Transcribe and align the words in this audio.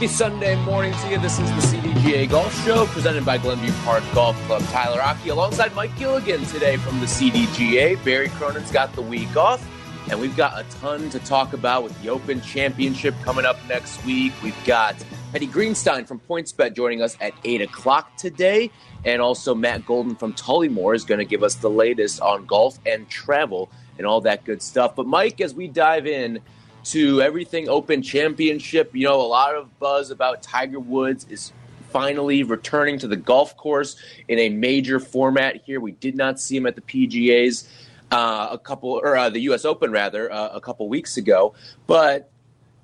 Happy 0.00 0.14
Sunday 0.14 0.56
morning 0.64 0.94
to 0.94 1.10
you. 1.10 1.18
This 1.18 1.38
is 1.38 1.50
the 1.50 1.76
CDGA 1.76 2.30
Golf 2.30 2.64
Show 2.64 2.86
presented 2.86 3.22
by 3.22 3.36
Glenview 3.36 3.70
Park 3.84 4.02
Golf 4.14 4.34
Club. 4.46 4.62
Tyler 4.68 4.98
Aki 4.98 5.28
alongside 5.28 5.74
Mike 5.74 5.94
Gilligan 5.98 6.42
today 6.46 6.78
from 6.78 7.00
the 7.00 7.04
CDGA. 7.04 8.02
Barry 8.02 8.30
Cronin's 8.30 8.70
got 8.70 8.94
the 8.94 9.02
week 9.02 9.36
off, 9.36 9.62
and 10.10 10.18
we've 10.18 10.34
got 10.38 10.58
a 10.58 10.64
ton 10.78 11.10
to 11.10 11.18
talk 11.18 11.52
about 11.52 11.82
with 11.84 12.00
the 12.00 12.08
Open 12.08 12.40
Championship 12.40 13.14
coming 13.22 13.44
up 13.44 13.58
next 13.68 14.02
week. 14.06 14.32
We've 14.42 14.56
got 14.64 14.96
Teddy 15.32 15.46
Greenstein 15.46 16.08
from 16.08 16.18
PointsBet 16.20 16.74
joining 16.74 17.02
us 17.02 17.18
at 17.20 17.34
8 17.44 17.60
o'clock 17.60 18.16
today, 18.16 18.70
and 19.04 19.20
also 19.20 19.54
Matt 19.54 19.84
Golden 19.84 20.16
from 20.16 20.32
Tullymore 20.32 20.96
is 20.96 21.04
going 21.04 21.18
to 21.18 21.26
give 21.26 21.42
us 21.42 21.56
the 21.56 21.68
latest 21.68 22.22
on 22.22 22.46
golf 22.46 22.78
and 22.86 23.06
travel 23.10 23.70
and 23.98 24.06
all 24.06 24.22
that 24.22 24.46
good 24.46 24.62
stuff. 24.62 24.96
But, 24.96 25.06
Mike, 25.06 25.42
as 25.42 25.52
we 25.52 25.68
dive 25.68 26.06
in, 26.06 26.40
to 26.84 27.22
everything 27.22 27.68
Open 27.68 28.02
Championship. 28.02 28.94
You 28.94 29.08
know, 29.08 29.20
a 29.20 29.22
lot 29.22 29.54
of 29.54 29.78
buzz 29.78 30.10
about 30.10 30.42
Tiger 30.42 30.80
Woods 30.80 31.26
is 31.28 31.52
finally 31.90 32.42
returning 32.42 32.98
to 32.98 33.08
the 33.08 33.16
golf 33.16 33.56
course 33.56 33.96
in 34.28 34.38
a 34.38 34.48
major 34.48 35.00
format 35.00 35.62
here. 35.64 35.80
We 35.80 35.92
did 35.92 36.16
not 36.16 36.40
see 36.40 36.56
him 36.56 36.66
at 36.66 36.76
the 36.76 36.80
PGA's 36.82 37.68
uh, 38.10 38.48
a 38.52 38.58
couple, 38.58 38.90
or 38.90 39.16
uh, 39.16 39.30
the 39.30 39.40
U.S. 39.40 39.64
Open 39.64 39.90
rather, 39.90 40.32
uh, 40.32 40.48
a 40.48 40.60
couple 40.60 40.88
weeks 40.88 41.16
ago. 41.16 41.54
But 41.86 42.30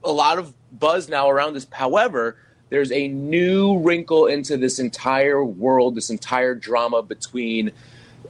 a 0.04 0.12
lot 0.12 0.38
of 0.38 0.54
buzz 0.72 1.08
now 1.08 1.30
around 1.30 1.54
this. 1.54 1.66
However, 1.72 2.36
there's 2.68 2.92
a 2.92 3.08
new 3.08 3.78
wrinkle 3.78 4.26
into 4.26 4.56
this 4.56 4.78
entire 4.78 5.44
world, 5.44 5.94
this 5.94 6.10
entire 6.10 6.54
drama 6.54 7.02
between. 7.02 7.72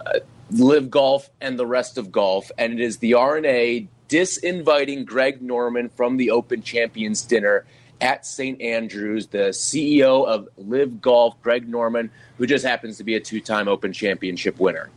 Uh, 0.04 0.20
LIV 0.52 0.90
Golf 0.90 1.28
and 1.40 1.58
the 1.58 1.66
rest 1.66 1.98
of 1.98 2.12
golf, 2.12 2.52
and 2.56 2.72
it 2.72 2.78
is 2.78 2.98
the 2.98 3.14
R&A 3.14 3.88
disinviting 4.08 5.04
Greg 5.04 5.42
Norman 5.42 5.88
from 5.88 6.16
the 6.16 6.30
Open 6.30 6.62
Champions 6.62 7.22
dinner 7.22 7.64
at 8.00 8.26
St. 8.26 8.60
Andrews, 8.60 9.28
the 9.28 9.48
CEO 9.50 10.26
of 10.26 10.48
LIV 10.56 11.00
Golf, 11.00 11.40
Greg 11.42 11.68
Norman, 11.68 12.10
who 12.38 12.46
just 12.46 12.64
happens 12.64 12.98
to 12.98 13.04
be 13.04 13.14
a 13.14 13.20
two 13.20 13.40
time 13.40 13.68
Open 13.68 13.92
Championship 13.92 14.60
winner. 14.60 14.90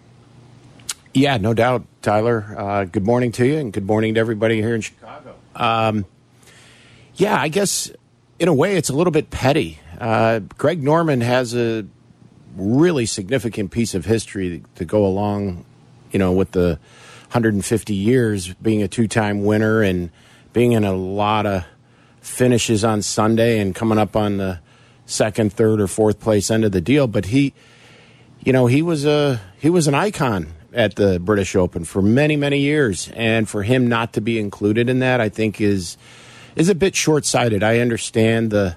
Yeah, 1.13 1.37
no 1.37 1.53
doubt, 1.53 1.85
Tyler. 2.01 2.55
Uh, 2.57 2.85
good 2.85 3.05
morning 3.05 3.31
to 3.33 3.45
you, 3.45 3.57
and 3.57 3.73
good 3.73 3.85
morning 3.85 4.13
to 4.13 4.19
everybody 4.19 4.61
here 4.61 4.75
in 4.75 4.81
Chicago. 4.81 5.35
Um, 5.55 6.05
yeah, 7.15 7.39
I 7.39 7.47
guess 7.47 7.91
in 8.37 8.47
a 8.47 8.53
way 8.53 8.75
it's 8.75 8.89
a 8.89 8.93
little 8.93 9.11
bit 9.11 9.29
petty. 9.29 9.79
Uh, 9.99 10.39
Greg 10.57 10.83
Norman 10.83 11.21
has 11.21 11.55
a 11.55 11.85
really 12.55 13.05
significant 13.05 13.71
piece 13.71 13.95
of 13.95 14.05
history 14.05 14.63
to 14.75 14.85
go 14.85 15.05
along, 15.05 15.65
you 16.11 16.19
know, 16.19 16.31
with 16.31 16.51
the 16.51 16.79
150 17.29 17.93
years, 17.93 18.53
being 18.55 18.81
a 18.81 18.87
two 18.87 19.07
time 19.07 19.43
winner 19.43 19.81
and 19.83 20.09
being 20.51 20.71
in 20.71 20.83
a 20.83 20.93
lot 20.93 21.45
of 21.45 21.63
finishes 22.21 22.83
on 22.83 23.01
Sunday 23.01 23.59
and 23.59 23.75
coming 23.75 23.97
up 23.97 24.15
on 24.15 24.37
the 24.37 24.59
second, 25.05 25.53
third, 25.53 25.79
or 25.79 25.87
fourth 25.87 26.19
place 26.19 26.49
end 26.49 26.65
of 26.65 26.71
the 26.71 26.81
deal. 26.81 27.07
But 27.07 27.25
he, 27.25 27.53
you 28.39 28.51
know, 28.51 28.65
he 28.65 28.81
was 28.81 29.05
a 29.05 29.41
he 29.59 29.69
was 29.69 29.87
an 29.87 29.93
icon 29.93 30.53
at 30.73 30.95
the 30.95 31.19
British 31.19 31.55
Open 31.55 31.83
for 31.83 32.01
many, 32.01 32.35
many 32.35 32.59
years, 32.59 33.11
and 33.15 33.47
for 33.47 33.63
him 33.63 33.87
not 33.87 34.13
to 34.13 34.21
be 34.21 34.39
included 34.39 34.89
in 34.89 34.99
that, 34.99 35.21
I 35.21 35.29
think 35.29 35.61
is 35.61 35.97
is 36.55 36.67
a 36.67 36.75
bit 36.75 36.95
short 36.95 37.25
sighted. 37.25 37.63
I 37.63 37.79
understand 37.79 38.51
the 38.51 38.75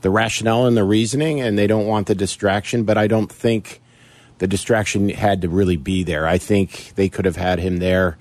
the 0.00 0.10
rationale 0.10 0.66
and 0.66 0.76
the 0.76 0.84
reasoning, 0.84 1.40
and 1.40 1.58
they 1.58 1.66
don't 1.66 1.86
want 1.86 2.06
the 2.06 2.14
distraction, 2.14 2.84
but 2.84 2.96
I 2.96 3.06
don't 3.06 3.30
think 3.30 3.82
the 4.40 4.48
distraction 4.48 5.10
had 5.10 5.42
to 5.42 5.48
really 5.48 5.76
be 5.76 6.02
there. 6.02 6.26
I 6.26 6.38
think 6.38 6.94
they 6.96 7.08
could 7.08 7.26
have 7.26 7.36
had 7.36 7.60
him 7.60 7.76
there 7.76 8.18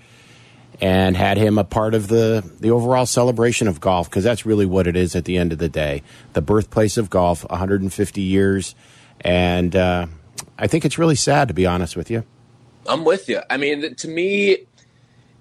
and 0.82 1.16
had 1.16 1.38
him 1.38 1.58
a 1.58 1.64
part 1.64 1.94
of 1.94 2.10
the 2.10 2.44
the 2.60 2.72
overall 2.72 3.06
celebration 3.06 3.68
of 3.68 3.80
golf 3.80 4.10
because 4.10 4.24
that's 4.24 4.46
really 4.46 4.66
what 4.66 4.86
it 4.86 4.96
is 4.96 5.16
at 5.16 5.26
the 5.26 5.38
end 5.38 5.54
of 5.54 5.60
the 5.60 5.70
day. 5.70 6.04
The 6.34 6.42
birthplace 6.42 6.98
of 6.98 7.10
golf, 7.10 7.50
150 7.50 8.22
years, 8.22 8.76
and 9.22 9.76
uh, 9.76 10.08
I 10.58 10.68
think 10.68 10.86
it's 10.86 10.98
really 10.98 11.16
sad 11.16 11.48
to 11.48 11.54
be 11.54 11.66
honest 11.66 11.96
with 11.96 12.12
you. 12.12 12.24
I'm 12.86 13.06
with 13.06 13.30
you. 13.30 13.42
I 13.50 13.56
mean, 13.56 13.96
to 13.96 14.08
me, 14.10 14.66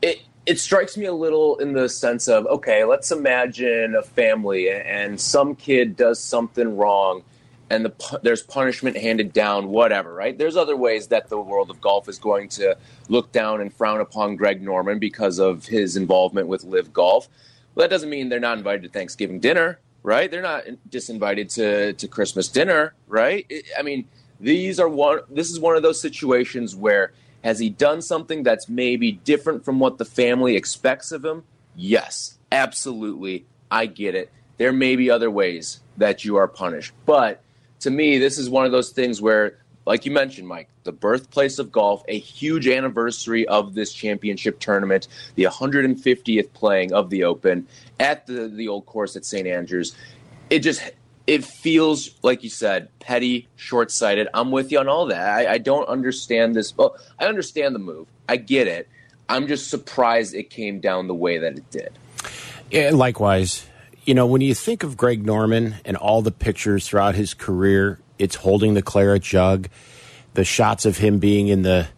it 0.00 0.22
it 0.46 0.60
strikes 0.60 0.96
me 0.96 1.06
a 1.06 1.12
little 1.12 1.58
in 1.58 1.72
the 1.72 1.88
sense 1.88 2.28
of 2.28 2.46
okay, 2.46 2.84
let's 2.84 3.10
imagine 3.10 3.96
a 3.96 4.02
family 4.02 4.70
and 4.70 5.20
some 5.20 5.56
kid 5.56 5.96
does 5.96 6.20
something 6.20 6.76
wrong 6.76 7.24
and 7.70 7.84
the, 7.84 8.20
there's 8.22 8.42
punishment 8.42 8.96
handed 8.96 9.32
down, 9.32 9.68
whatever, 9.68 10.14
right? 10.14 10.36
There's 10.36 10.56
other 10.56 10.76
ways 10.76 11.08
that 11.08 11.28
the 11.28 11.38
world 11.38 11.70
of 11.70 11.80
golf 11.80 12.08
is 12.08 12.18
going 12.18 12.48
to 12.50 12.76
look 13.08 13.32
down 13.32 13.60
and 13.60 13.72
frown 13.72 14.00
upon 14.00 14.36
Greg 14.36 14.62
Norman 14.62 14.98
because 14.98 15.38
of 15.38 15.66
his 15.66 15.96
involvement 15.96 16.48
with 16.48 16.64
LIV 16.64 16.92
Golf. 16.92 17.28
Well, 17.74 17.84
that 17.84 17.90
doesn't 17.90 18.10
mean 18.10 18.28
they're 18.28 18.40
not 18.40 18.58
invited 18.58 18.82
to 18.84 18.88
Thanksgiving 18.88 19.38
dinner, 19.38 19.78
right? 20.02 20.30
They're 20.30 20.42
not 20.42 20.64
disinvited 20.88 21.52
to, 21.54 21.92
to 21.92 22.08
Christmas 22.08 22.48
dinner, 22.48 22.94
right? 23.06 23.50
I 23.78 23.82
mean, 23.82 24.08
these 24.40 24.80
are 24.80 24.88
one. 24.88 25.20
This 25.30 25.50
is 25.50 25.60
one 25.60 25.76
of 25.76 25.82
those 25.82 26.00
situations 26.00 26.74
where 26.74 27.12
has 27.44 27.58
he 27.58 27.68
done 27.68 28.02
something 28.02 28.42
that's 28.42 28.68
maybe 28.68 29.12
different 29.12 29.64
from 29.64 29.78
what 29.78 29.98
the 29.98 30.04
family 30.04 30.56
expects 30.56 31.12
of 31.12 31.24
him? 31.24 31.44
Yes, 31.76 32.38
absolutely. 32.50 33.46
I 33.70 33.86
get 33.86 34.14
it. 34.14 34.32
There 34.56 34.72
may 34.72 34.96
be 34.96 35.10
other 35.10 35.30
ways 35.30 35.80
that 35.96 36.24
you 36.24 36.36
are 36.36 36.48
punished, 36.48 36.92
but 37.06 37.42
to 37.80 37.90
me, 37.90 38.18
this 38.18 38.38
is 38.38 38.50
one 38.50 38.66
of 38.66 38.72
those 38.72 38.90
things 38.90 39.20
where, 39.20 39.58
like 39.86 40.04
you 40.04 40.12
mentioned, 40.12 40.46
Mike, 40.48 40.68
the 40.84 40.92
birthplace 40.92 41.58
of 41.58 41.72
golf, 41.72 42.02
a 42.08 42.18
huge 42.18 42.66
anniversary 42.66 43.46
of 43.48 43.74
this 43.74 43.92
championship 43.92 44.58
tournament, 44.58 45.08
the 45.34 45.44
150th 45.44 46.52
playing 46.52 46.92
of 46.92 47.10
the 47.10 47.24
Open 47.24 47.66
at 47.98 48.26
the, 48.26 48.48
the 48.48 48.68
old 48.68 48.86
course 48.86 49.16
at 49.16 49.24
St. 49.24 49.46
Andrews. 49.46 49.96
It 50.50 50.60
just 50.60 50.82
it 51.26 51.44
feels 51.44 52.10
like 52.22 52.42
you 52.42 52.48
said 52.48 52.88
petty, 53.00 53.48
short 53.56 53.90
sighted. 53.90 54.28
I'm 54.32 54.50
with 54.50 54.72
you 54.72 54.78
on 54.78 54.88
all 54.88 55.06
that. 55.06 55.28
I, 55.28 55.52
I 55.52 55.58
don't 55.58 55.86
understand 55.86 56.56
this. 56.56 56.74
Well, 56.76 56.96
I 57.18 57.26
understand 57.26 57.74
the 57.74 57.80
move. 57.80 58.06
I 58.28 58.36
get 58.36 58.66
it. 58.66 58.88
I'm 59.28 59.46
just 59.46 59.68
surprised 59.68 60.34
it 60.34 60.48
came 60.48 60.80
down 60.80 61.06
the 61.06 61.14
way 61.14 61.36
that 61.36 61.58
it 61.58 61.70
did. 61.70 61.92
Yeah, 62.70 62.90
likewise 62.94 63.66
you 64.08 64.14
know, 64.14 64.26
when 64.26 64.40
you 64.40 64.54
think 64.54 64.84
of 64.84 64.96
Greg 64.96 65.26
Norman 65.26 65.74
and 65.84 65.94
all 65.94 66.22
the 66.22 66.30
pictures 66.30 66.88
throughout 66.88 67.14
his 67.14 67.34
career, 67.34 68.00
it's 68.18 68.36
holding 68.36 68.72
the 68.72 68.80
claret 68.80 69.22
jug, 69.22 69.68
the 70.32 70.44
shots 70.44 70.86
of 70.86 70.96
him 70.96 71.18
being 71.18 71.48
in 71.48 71.60
the 71.60 71.88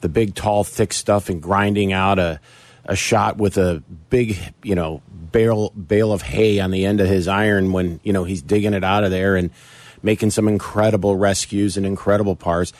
the 0.00 0.08
big, 0.08 0.34
tall, 0.34 0.64
thick 0.64 0.92
stuff 0.92 1.28
and 1.28 1.40
grinding 1.40 1.92
out 1.92 2.18
a 2.18 2.40
a 2.86 2.96
shot 2.96 3.36
with 3.36 3.56
a 3.56 3.84
big, 4.08 4.36
you 4.64 4.74
know, 4.74 5.00
bale 5.30 5.70
bale 5.70 6.12
of 6.12 6.22
hay 6.22 6.58
on 6.58 6.72
the 6.72 6.84
end 6.84 7.00
of 7.00 7.06
his 7.06 7.28
iron 7.28 7.70
when 7.70 8.00
you 8.02 8.12
know 8.12 8.24
he's 8.24 8.42
digging 8.42 8.74
it 8.74 8.82
out 8.82 9.04
of 9.04 9.12
there 9.12 9.36
and 9.36 9.52
making 10.02 10.30
some 10.30 10.48
incredible 10.48 11.14
rescues 11.14 11.76
and 11.76 11.86
incredible 11.86 12.34
pars. 12.34 12.72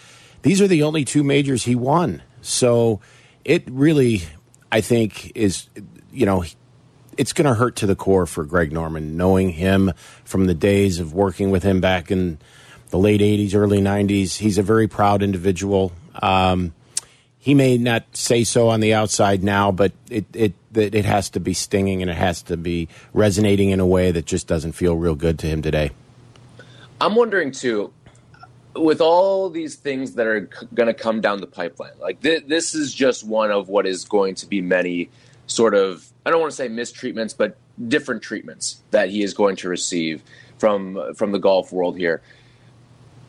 These 0.42 0.60
are 0.60 0.66
the 0.66 0.82
only 0.82 1.04
two 1.04 1.22
majors 1.22 1.62
he 1.62 1.76
won, 1.76 2.22
so 2.42 3.00
it 3.44 3.62
really, 3.70 4.22
I 4.72 4.80
think, 4.80 5.30
is 5.36 5.68
you 6.10 6.26
know 6.26 6.42
it's 7.20 7.34
going 7.34 7.44
to 7.44 7.52
hurt 7.52 7.76
to 7.76 7.86
the 7.86 7.94
core 7.94 8.24
for 8.24 8.44
Greg 8.44 8.72
Norman, 8.72 9.18
knowing 9.18 9.50
him 9.50 9.92
from 10.24 10.46
the 10.46 10.54
days 10.54 11.00
of 11.00 11.12
working 11.12 11.50
with 11.50 11.62
him 11.62 11.78
back 11.78 12.10
in 12.10 12.38
the 12.88 12.96
late 12.96 13.20
80s, 13.20 13.54
early 13.54 13.78
90s. 13.82 14.38
He's 14.38 14.56
a 14.56 14.62
very 14.62 14.88
proud 14.88 15.22
individual. 15.22 15.92
Um, 16.14 16.72
he 17.38 17.52
may 17.52 17.76
not 17.76 18.04
say 18.16 18.42
so 18.42 18.68
on 18.68 18.80
the 18.80 18.94
outside 18.94 19.44
now, 19.44 19.70
but 19.70 19.92
it, 20.08 20.24
it, 20.32 20.54
it 20.74 21.04
has 21.04 21.28
to 21.30 21.40
be 21.40 21.52
stinging 21.52 22.00
and 22.00 22.10
it 22.10 22.16
has 22.16 22.40
to 22.44 22.56
be 22.56 22.88
resonating 23.12 23.68
in 23.68 23.80
a 23.80 23.86
way 23.86 24.10
that 24.12 24.24
just 24.24 24.46
doesn't 24.46 24.72
feel 24.72 24.96
real 24.96 25.14
good 25.14 25.38
to 25.40 25.46
him 25.46 25.60
today. 25.60 25.90
I'm 27.02 27.16
wondering 27.16 27.52
too, 27.52 27.92
with 28.74 29.02
all 29.02 29.50
these 29.50 29.76
things 29.76 30.14
that 30.14 30.26
are 30.26 30.48
going 30.72 30.86
to 30.86 30.94
come 30.94 31.20
down 31.20 31.42
the 31.42 31.46
pipeline, 31.46 31.92
like 32.00 32.22
th- 32.22 32.46
this 32.46 32.74
is 32.74 32.94
just 32.94 33.26
one 33.26 33.50
of 33.50 33.68
what 33.68 33.86
is 33.86 34.06
going 34.06 34.36
to 34.36 34.46
be 34.46 34.62
many 34.62 35.10
sort 35.46 35.74
of 35.74 36.10
I 36.30 36.32
don't 36.32 36.42
want 36.42 36.52
to 36.52 36.56
say 36.56 36.68
mistreatments, 36.68 37.36
but 37.36 37.56
different 37.88 38.22
treatments 38.22 38.82
that 38.92 39.10
he 39.10 39.24
is 39.24 39.34
going 39.34 39.56
to 39.56 39.68
receive 39.68 40.22
from 40.58 41.12
from 41.16 41.32
the 41.32 41.40
golf 41.40 41.72
world 41.72 41.98
here. 41.98 42.22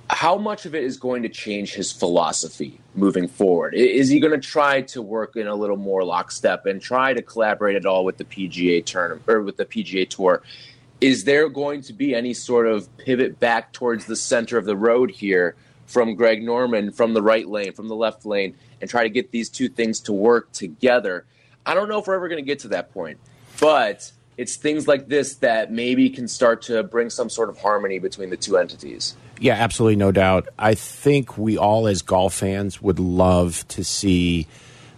How 0.08 0.38
much 0.38 0.68
of 0.68 0.76
it 0.76 0.84
is 0.84 0.98
going 0.98 1.24
to 1.24 1.30
change 1.30 1.74
his 1.74 1.92
philosophy 1.92 2.80
moving 2.94 3.28
forward? 3.28 3.74
Is 3.74 4.10
he 4.10 4.20
going 4.20 4.40
to 4.40 4.48
try 4.48 4.82
to 4.82 5.02
work 5.02 5.36
in 5.36 5.48
a 5.48 5.56
little 5.56 5.78
more 5.78 6.04
lockstep 6.04 6.68
and 6.68 6.80
try 6.80 7.12
to 7.16 7.24
collaborate 7.24 7.76
at 7.76 7.88
all 7.88 8.06
with 8.06 8.18
the 8.18 8.26
PGA 8.26 8.86
tournament 8.86 9.24
or 9.28 9.42
with 9.42 9.58
the 9.58 9.66
PGA 9.66 10.08
Tour? 10.08 10.44
Is 11.00 11.24
there 11.24 11.50
going 11.50 11.82
to 11.84 11.94
be 11.94 12.14
any 12.14 12.36
sort 12.36 12.68
of 12.68 12.96
pivot 12.98 13.40
back 13.40 13.74
towards 13.74 14.06
the 14.06 14.16
center 14.16 14.60
of 14.60 14.66
the 14.66 14.78
road 14.78 15.10
here 15.10 15.56
from 15.88 16.14
Greg 16.14 16.44
Norman 16.44 16.92
from 16.92 17.16
the 17.16 17.24
right 17.24 17.48
lane, 17.48 17.74
from 17.74 17.88
the 17.88 17.96
left 17.96 18.28
lane, 18.28 18.56
and 18.80 18.88
try 18.88 19.02
to 19.02 19.10
get 19.10 19.32
these 19.32 19.50
two 19.50 19.70
things 19.70 20.00
to 20.02 20.14
work 20.14 20.52
together. 20.52 21.26
I 21.66 21.74
don't 21.74 21.90
know 21.90 22.00
if 22.00 22.08
we're 22.08 22.16
ever 22.16 22.28
going 22.28 22.44
to 22.44 22.48
get 22.48 22.60
to 22.60 22.70
that 22.70 22.94
point, 22.94 23.20
but 23.60 24.12
it's 24.38 24.56
things 24.56 24.88
like 24.88 25.08
this 25.08 25.36
that 25.36 25.72
maybe 25.72 26.10
can 26.10 26.28
start 26.28 26.64
to 26.64 26.84
bring 26.84 27.10
some 27.10 27.30
sort 27.30 27.50
of 27.50 27.60
harmony 27.60 28.00
between 28.00 28.30
the 28.30 28.38
two 28.38 28.58
entities. 28.58 29.16
Yeah, 29.40 29.54
absolutely, 29.54 29.96
no 29.96 30.12
doubt. 30.12 30.50
I 30.58 30.76
think 30.76 31.38
we 31.38 31.58
all, 31.58 31.88
as 31.88 32.02
golf 32.02 32.36
fans, 32.36 32.82
would 32.82 33.00
love 33.00 33.68
to 33.70 33.84
see 33.84 34.48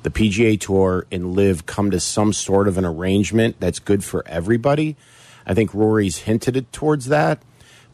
the 0.03 0.09
PGA 0.09 0.59
Tour 0.59 1.07
and 1.11 1.33
LIV 1.33 1.65
come 1.65 1.91
to 1.91 1.99
some 1.99 2.33
sort 2.33 2.67
of 2.67 2.77
an 2.77 2.85
arrangement 2.85 3.55
that's 3.59 3.79
good 3.79 4.03
for 4.03 4.27
everybody. 4.27 4.97
I 5.45 5.53
think 5.53 5.73
Rory's 5.73 6.19
hinted 6.19 6.57
it 6.57 6.71
towards 6.71 7.07
that. 7.07 7.41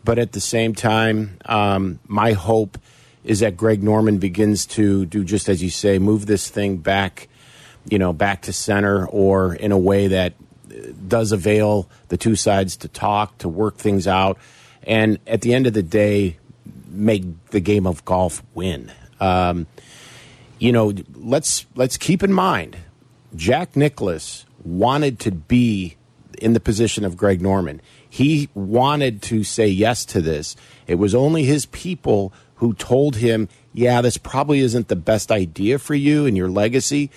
But 0.04 0.18
at 0.18 0.32
the 0.32 0.40
same 0.40 0.74
time, 0.74 1.38
um, 1.46 2.00
my 2.08 2.34
hope 2.34 2.78
is 3.24 3.42
that 3.42 3.58
Greg 3.58 3.84
Norman 3.84 4.18
begins 4.18 4.66
to 4.66 5.06
do 5.06 5.24
just 5.24 5.50
as 5.50 5.62
you 5.62 5.70
say, 5.70 6.00
move 6.00 6.26
this 6.26 6.50
thing 6.50 6.78
back, 6.78 7.28
you 7.88 8.00
know, 8.00 8.14
back 8.14 8.44
to 8.44 8.54
center, 8.54 9.06
or 9.08 9.54
in 9.54 9.72
a 9.72 9.78
way 9.78 10.08
that 10.08 10.34
does 11.08 11.32
avail 11.32 11.90
the 12.10 12.18
two 12.18 12.36
sides 12.36 12.78
to 12.78 12.88
talk, 12.88 13.38
to 13.40 13.50
work 13.50 13.78
things 13.78 14.08
out, 14.08 14.38
and 14.84 15.20
at 15.28 15.42
the 15.42 15.54
end 15.54 15.68
of 15.68 15.74
the 15.74 15.84
day, 15.84 16.38
make 16.88 17.24
the 17.48 17.60
game 17.60 17.86
of 17.86 18.04
golf 18.06 18.44
win. 18.54 18.92
Um, 19.20 19.68
you 20.60 20.72
know, 20.72 20.94
let's 21.16 21.66
let's 21.76 21.98
keep 21.98 22.24
in 22.24 22.34
mind, 22.34 22.78
Jack 23.36 23.76
Nicklaus 23.76 24.46
wanted 24.64 25.20
to 25.20 25.32
be 25.32 25.96
in 26.42 26.54
the 26.54 26.60
position 26.60 27.06
of 27.06 27.18
Greg 27.18 27.42
Norman. 27.42 27.82
He 28.10 28.50
wanted 28.54 29.22
to 29.24 29.44
say 29.44 29.68
yes 29.68 30.06
to 30.06 30.22
this. 30.22 30.56
It 30.88 30.96
was 30.96 31.14
only 31.14 31.44
his 31.44 31.66
people 31.68 32.34
who 32.56 32.74
told 32.74 33.18
him, 33.18 33.48
yeah, 33.74 34.02
this 34.02 34.18
probably 34.18 34.60
isn't 34.60 34.88
the 34.88 34.96
best 34.96 35.32
idea 35.32 35.80
for 35.80 35.96
you 35.96 36.26
and 36.26 36.36
your 36.36 36.50
legacy. 36.50 37.12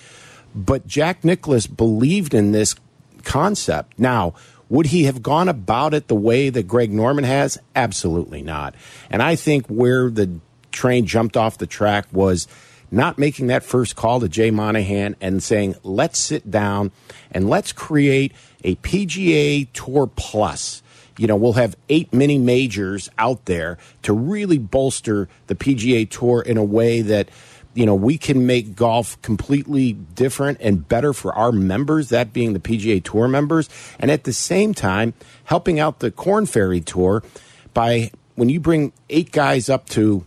But 0.55 0.87
Jack 0.87 1.23
Nicklaus 1.23 1.67
believed 1.67 2.33
in 2.33 2.51
this 2.51 2.75
concept. 3.23 3.97
Now, 3.99 4.33
would 4.69 4.87
he 4.87 5.03
have 5.03 5.21
gone 5.21 5.49
about 5.49 5.93
it 5.93 6.07
the 6.07 6.15
way 6.15 6.49
that 6.49 6.67
Greg 6.67 6.91
Norman 6.91 7.23
has? 7.23 7.57
Absolutely 7.75 8.41
not. 8.41 8.75
And 9.09 9.21
I 9.21 9.35
think 9.35 9.67
where 9.67 10.09
the 10.09 10.39
train 10.71 11.05
jumped 11.05 11.37
off 11.37 11.57
the 11.57 11.67
track 11.67 12.07
was 12.11 12.47
not 12.89 13.17
making 13.17 13.47
that 13.47 13.63
first 13.63 13.95
call 13.95 14.19
to 14.19 14.29
Jay 14.29 14.51
Monahan 14.51 15.15
and 15.19 15.41
saying, 15.41 15.75
let's 15.83 16.19
sit 16.19 16.49
down 16.49 16.91
and 17.31 17.49
let's 17.49 17.71
create 17.71 18.33
a 18.63 18.75
PGA 18.75 19.67
Tour 19.73 20.07
Plus 20.07 20.83
you 21.17 21.27
know, 21.27 21.35
we'll 21.35 21.53
have 21.53 21.75
eight 21.89 22.11
mini 22.11 22.37
majors 22.37 23.09
out 23.17 23.45
there 23.45 23.77
to 24.01 24.13
really 24.13 24.57
bolster 24.57 25.29
the 25.47 25.55
PGA 25.55 26.09
Tour 26.09 26.41
in 26.41 26.57
a 26.57 26.63
way 26.63 27.01
that, 27.01 27.29
you 27.73 27.85
know, 27.85 27.95
we 27.95 28.17
can 28.17 28.45
make 28.45 28.75
golf 28.75 29.21
completely 29.21 29.93
different 29.93 30.59
and 30.61 30.87
better 30.87 31.13
for 31.13 31.33
our 31.33 31.51
members, 31.51 32.09
that 32.09 32.33
being 32.33 32.53
the 32.53 32.59
PGA 32.59 33.03
Tour 33.03 33.27
members, 33.27 33.69
and 33.99 34.11
at 34.11 34.23
the 34.23 34.33
same 34.33 34.73
time, 34.73 35.13
helping 35.45 35.79
out 35.79 35.99
the 35.99 36.11
Corn 36.11 36.45
Ferry 36.45 36.81
Tour 36.81 37.23
by 37.73 38.11
when 38.35 38.49
you 38.49 38.59
bring 38.59 38.93
eight 39.09 39.31
guys 39.31 39.69
up 39.69 39.89
to, 39.89 40.25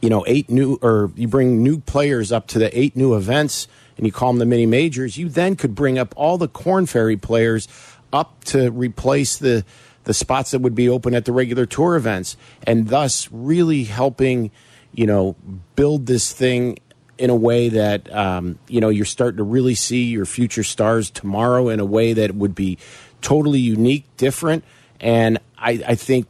you 0.00 0.10
know, 0.10 0.24
eight 0.26 0.48
new, 0.50 0.78
or 0.82 1.10
you 1.16 1.28
bring 1.28 1.62
new 1.62 1.78
players 1.78 2.32
up 2.32 2.46
to 2.48 2.58
the 2.58 2.78
eight 2.78 2.96
new 2.96 3.14
events 3.14 3.68
and 3.96 4.06
you 4.06 4.12
call 4.12 4.32
them 4.32 4.38
the 4.38 4.46
mini 4.46 4.66
majors, 4.66 5.18
you 5.18 5.28
then 5.28 5.56
could 5.56 5.74
bring 5.74 5.98
up 5.98 6.14
all 6.16 6.38
the 6.38 6.48
Corn 6.48 6.86
Ferry 6.86 7.16
players 7.16 7.68
up 8.12 8.44
to 8.44 8.70
replace 8.70 9.36
the 9.36 9.64
the 10.04 10.14
spots 10.14 10.52
that 10.52 10.60
would 10.60 10.74
be 10.74 10.88
open 10.88 11.14
at 11.14 11.26
the 11.26 11.32
regular 11.32 11.66
tour 11.66 11.94
events, 11.94 12.34
and 12.62 12.88
thus 12.88 13.28
really 13.30 13.84
helping, 13.84 14.50
you 14.92 15.06
know, 15.06 15.36
build 15.76 16.06
this 16.06 16.32
thing 16.32 16.78
in 17.18 17.30
a 17.30 17.36
way 17.36 17.68
that 17.68 18.12
um, 18.14 18.58
you 18.68 18.80
know 18.80 18.88
you're 18.88 19.04
starting 19.04 19.38
to 19.38 19.44
really 19.44 19.74
see 19.74 20.04
your 20.04 20.24
future 20.24 20.62
stars 20.62 21.10
tomorrow 21.10 21.68
in 21.68 21.80
a 21.80 21.84
way 21.84 22.12
that 22.12 22.34
would 22.34 22.54
be 22.54 22.78
totally 23.20 23.58
unique, 23.58 24.04
different, 24.16 24.64
and 25.00 25.38
I, 25.58 25.82
I 25.86 25.94
think 25.96 26.28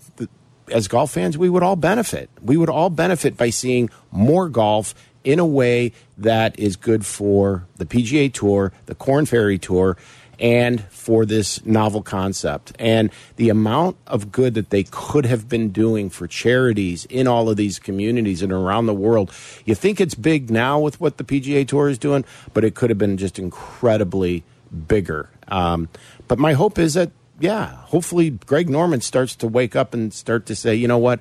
as 0.70 0.88
golf 0.88 1.12
fans 1.12 1.36
we 1.38 1.48
would 1.48 1.62
all 1.62 1.76
benefit. 1.76 2.30
We 2.42 2.56
would 2.56 2.70
all 2.70 2.90
benefit 2.90 3.36
by 3.36 3.50
seeing 3.50 3.90
more 4.10 4.48
golf 4.48 4.94
in 5.24 5.38
a 5.38 5.46
way 5.46 5.92
that 6.16 6.58
is 6.58 6.76
good 6.76 7.04
for 7.04 7.66
the 7.76 7.84
PGA 7.84 8.32
Tour, 8.32 8.72
the 8.86 8.94
Corn 8.94 9.26
Ferry 9.26 9.58
Tour, 9.58 9.96
and 10.38 10.82
for 10.84 11.26
this 11.26 11.64
novel 11.64 12.02
concept. 12.02 12.72
And 12.78 13.10
the 13.36 13.48
amount 13.48 13.96
of 14.06 14.30
good 14.30 14.54
that 14.54 14.70
they 14.70 14.84
could 14.84 15.26
have 15.26 15.48
been 15.48 15.70
doing 15.70 16.10
for 16.10 16.26
charities 16.26 17.04
in 17.06 17.26
all 17.26 17.48
of 17.48 17.56
these 17.56 17.78
communities 17.78 18.42
and 18.42 18.52
around 18.52 18.86
the 18.86 18.94
world. 18.94 19.32
You 19.64 19.74
think 19.74 20.00
it's 20.00 20.14
big 20.14 20.50
now 20.50 20.78
with 20.78 21.00
what 21.00 21.16
the 21.16 21.24
PGA 21.24 21.66
Tour 21.66 21.88
is 21.88 21.98
doing, 21.98 22.24
but 22.54 22.64
it 22.64 22.74
could 22.74 22.90
have 22.90 22.98
been 22.98 23.16
just 23.16 23.38
incredibly 23.38 24.44
bigger. 24.86 25.30
Um, 25.48 25.88
but 26.28 26.38
my 26.38 26.52
hope 26.52 26.78
is 26.78 26.94
that, 26.94 27.10
yeah, 27.40 27.66
hopefully 27.66 28.30
Greg 28.30 28.68
Norman 28.68 29.00
starts 29.00 29.34
to 29.36 29.48
wake 29.48 29.74
up 29.74 29.94
and 29.94 30.12
start 30.12 30.46
to 30.46 30.56
say, 30.56 30.74
you 30.74 30.88
know 30.88 30.98
what, 30.98 31.20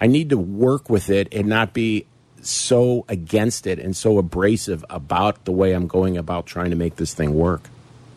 I 0.00 0.06
need 0.06 0.30
to 0.30 0.38
work 0.38 0.90
with 0.90 1.10
it 1.10 1.28
and 1.32 1.48
not 1.48 1.72
be 1.72 2.06
so 2.40 3.04
against 3.08 3.66
it 3.66 3.78
and 3.78 3.96
so 3.96 4.18
abrasive 4.18 4.84
about 4.90 5.44
the 5.44 5.52
way 5.52 5.72
I'm 5.72 5.86
going 5.86 6.16
about 6.16 6.46
trying 6.46 6.70
to 6.70 6.76
make 6.76 6.96
this 6.96 7.14
thing 7.14 7.34
work. 7.34 7.68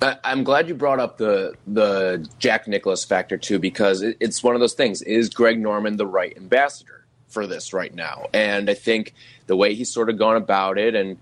I'm 0.02 0.44
glad 0.44 0.68
you 0.68 0.76
brought 0.76 1.00
up 1.00 1.18
the 1.18 1.54
the 1.66 2.28
Jack 2.40 2.68
Nicklaus 2.68 3.04
factor 3.04 3.38
too, 3.38 3.60
because 3.60 4.02
it's 4.02 4.44
one 4.44 4.54
of 4.54 4.62
those 4.62 4.74
things. 4.74 5.02
Is 5.02 5.30
Greg 5.30 5.60
Norman 5.60 5.98
the 5.98 6.06
right 6.06 6.36
ambassador 6.38 7.06
for 7.28 7.48
this 7.48 7.74
right 7.74 7.94
now? 7.94 8.28
And 8.34 8.70
I 8.70 8.74
think 8.74 9.14
the 9.48 9.56
way 9.56 9.74
he's 9.74 9.92
sort 9.92 10.10
of 10.10 10.18
gone 10.18 10.36
about 10.36 10.78
it 10.78 10.94
and 10.94 11.18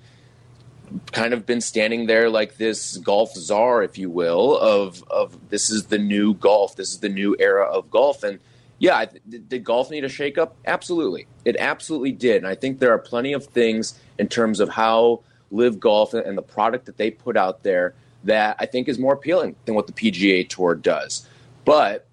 kind 1.11 1.33
of 1.33 1.45
been 1.45 1.61
standing 1.61 2.05
there 2.05 2.29
like 2.29 2.57
this 2.57 2.97
golf 2.97 3.33
czar, 3.33 3.81
if 3.83 3.97
you 3.97 4.09
will, 4.09 4.57
of 4.57 5.03
of 5.09 5.49
this 5.49 5.69
is 5.69 5.85
the 5.85 5.99
new 5.99 6.33
golf, 6.33 6.75
this 6.75 6.89
is 6.89 6.99
the 6.99 7.09
new 7.09 7.35
era 7.39 7.65
of 7.65 7.89
golf, 7.89 8.23
and 8.23 8.39
yeah, 8.77 9.05
did 9.29 9.63
golf 9.63 9.89
need 9.89 10.03
a 10.03 10.09
shakeup? 10.09 10.51
Absolutely, 10.65 11.27
it 11.45 11.55
absolutely 11.59 12.11
did, 12.11 12.37
and 12.37 12.47
I 12.47 12.55
think 12.55 12.79
there 12.79 12.91
are 12.91 12.99
plenty 12.99 13.31
of 13.31 13.45
things 13.45 13.97
in 14.19 14.27
terms 14.27 14.59
of 14.59 14.69
how 14.69 15.21
LIV 15.51 15.79
Golf 15.79 16.13
and 16.13 16.37
the 16.37 16.41
product 16.41 16.85
that 16.85 16.97
they 16.97 17.09
put 17.11 17.37
out 17.37 17.63
there 17.63 17.93
that 18.25 18.57
I 18.59 18.65
think 18.65 18.87
is 18.87 18.99
more 18.99 19.13
appealing 19.13 19.55
than 19.65 19.75
what 19.75 19.87
the 19.87 19.93
PGA 19.93 20.47
Tour 20.47 20.75
does. 20.75 21.27
But 21.63 22.07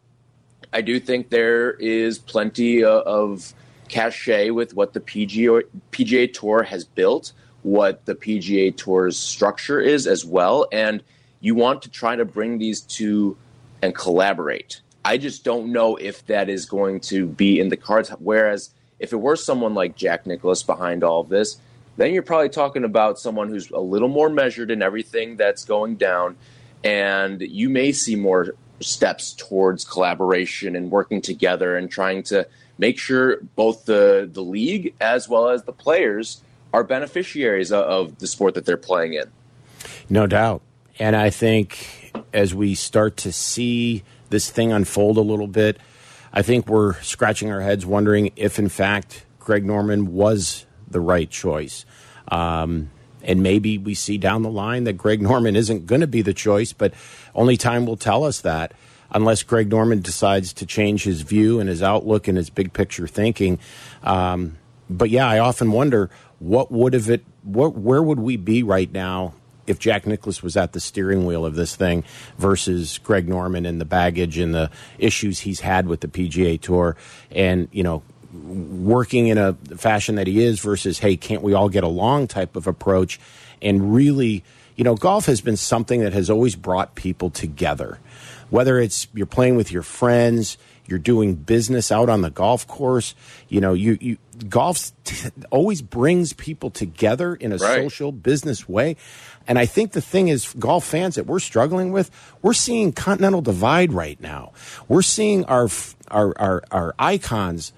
I 0.72 0.80
do 0.80 1.00
think 1.00 1.30
there 1.30 1.72
is 1.72 2.18
plenty 2.18 2.84
of 2.84 3.52
cachet 3.88 4.50
with 4.50 4.74
what 4.74 4.94
the 4.94 5.00
PGA, 5.00 5.64
PGA 5.90 6.32
Tour 6.32 6.62
has 6.62 6.84
built, 6.84 7.32
what 7.62 8.04
the 8.06 8.14
PGA 8.14 8.74
Tour's 8.76 9.18
structure 9.18 9.80
is 9.80 10.06
as 10.06 10.24
well. 10.24 10.66
And 10.72 11.02
you 11.40 11.54
want 11.54 11.82
to 11.82 11.90
try 11.90 12.16
to 12.16 12.24
bring 12.24 12.58
these 12.58 12.80
two 12.80 13.36
and 13.82 13.94
collaborate. 13.94 14.80
I 15.04 15.18
just 15.18 15.44
don't 15.44 15.72
know 15.72 15.96
if 15.96 16.24
that 16.26 16.48
is 16.48 16.64
going 16.64 17.00
to 17.00 17.26
be 17.26 17.58
in 17.58 17.68
the 17.68 17.76
cards. 17.76 18.08
Whereas 18.18 18.70
if 18.98 19.12
it 19.12 19.16
were 19.16 19.36
someone 19.36 19.74
like 19.74 19.96
Jack 19.96 20.26
Nicklaus 20.26 20.62
behind 20.62 21.02
all 21.02 21.20
of 21.20 21.28
this, 21.28 21.58
then 21.96 22.14
you're 22.14 22.22
probably 22.22 22.48
talking 22.48 22.84
about 22.84 23.18
someone 23.18 23.48
who's 23.48 23.70
a 23.70 23.80
little 23.80 24.08
more 24.08 24.28
measured 24.28 24.70
in 24.70 24.82
everything 24.82 25.36
that's 25.36 25.64
going 25.64 25.96
down, 25.96 26.36
and 26.82 27.40
you 27.40 27.68
may 27.68 27.92
see 27.92 28.16
more 28.16 28.54
steps 28.80 29.32
towards 29.32 29.84
collaboration 29.84 30.74
and 30.74 30.90
working 30.90 31.20
together 31.20 31.76
and 31.76 31.90
trying 31.90 32.22
to 32.24 32.46
make 32.78 32.98
sure 32.98 33.36
both 33.54 33.84
the 33.84 34.28
the 34.32 34.42
league 34.42 34.94
as 35.00 35.28
well 35.28 35.48
as 35.48 35.62
the 35.64 35.72
players 35.72 36.42
are 36.72 36.82
beneficiaries 36.82 37.70
of 37.70 38.18
the 38.18 38.26
sport 38.26 38.54
that 38.54 38.64
they're 38.64 38.76
playing 38.76 39.12
in. 39.12 39.30
No 40.08 40.26
doubt. 40.26 40.62
And 40.98 41.14
I 41.14 41.30
think 41.30 42.12
as 42.32 42.54
we 42.54 42.74
start 42.74 43.16
to 43.18 43.32
see 43.32 44.02
this 44.30 44.50
thing 44.50 44.72
unfold 44.72 45.18
a 45.18 45.22
little 45.22 45.46
bit, 45.46 45.78
I 46.32 46.42
think 46.42 46.66
we're 46.66 46.94
scratching 47.02 47.50
our 47.50 47.60
heads 47.60 47.84
wondering 47.84 48.32
if, 48.36 48.58
in 48.58 48.68
fact, 48.68 49.26
Greg 49.38 49.64
Norman 49.64 50.14
was 50.14 50.64
the 50.92 51.00
right 51.00 51.28
choice. 51.30 51.84
Um, 52.28 52.90
and 53.22 53.42
maybe 53.42 53.78
we 53.78 53.94
see 53.94 54.18
down 54.18 54.42
the 54.42 54.50
line 54.50 54.84
that 54.84 54.94
Greg 54.94 55.22
Norman 55.22 55.56
isn't 55.56 55.86
going 55.86 56.00
to 56.00 56.06
be 56.06 56.22
the 56.22 56.34
choice, 56.34 56.72
but 56.72 56.92
only 57.34 57.56
time 57.56 57.86
will 57.86 57.96
tell 57.96 58.24
us 58.24 58.40
that 58.40 58.72
unless 59.12 59.42
Greg 59.42 59.70
Norman 59.70 60.00
decides 60.00 60.52
to 60.54 60.66
change 60.66 61.04
his 61.04 61.22
view 61.22 61.60
and 61.60 61.68
his 61.68 61.82
outlook 61.82 62.28
and 62.28 62.36
his 62.36 62.50
big 62.50 62.72
picture 62.72 63.06
thinking. 63.06 63.58
Um, 64.02 64.56
but 64.88 65.10
yeah, 65.10 65.28
I 65.28 65.38
often 65.38 65.70
wonder 65.70 66.10
what 66.38 66.72
would 66.72 66.94
have 66.94 67.08
it, 67.10 67.24
what, 67.42 67.74
where 67.74 68.02
would 68.02 68.18
we 68.18 68.36
be 68.36 68.62
right 68.62 68.90
now 68.90 69.34
if 69.66 69.78
Jack 69.78 70.06
Nicklaus 70.06 70.42
was 70.42 70.56
at 70.56 70.72
the 70.72 70.80
steering 70.80 71.24
wheel 71.24 71.46
of 71.46 71.54
this 71.54 71.76
thing 71.76 72.04
versus 72.36 72.98
Greg 72.98 73.28
Norman 73.28 73.64
and 73.64 73.80
the 73.80 73.84
baggage 73.84 74.38
and 74.38 74.54
the 74.54 74.70
issues 74.98 75.40
he's 75.40 75.60
had 75.60 75.86
with 75.86 76.00
the 76.00 76.08
PGA 76.08 76.60
Tour 76.60 76.96
and, 77.30 77.68
you 77.70 77.82
know, 77.82 78.02
working 78.32 79.26
in 79.28 79.38
a 79.38 79.54
fashion 79.76 80.14
that 80.16 80.26
he 80.26 80.42
is 80.42 80.60
versus, 80.60 80.98
hey, 80.98 81.16
can't 81.16 81.42
we 81.42 81.54
all 81.54 81.68
get 81.68 81.84
along 81.84 82.28
type 82.28 82.56
of 82.56 82.66
approach. 82.66 83.20
And 83.60 83.94
really, 83.94 84.42
you 84.76 84.84
know, 84.84 84.94
golf 84.94 85.26
has 85.26 85.40
been 85.40 85.56
something 85.56 86.00
that 86.00 86.12
has 86.12 86.30
always 86.30 86.56
brought 86.56 86.94
people 86.94 87.30
together. 87.30 87.98
Whether 88.50 88.78
it's 88.78 89.06
you're 89.14 89.26
playing 89.26 89.56
with 89.56 89.70
your 89.70 89.82
friends, 89.82 90.58
You're 90.86 90.98
doing 90.98 91.36
business 91.36 91.92
out 91.92 92.08
on 92.08 92.22
the 92.22 92.30
golf 92.30 92.66
course. 92.66 93.14
You 93.48 93.60
know, 93.60 93.72
you, 93.72 93.96
you 94.00 94.18
golf 94.48 94.90
always 95.50 95.80
brings 95.80 96.32
people 96.32 96.70
together 96.70 97.34
in 97.34 97.52
a 97.52 97.56
right. 97.56 97.82
social 97.82 98.10
business 98.10 98.68
way. 98.68 98.96
And 99.46 99.58
I 99.58 99.66
think 99.66 99.92
the 99.92 100.00
thing 100.00 100.28
is, 100.28 100.52
golf 100.58 100.84
fans 100.84 101.14
that 101.14 101.26
we're 101.26 101.38
struggling 101.38 101.92
with, 101.92 102.10
we're 102.42 102.52
seeing 102.52 102.92
continental 102.92 103.40
divide 103.40 103.92
right 103.92 104.20
now. 104.20 104.52
We're 104.88 105.02
seeing 105.02 105.44
our 105.44 105.68
our 106.08 106.34
our, 106.38 106.62
our 106.70 106.94
icons, 106.98 107.72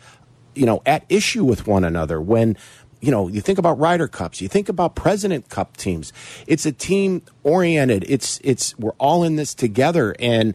you 0.54 0.66
know, 0.66 0.82
at 0.87 1.04
issue 1.08 1.44
with 1.44 1.66
one 1.66 1.84
another 1.84 2.20
when 2.20 2.56
you 3.00 3.11
know, 3.11 3.28
you 3.28 3.42
think 3.42 3.58
about 3.58 3.78
Ryder 3.78 4.08
Cups, 4.08 4.40
you 4.40 4.49
think 4.49 4.70
about 4.70 4.94
President 4.94 5.50
Cup 5.50 5.76
teams. 5.76 6.11
It's 6.46 6.64
a 6.64 6.73
team 6.73 7.20
oriented. 7.42 8.06
It's 8.08 8.40
it's 8.42 8.78
we're 8.78 8.92
all 8.92 9.25
in 9.25 9.37
this 9.37 9.54
together 9.54 10.16
and 10.18 10.54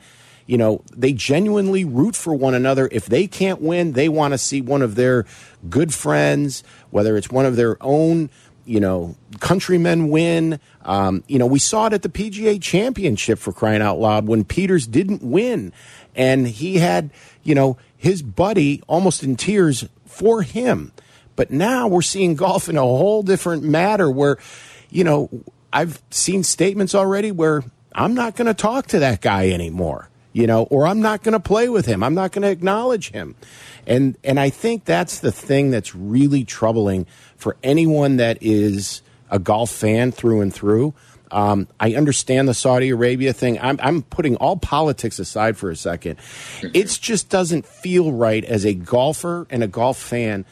you 0.49 0.57
know, 0.57 0.81
they 0.91 1.13
genuinely 1.13 1.85
root 1.85 2.15
for 2.15 2.33
one 2.33 2.55
another. 2.55 2.89
If 2.91 3.05
they 3.05 3.27
can't 3.27 3.61
win, 3.61 3.91
they 3.91 4.09
want 4.09 4.33
to 4.33 4.39
see 4.39 4.61
one 4.61 4.81
of 4.81 4.95
their 4.95 5.27
good 5.69 5.93
friends, 5.93 6.63
whether 6.89 7.15
it's 7.17 7.29
one 7.29 7.45
of 7.45 7.55
their 7.55 7.77
own, 7.81 8.31
you 8.65 8.79
know, 8.79 9.15
countrymen 9.39 10.09
win. 10.09 10.59
Um, 10.81 11.23
you 11.27 11.37
know, 11.37 11.45
we 11.45 11.59
saw 11.59 11.85
it 11.85 11.93
at 11.93 12.01
the 12.01 12.09
PGA 12.09 12.59
Championship 12.59 13.37
for 13.37 13.53
crying 13.53 13.83
out 13.83 13.99
loud 13.99 14.25
when 14.25 14.43
Peters 14.43 14.87
didn't 14.87 15.21
win, 15.21 15.71
and 16.15 16.47
he 16.47 16.77
had, 16.77 17.11
you 17.43 17.53
know, 17.53 17.77
his 17.99 18.21
buddy 18.21 18.81
almost 18.87 19.23
in 19.23 19.35
tears 19.35 19.85
for 20.05 20.41
him. 20.41 20.93
But 21.35 21.51
now 21.51 21.87
we're 21.87 22.01
seeing 22.01 22.35
golf 22.35 22.69
in 22.69 22.77
a 22.77 22.81
whole 22.81 23.23
different 23.23 23.61
matter 23.63 24.09
where, 24.09 24.37
you 24.89 25.03
know, 25.03 25.29
I've 25.71 26.01
seen 26.09 26.43
statements 26.43 26.95
already 26.95 27.31
where 27.31 27.61
I'm 27.93 28.13
not 28.13 28.37
going 28.37 28.47
to 28.47 28.53
talk 28.53 28.87
to 28.87 28.99
that 28.99 29.19
guy 29.19 29.49
anymore, 29.49 30.09
you 30.31 30.47
know, 30.47 30.63
or 30.63 30.87
I'm 30.87 31.01
not 31.01 31.23
going 31.23 31.33
to 31.33 31.41
play 31.41 31.67
with 31.67 31.85
him. 31.85 32.01
I'm 32.01 32.15
not 32.15 32.31
going 32.31 32.43
to 32.43 32.49
acknowledge 32.49 33.11
him. 33.11 33.35
And 33.85 34.17
and 34.23 34.39
I 34.39 34.49
think 34.49 34.85
that's 34.85 35.19
the 35.19 35.31
thing 35.31 35.69
that's 35.69 35.93
really 35.93 36.45
troubling 36.45 37.05
for 37.35 37.57
anyone 37.63 38.15
that 38.17 38.37
is 38.41 39.01
a 39.29 39.39
golf 39.39 39.71
fan 39.71 40.13
through 40.13 40.39
and 40.41 40.53
through. 40.53 40.93
Um, 41.31 41.67
I 41.79 41.95
understand 41.95 42.47
the 42.47 42.53
Saudi 42.53 42.89
Arabia 42.89 43.33
thing. 43.33 43.59
I'm, 43.59 43.79
I'm, 43.81 44.01
putting 44.01 44.35
all 44.37 44.57
politics 44.57 45.19
aside 45.19 45.57
for 45.57 45.69
a 45.69 45.75
second. 45.75 46.17
It 46.73 46.87
just 47.01 47.29
doesn't 47.29 47.65
feel 47.65 48.11
right 48.11 48.43
as 48.43 48.65
a 48.65 48.73
golfer 48.73 49.45
and 49.49 49.63
a 49.63 49.67
golf 49.67 49.97
fan 49.97 50.45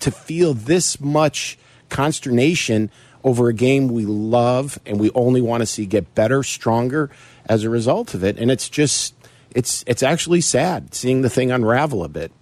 to 0.00 0.10
feel 0.10 0.52
this 0.52 1.00
much 1.00 1.56
consternation 1.88 2.90
over 3.22 3.48
a 3.48 3.54
game 3.54 3.88
we 3.88 4.04
love 4.04 4.78
and 4.84 4.98
we 4.98 5.10
only 5.14 5.40
want 5.40 5.60
to 5.60 5.66
see 5.66 5.86
get 5.86 6.14
better, 6.14 6.42
stronger 6.42 7.10
as 7.46 7.62
a 7.62 7.70
result 7.70 8.14
of 8.14 8.24
it. 8.24 8.36
And 8.38 8.50
it's 8.50 8.68
just, 8.68 9.14
it's 9.54 9.84
it's 9.86 10.02
actually 10.02 10.40
sad 10.40 10.94
seeing 10.94 11.22
the 11.22 11.30
thing 11.30 11.50
unravel 11.50 12.04
a 12.04 12.08
bit. 12.08 12.32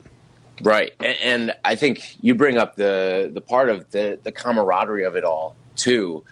Right, 0.62 0.92
and, 1.00 1.16
and 1.22 1.54
I 1.64 1.76
think 1.76 2.16
you 2.20 2.34
bring 2.34 2.56
up 2.56 2.76
the 2.76 3.30
the 3.32 3.40
part 3.40 3.68
of 3.68 3.90
the 3.90 4.18
the 4.22 4.32
camaraderie 4.32 5.04
of 5.04 5.16
it 5.16 5.24
all 5.24 5.56
too. 5.76 6.24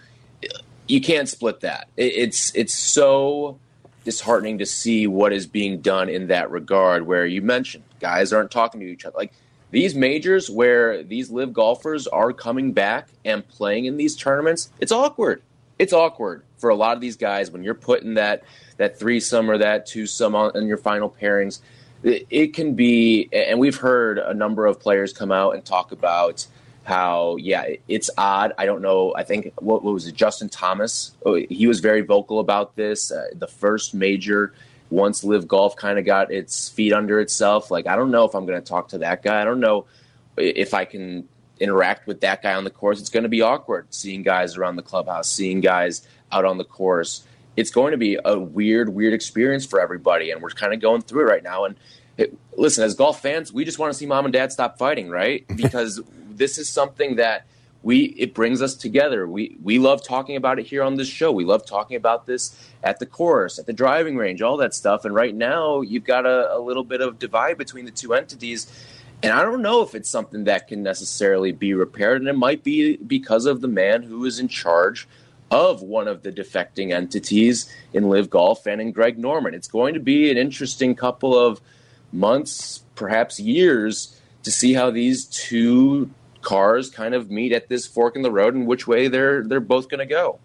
You 0.91 1.01
can't 1.01 1.29
split 1.29 1.61
that. 1.61 1.87
It, 1.95 2.13
it's 2.15 2.53
it's 2.53 2.73
so 2.73 3.57
disheartening 4.03 4.57
to 4.57 4.65
see 4.65 5.07
what 5.07 5.31
is 5.31 5.47
being 5.47 5.81
done 5.81 6.09
in 6.09 6.27
that 6.27 6.51
regard. 6.51 7.07
Where 7.07 7.25
you 7.25 7.41
mentioned 7.41 7.83
guys 7.99 8.33
aren't 8.33 8.51
talking 8.51 8.81
to 8.81 8.87
each 8.87 9.05
other, 9.05 9.17
like 9.17 9.31
these 9.71 9.95
majors 9.95 10.49
where 10.49 11.01
these 11.01 11.31
LIV 11.31 11.53
golfers 11.53 12.07
are 12.07 12.33
coming 12.33 12.73
back 12.73 13.07
and 13.23 13.47
playing 13.47 13.85
in 13.85 13.95
these 13.97 14.15
tournaments, 14.15 14.69
it's 14.79 14.91
awkward. 14.91 15.41
It's 15.79 15.93
awkward 15.93 16.43
for 16.57 16.69
a 16.69 16.75
lot 16.75 16.95
of 16.95 17.01
these 17.01 17.15
guys 17.15 17.49
when 17.49 17.63
you're 17.63 17.73
putting 17.73 18.15
that 18.15 18.43
that 18.77 18.99
threesome 18.99 19.49
or 19.49 19.57
that 19.59 19.87
twosome 19.87 20.35
on 20.35 20.55
in 20.55 20.67
your 20.67 20.77
final 20.77 21.09
pairings. 21.09 21.59
It, 22.03 22.27
it 22.29 22.53
can 22.53 22.73
be, 22.73 23.29
and 23.31 23.59
we've 23.59 23.77
heard 23.77 24.17
a 24.17 24.33
number 24.33 24.65
of 24.65 24.79
players 24.79 25.13
come 25.13 25.31
out 25.31 25.53
and 25.55 25.63
talk 25.63 25.91
about 25.91 26.47
how 26.83 27.35
yeah 27.35 27.65
it's 27.87 28.09
odd 28.17 28.53
i 28.57 28.65
don't 28.65 28.81
know 28.81 29.13
i 29.15 29.23
think 29.23 29.51
what, 29.59 29.83
what 29.83 29.93
was 29.93 30.07
it 30.07 30.15
justin 30.15 30.49
thomas 30.49 31.11
oh, 31.25 31.35
he 31.35 31.67
was 31.67 31.79
very 31.79 32.01
vocal 32.01 32.39
about 32.39 32.75
this 32.75 33.11
uh, 33.11 33.27
the 33.35 33.47
first 33.47 33.93
major 33.93 34.53
once 34.91 35.23
LIV 35.23 35.47
Golf 35.47 35.75
kind 35.75 35.97
of 35.97 36.05
got 36.05 36.31
its 36.31 36.69
feet 36.69 36.93
under 36.93 37.19
itself, 37.19 37.71
like 37.71 37.87
I 37.87 37.95
don't 37.95 38.11
know 38.11 38.25
if 38.25 38.35
I'm 38.35 38.45
going 38.45 38.61
to 38.61 38.67
talk 38.67 38.89
to 38.89 38.99
that 38.99 39.23
guy. 39.23 39.41
I 39.41 39.45
don't 39.45 39.61
know 39.61 39.85
if 40.37 40.73
I 40.73 40.85
can 40.85 41.27
interact 41.59 42.07
with 42.07 42.21
that 42.21 42.43
guy 42.43 42.53
on 42.53 42.63
the 42.63 42.69
course. 42.69 42.99
It's 42.99 43.09
going 43.09 43.23
to 43.23 43.29
be 43.29 43.41
awkward 43.41 43.87
seeing 43.89 44.21
guys 44.21 44.57
around 44.57 44.75
the 44.75 44.83
clubhouse, 44.83 45.29
seeing 45.29 45.61
guys 45.61 46.05
out 46.31 46.45
on 46.45 46.57
the 46.57 46.65
course. 46.65 47.23
It's 47.55 47.71
going 47.71 47.91
to 47.91 47.97
be 47.97 48.17
a 48.23 48.37
weird, 48.37 48.89
weird 48.89 49.13
experience 49.13 49.65
for 49.65 49.79
everybody, 49.79 50.31
and 50.31 50.41
we're 50.41 50.49
kind 50.49 50.73
of 50.73 50.81
going 50.81 51.01
through 51.01 51.21
it 51.27 51.31
right 51.31 51.43
now. 51.43 51.65
And 51.65 51.75
it, 52.17 52.37
listen, 52.57 52.83
as 52.83 52.93
golf 52.93 53.21
fans, 53.21 53.53
we 53.53 53.65
just 53.65 53.79
want 53.79 53.91
to 53.91 53.97
see 53.97 54.05
mom 54.05 54.25
and 54.25 54.33
dad 54.33 54.51
stop 54.51 54.77
fighting, 54.77 55.09
right? 55.09 55.45
Because 55.55 56.01
this 56.37 56.57
is 56.57 56.69
something 56.69 57.15
that 57.15 57.45
we 57.83 58.05
it 58.17 58.33
brings 58.33 58.61
us 58.61 58.75
together. 58.75 59.27
We 59.27 59.57
we 59.61 59.79
love 59.79 60.03
talking 60.03 60.35
about 60.35 60.59
it 60.59 60.67
here 60.67 60.83
on 60.83 60.95
this 60.95 61.07
show. 61.07 61.31
We 61.31 61.45
love 61.45 61.65
talking 61.65 61.97
about 61.97 62.25
this 62.25 62.55
at 62.83 62.99
the 62.99 63.05
course, 63.05 63.57
at 63.57 63.65
the 63.65 63.73
driving 63.73 64.17
range, 64.17 64.41
all 64.41 64.57
that 64.57 64.73
stuff. 64.73 65.05
And 65.05 65.15
right 65.15 65.33
now, 65.33 65.81
you've 65.81 66.03
got 66.03 66.25
a, 66.25 66.55
a 66.55 66.59
little 66.59 66.83
bit 66.83 67.01
of 67.01 67.19
divide 67.19 67.57
between 67.57 67.85
the 67.85 67.91
two 67.91 68.13
entities. 68.13 68.71
And 69.23 69.33
I 69.33 69.43
don't 69.43 69.61
know 69.61 69.83
if 69.83 69.93
it's 69.93 70.09
something 70.09 70.45
that 70.45 70.67
can 70.67 70.81
necessarily 70.81 71.51
be 71.51 71.73
repaired. 71.73 72.21
And 72.21 72.29
it 72.29 72.37
might 72.37 72.63
be 72.63 72.97
because 72.97 73.45
of 73.45 73.61
the 73.61 73.67
man 73.67 74.01
who 74.01 74.25
is 74.25 74.39
in 74.39 74.47
charge 74.47 75.07
of 75.51 75.81
one 75.81 76.07
of 76.07 76.23
the 76.23 76.31
defecting 76.31 76.93
entities 76.93 77.71
in 77.93 78.09
LIV 78.09 78.29
Golf 78.29 78.65
and 78.65 78.79
in 78.79 78.91
Greg 78.91 79.19
Norman. 79.19 79.53
It's 79.53 79.67
going 79.67 79.93
to 79.93 79.99
be 79.99 80.31
an 80.31 80.37
interesting 80.37 80.95
couple 80.95 81.37
of 81.37 81.61
months, 82.11 82.83
perhaps 82.95 83.39
years, 83.39 84.19
to 84.43 84.51
see 84.51 84.73
how 84.73 84.89
these 84.89 85.25
two 85.25 86.09
cars 86.41 86.89
kind 86.89 87.13
of 87.13 87.29
meet 87.29 87.51
at 87.51 87.69
this 87.69 87.85
fork 87.87 88.15
in 88.15 88.21
the 88.21 88.31
road 88.31 88.53
and 88.53 88.67
which 88.67 88.87
way 88.87 89.07
they're 89.07 89.43
they're 89.43 89.59
both 89.59 89.89
going 89.89 89.99
to 89.99 90.05
go. 90.05 90.39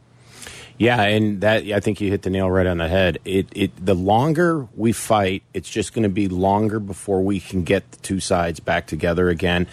Yeah, 0.79 1.01
and 1.03 1.41
that 1.41 1.65
I 1.65 1.81
think 1.81 2.01
you 2.01 2.11
hit 2.11 2.23
the 2.23 2.31
nail 2.31 2.51
right 2.51 2.67
on 2.67 2.79
the 2.79 2.89
head. 2.89 3.19
It 3.25 3.49
it 3.53 3.85
the 3.85 3.95
longer 3.95 4.69
we 4.75 4.93
fight, 4.93 5.43
it's 5.55 5.71
just 5.71 5.95
going 5.95 6.03
to 6.03 6.11
be 6.11 6.29
longer 6.29 6.79
before 6.79 7.23
we 7.23 7.41
can 7.41 7.63
get 7.63 7.91
the 7.93 7.99
two 7.99 8.21
sides 8.21 8.61
back 8.61 8.87
together 8.87 9.31
again. 9.31 9.69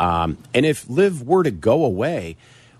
Um, 0.00 0.38
and 0.52 0.66
if 0.66 0.88
LIV 0.88 1.22
were 1.22 1.44
to 1.44 1.52
go 1.52 1.84
away, 1.84 2.36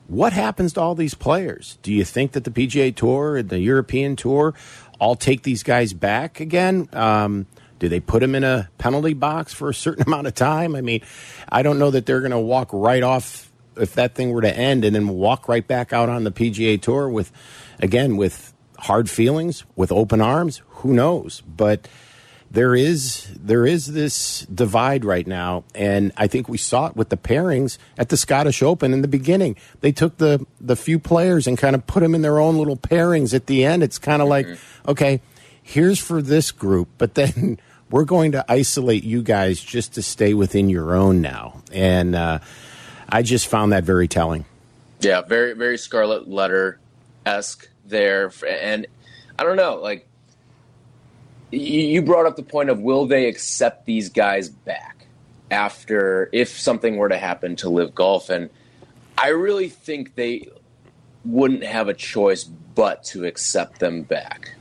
what 0.08 0.32
happens 0.32 0.72
to 0.72 0.80
all 0.80 0.96
these 0.96 1.14
players? 1.14 1.78
Do 1.82 1.92
you 1.92 2.04
think 2.04 2.32
that 2.32 2.42
the 2.44 2.50
PGA 2.50 2.94
Tour 2.94 3.36
and 3.36 3.48
the 3.48 3.60
European 3.60 4.16
Tour 4.16 4.54
all 4.98 5.14
take 5.14 5.44
these 5.44 5.62
guys 5.62 5.92
back 5.92 6.40
again? 6.40 6.88
Um, 6.92 7.46
do 7.78 7.88
they 7.88 8.00
put 8.00 8.20
them 8.20 8.34
in 8.34 8.44
a 8.44 8.68
penalty 8.78 9.14
box 9.14 9.52
for 9.52 9.68
a 9.68 9.74
certain 9.74 10.02
amount 10.06 10.26
of 10.26 10.34
time? 10.34 10.74
I 10.74 10.80
mean, 10.80 11.02
I 11.48 11.62
don't 11.62 11.78
know 11.78 11.90
that 11.90 12.06
they're 12.06 12.20
going 12.20 12.32
to 12.32 12.38
walk 12.38 12.70
right 12.72 13.02
off 13.02 13.50
if 13.76 13.94
that 13.94 14.14
thing 14.14 14.32
were 14.32 14.42
to 14.42 14.56
end 14.56 14.84
and 14.84 14.94
then 14.94 15.08
walk 15.08 15.48
right 15.48 15.66
back 15.66 15.92
out 15.92 16.08
on 16.08 16.24
the 16.24 16.32
PGA 16.32 16.80
Tour 16.80 17.08
with, 17.08 17.30
again, 17.78 18.16
with 18.16 18.52
hard 18.78 19.08
feelings, 19.08 19.64
with 19.76 19.92
open 19.92 20.20
arms. 20.20 20.62
Who 20.68 20.92
knows? 20.92 21.42
But 21.42 21.88
there 22.50 22.74
is 22.74 23.30
there 23.38 23.66
is 23.66 23.92
this 23.92 24.46
divide 24.46 25.04
right 25.04 25.26
now, 25.26 25.64
and 25.74 26.12
I 26.16 26.26
think 26.26 26.48
we 26.48 26.56
saw 26.56 26.86
it 26.86 26.96
with 26.96 27.10
the 27.10 27.16
pairings 27.16 27.76
at 27.98 28.08
the 28.08 28.16
Scottish 28.16 28.62
Open 28.62 28.92
in 28.92 29.02
the 29.02 29.08
beginning. 29.08 29.56
They 29.80 29.92
took 29.92 30.16
the 30.16 30.46
the 30.60 30.76
few 30.76 30.98
players 30.98 31.46
and 31.46 31.58
kind 31.58 31.74
of 31.74 31.86
put 31.86 32.00
them 32.00 32.14
in 32.14 32.22
their 32.22 32.38
own 32.38 32.56
little 32.56 32.76
pairings 32.76 33.34
at 33.34 33.46
the 33.46 33.64
end. 33.64 33.82
It's 33.82 33.98
kind 33.98 34.22
of 34.22 34.28
mm-hmm. 34.28 34.50
like, 34.50 34.58
okay, 34.88 35.20
here's 35.62 35.98
for 35.98 36.22
this 36.22 36.50
group, 36.50 36.88
but 36.96 37.14
then 37.14 37.60
we're 37.90 38.04
going 38.04 38.32
to 38.32 38.44
isolate 38.50 39.04
you 39.04 39.22
guys 39.22 39.60
just 39.60 39.94
to 39.94 40.02
stay 40.02 40.34
within 40.34 40.68
your 40.68 40.94
own 40.94 41.20
now. 41.20 41.62
And 41.72 42.14
uh, 42.14 42.40
I 43.08 43.22
just 43.22 43.46
found 43.46 43.72
that 43.72 43.84
very 43.84 44.08
telling. 44.08 44.44
Yeah, 45.00 45.22
very, 45.22 45.54
very 45.54 45.78
Scarlet 45.78 46.28
Letter 46.28 46.78
esque 47.24 47.68
there. 47.86 48.32
And 48.46 48.86
I 49.38 49.44
don't 49.44 49.56
know, 49.56 49.76
like, 49.76 50.08
you 51.50 52.02
brought 52.02 52.26
up 52.26 52.36
the 52.36 52.42
point 52.42 52.68
of 52.68 52.80
will 52.80 53.06
they 53.06 53.26
accept 53.26 53.86
these 53.86 54.08
guys 54.10 54.48
back 54.48 55.06
after 55.50 56.28
if 56.32 56.58
something 56.58 56.96
were 56.96 57.08
to 57.08 57.18
happen 57.18 57.56
to 57.56 57.70
LIV 57.70 57.94
Golf 57.94 58.28
and 58.28 58.50
i 59.16 59.28
really 59.28 59.68
think 59.68 60.14
they 60.14 60.46
wouldn't 61.24 61.64
have 61.64 61.88
a 61.88 61.94
choice 61.94 62.44
but 62.44 63.02
to 63.02 63.24
accept 63.24 63.80
them 63.80 64.02
back 64.02 64.54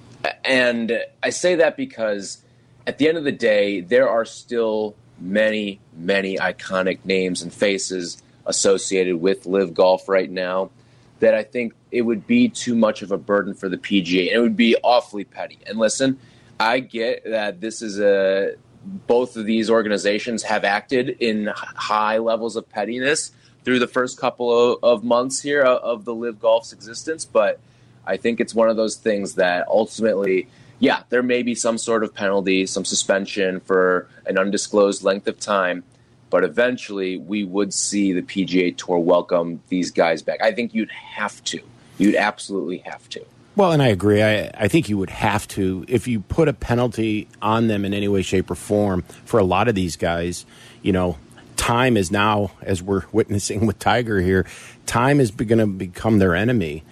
and 0.45 0.99
i 1.23 1.29
say 1.29 1.55
that 1.55 1.75
because 1.75 2.41
at 2.87 2.97
the 2.97 3.07
end 3.09 3.17
of 3.17 3.25
the 3.25 3.33
day, 3.33 3.81
there 3.81 4.09
are 4.09 4.23
still 4.23 4.95
many, 5.19 5.79
many 5.93 6.37
iconic 6.37 7.03
names 7.03 7.41
and 7.41 7.53
faces 7.53 8.23
associated 8.45 9.17
with 9.17 9.45
LIV 9.45 9.73
Golf 9.73 10.07
right 10.07 10.31
now 10.31 10.71
that 11.19 11.33
I 11.33 11.43
think 11.43 11.73
it 11.91 12.03
would 12.03 12.25
be 12.25 12.47
too 12.47 12.75
much 12.75 13.01
of 13.01 13.11
a 13.11 13.17
burden 13.17 13.53
for 13.53 13.67
the 13.67 13.77
PGA, 13.77 14.31
it 14.31 14.39
would 14.39 14.55
be 14.55 14.77
awfully 14.83 15.25
petty. 15.25 15.59
And 15.67 15.77
listen, 15.77 16.17
I 16.59 16.79
get 16.79 17.25
that 17.25 17.59
this 17.59 17.81
is 17.81 17.99
a 17.99 18.55
both 19.05 19.35
of 19.35 19.45
these 19.45 19.69
organizations 19.69 20.43
have 20.43 20.63
acted 20.63 21.09
in 21.19 21.51
high 21.57 22.19
levels 22.19 22.55
of 22.55 22.69
pettiness 22.69 23.31
through 23.65 23.79
the 23.79 23.87
first 23.87 24.17
couple 24.17 24.75
of, 24.75 24.79
of 24.81 25.03
months 25.03 25.41
here 25.41 25.61
of 25.61 26.05
the 26.05 26.15
LIV 26.15 26.39
Golf's 26.39 26.71
existence, 26.71 27.25
but 27.25 27.59
I 28.05 28.15
think 28.15 28.39
it's 28.39 28.55
one 28.55 28.69
of 28.69 28.77
those 28.77 28.95
things 28.95 29.35
that 29.35 29.67
ultimately 29.67 30.47
yeah, 30.79 31.03
there 31.09 31.23
may 31.23 31.43
be 31.43 31.55
some 31.55 31.77
sort 31.77 32.03
of 32.03 32.13
penalty, 32.13 32.65
some 32.65 32.85
suspension 32.85 33.59
for 33.61 34.07
an 34.25 34.37
undisclosed 34.37 35.03
length 35.03 35.27
of 35.27 35.39
time, 35.39 35.83
but 36.29 36.43
eventually 36.43 37.17
we 37.17 37.43
would 37.43 37.73
see 37.73 38.13
the 38.13 38.21
PGA 38.21 38.75
Tour 38.75 38.99
welcome 38.99 39.61
these 39.69 39.91
guys 39.91 40.21
back. 40.21 40.41
I 40.41 40.51
think 40.51 40.73
you'd 40.73 40.91
have 40.91 41.43
to. 41.45 41.61
You'd 41.97 42.15
absolutely 42.15 42.79
have 42.79 43.09
to. 43.09 43.25
Well, 43.55 43.71
and 43.71 43.81
I 43.81 43.87
agree. 43.87 44.21
I, 44.21 44.51
I 44.53 44.67
think 44.67 44.87
you 44.87 44.99
would 44.99 45.09
have 45.09 45.47
to 45.49 45.83
if 45.87 46.07
you 46.07 46.19
put 46.19 46.47
a 46.47 46.53
penalty 46.53 47.27
on 47.41 47.67
them 47.67 47.85
in 47.85 47.93
any 47.93 48.07
way, 48.07 48.21
shape, 48.21 48.51
or 48.51 48.55
form. 48.55 49.01
For 49.25 49.39
a 49.39 49.43
lot 49.43 49.67
of 49.67 49.73
these 49.73 49.95
guys, 49.95 50.45
you 50.83 50.91
know, 50.91 51.17
time 51.55 51.97
is 51.97 52.11
now, 52.11 52.51
as 52.61 52.83
we're 52.83 53.05
witnessing 53.11 53.65
with 53.65 53.79
Tiger 53.79 54.21
here, 54.21 54.45
time 54.85 55.19
is 55.19 55.31
going 55.31 55.57
to 55.57 55.65
become 55.65 56.19
their 56.19 56.35
enemy. 56.35 56.83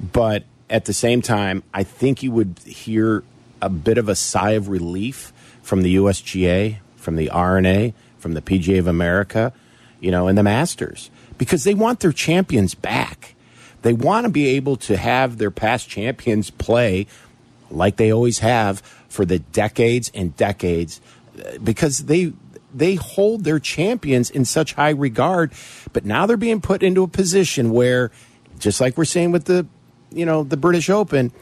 But 0.00 0.44
at 0.70 0.86
the 0.86 0.94
same 0.94 1.20
time, 1.20 1.62
I 1.74 1.82
think 1.82 2.22
you 2.22 2.32
would 2.32 2.58
hear 2.64 3.22
a 3.60 3.68
bit 3.68 3.98
of 3.98 4.08
a 4.08 4.14
sigh 4.14 4.52
of 4.52 4.68
relief 4.68 5.32
from 5.62 5.82
the 5.82 5.96
USGA, 5.96 6.78
from 6.96 7.16
the 7.16 7.30
R&A, 7.30 7.94
from 8.18 8.34
the 8.34 8.42
PGA 8.42 8.78
of 8.78 8.86
America, 8.86 9.52
you 10.00 10.10
know, 10.10 10.28
and 10.28 10.36
the 10.36 10.42
Masters 10.42 11.10
because 11.38 11.64
they 11.64 11.74
want 11.74 12.00
their 12.00 12.12
champions 12.12 12.74
back. 12.74 13.34
They 13.82 13.92
want 13.92 14.24
to 14.24 14.30
be 14.30 14.48
able 14.48 14.76
to 14.76 14.96
have 14.96 15.38
their 15.38 15.50
past 15.50 15.88
champions 15.88 16.50
play 16.50 17.06
like 17.70 17.96
they 17.96 18.12
always 18.12 18.38
have 18.38 18.80
for 19.08 19.24
the 19.24 19.38
decades 19.38 20.10
and 20.14 20.36
decades 20.36 21.00
uh, 21.38 21.58
because 21.62 22.06
they 22.06 22.32
they 22.72 22.96
hold 22.96 23.44
their 23.44 23.58
champions 23.58 24.30
in 24.30 24.44
such 24.44 24.74
high 24.74 24.90
regard 24.90 25.52
but 25.92 26.04
now 26.04 26.26
they're 26.26 26.36
being 26.36 26.60
put 26.60 26.82
into 26.82 27.02
a 27.02 27.08
position 27.08 27.70
where 27.70 28.10
just 28.58 28.80
like 28.80 28.96
we're 28.96 29.04
saying 29.04 29.32
with 29.32 29.44
the 29.44 29.66
you 30.10 30.26
know 30.26 30.44
the 30.44 30.56
British 30.56 30.90
Open 30.90 31.32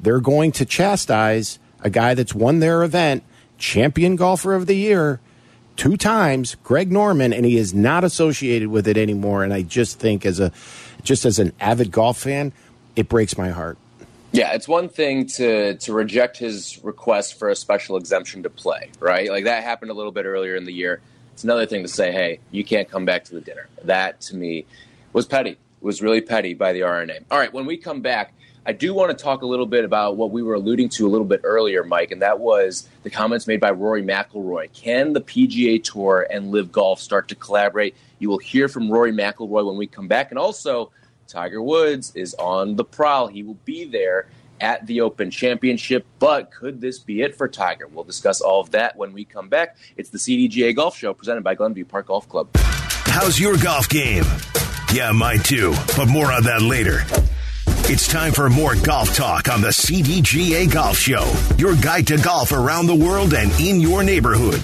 they're 0.00 0.20
going 0.20 0.52
to 0.52 0.64
chastise 0.64 1.58
a 1.80 1.90
guy 1.90 2.14
that's 2.14 2.34
won 2.34 2.60
their 2.60 2.82
event 2.82 3.22
champion 3.58 4.16
golfer 4.16 4.54
of 4.54 4.66
the 4.66 4.76
year 4.76 5.20
two 5.76 5.96
times 5.96 6.56
Greg 6.62 6.90
Norman 6.90 7.32
and 7.32 7.44
he 7.44 7.56
is 7.56 7.72
not 7.72 8.04
associated 8.04 8.68
with 8.68 8.88
it 8.88 8.96
anymore 8.96 9.44
and 9.44 9.52
I 9.52 9.62
just 9.62 9.98
think 9.98 10.26
as 10.26 10.40
a 10.40 10.52
just 11.06 11.24
as 11.24 11.38
an 11.38 11.52
avid 11.60 11.90
golf 11.90 12.18
fan, 12.18 12.52
it 12.96 13.08
breaks 13.08 13.38
my 13.38 13.50
heart. 13.50 13.78
Yeah, 14.32 14.52
it's 14.52 14.68
one 14.68 14.88
thing 14.88 15.26
to 15.28 15.76
to 15.76 15.92
reject 15.92 16.36
his 16.36 16.82
request 16.82 17.38
for 17.38 17.48
a 17.48 17.56
special 17.56 17.96
exemption 17.96 18.42
to 18.42 18.50
play, 18.50 18.90
right? 19.00 19.30
Like 19.30 19.44
that 19.44 19.62
happened 19.62 19.90
a 19.90 19.94
little 19.94 20.12
bit 20.12 20.26
earlier 20.26 20.56
in 20.56 20.64
the 20.64 20.72
year. 20.72 21.00
It's 21.32 21.44
another 21.44 21.64
thing 21.64 21.82
to 21.82 21.88
say, 21.88 22.12
"Hey, 22.12 22.40
you 22.50 22.64
can't 22.64 22.90
come 22.90 23.04
back 23.04 23.24
to 23.24 23.34
the 23.34 23.40
dinner." 23.40 23.68
That 23.84 24.20
to 24.22 24.36
me 24.36 24.66
was 25.12 25.26
petty. 25.26 25.52
It 25.52 25.58
was 25.80 26.02
really 26.02 26.20
petty 26.20 26.54
by 26.54 26.72
the 26.72 26.82
R&A. 26.82 27.20
All 27.30 27.38
right, 27.38 27.52
when 27.52 27.66
we 27.66 27.76
come 27.76 28.00
back, 28.00 28.34
I 28.68 28.72
do 28.72 28.92
want 28.92 29.16
to 29.16 29.24
talk 29.24 29.42
a 29.42 29.46
little 29.46 29.64
bit 29.64 29.84
about 29.84 30.16
what 30.16 30.32
we 30.32 30.42
were 30.42 30.54
alluding 30.54 30.88
to 30.88 31.06
a 31.06 31.08
little 31.08 31.24
bit 31.24 31.42
earlier, 31.44 31.84
Mike, 31.84 32.10
and 32.10 32.20
that 32.20 32.40
was 32.40 32.88
the 33.04 33.10
comments 33.10 33.46
made 33.46 33.60
by 33.60 33.70
Rory 33.70 34.02
McIlroy. 34.02 34.72
Can 34.72 35.12
the 35.12 35.20
PGA 35.20 35.80
Tour 35.84 36.26
and 36.28 36.50
LIV 36.50 36.72
Golf 36.72 37.00
start 37.00 37.28
to 37.28 37.36
collaborate? 37.36 37.94
You 38.18 38.28
will 38.28 38.38
hear 38.38 38.66
from 38.66 38.90
Rory 38.90 39.12
McIlroy 39.12 39.64
when 39.64 39.76
we 39.76 39.86
come 39.86 40.08
back, 40.08 40.32
and 40.32 40.38
also 40.38 40.90
Tiger 41.28 41.62
Woods 41.62 42.10
is 42.16 42.34
on 42.34 42.74
the 42.74 42.84
prowl. 42.84 43.28
He 43.28 43.44
will 43.44 43.58
be 43.64 43.84
there 43.84 44.26
at 44.60 44.84
the 44.88 45.00
Open 45.00 45.30
Championship, 45.30 46.04
but 46.18 46.50
could 46.50 46.80
this 46.80 46.98
be 46.98 47.22
it 47.22 47.36
for 47.36 47.46
Tiger? 47.46 47.86
We'll 47.86 48.02
discuss 48.02 48.40
all 48.40 48.60
of 48.60 48.72
that 48.72 48.96
when 48.96 49.12
we 49.12 49.24
come 49.24 49.48
back. 49.48 49.76
It's 49.96 50.10
the 50.10 50.18
CDGA 50.18 50.74
Golf 50.74 50.96
Show 50.96 51.14
presented 51.14 51.44
by 51.44 51.54
Glenview 51.54 51.84
Park 51.84 52.08
Golf 52.08 52.28
Club. 52.28 52.48
How's 52.56 53.38
your 53.38 53.56
golf 53.58 53.88
game? 53.88 54.24
Yeah, 54.92 55.12
mine 55.12 55.38
too, 55.38 55.72
but 55.96 56.08
more 56.08 56.32
on 56.32 56.42
that 56.42 56.62
later. 56.62 57.04
It's 57.88 58.08
time 58.08 58.32
for 58.32 58.50
more 58.50 58.74
golf 58.74 59.14
talk 59.14 59.48
on 59.48 59.60
the 59.60 59.68
CDGA 59.68 60.68
Golf 60.68 60.98
Show, 60.98 61.32
your 61.56 61.76
guide 61.76 62.08
to 62.08 62.16
golf 62.16 62.50
around 62.50 62.86
the 62.86 62.94
world 62.96 63.32
and 63.32 63.48
in 63.60 63.80
your 63.80 64.02
neighborhood. 64.02 64.60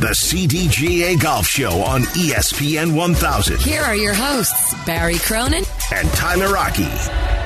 The 0.00 0.10
CDGA 0.10 1.20
Golf 1.20 1.46
Show 1.46 1.70
on 1.82 2.00
ESPN 2.02 2.96
1000. 2.96 3.60
Here 3.60 3.80
are 3.80 3.94
your 3.94 4.12
hosts, 4.12 4.74
Barry 4.84 5.18
Cronin 5.18 5.62
and 5.94 6.08
Tyler 6.14 6.56
Aki. 6.56 7.43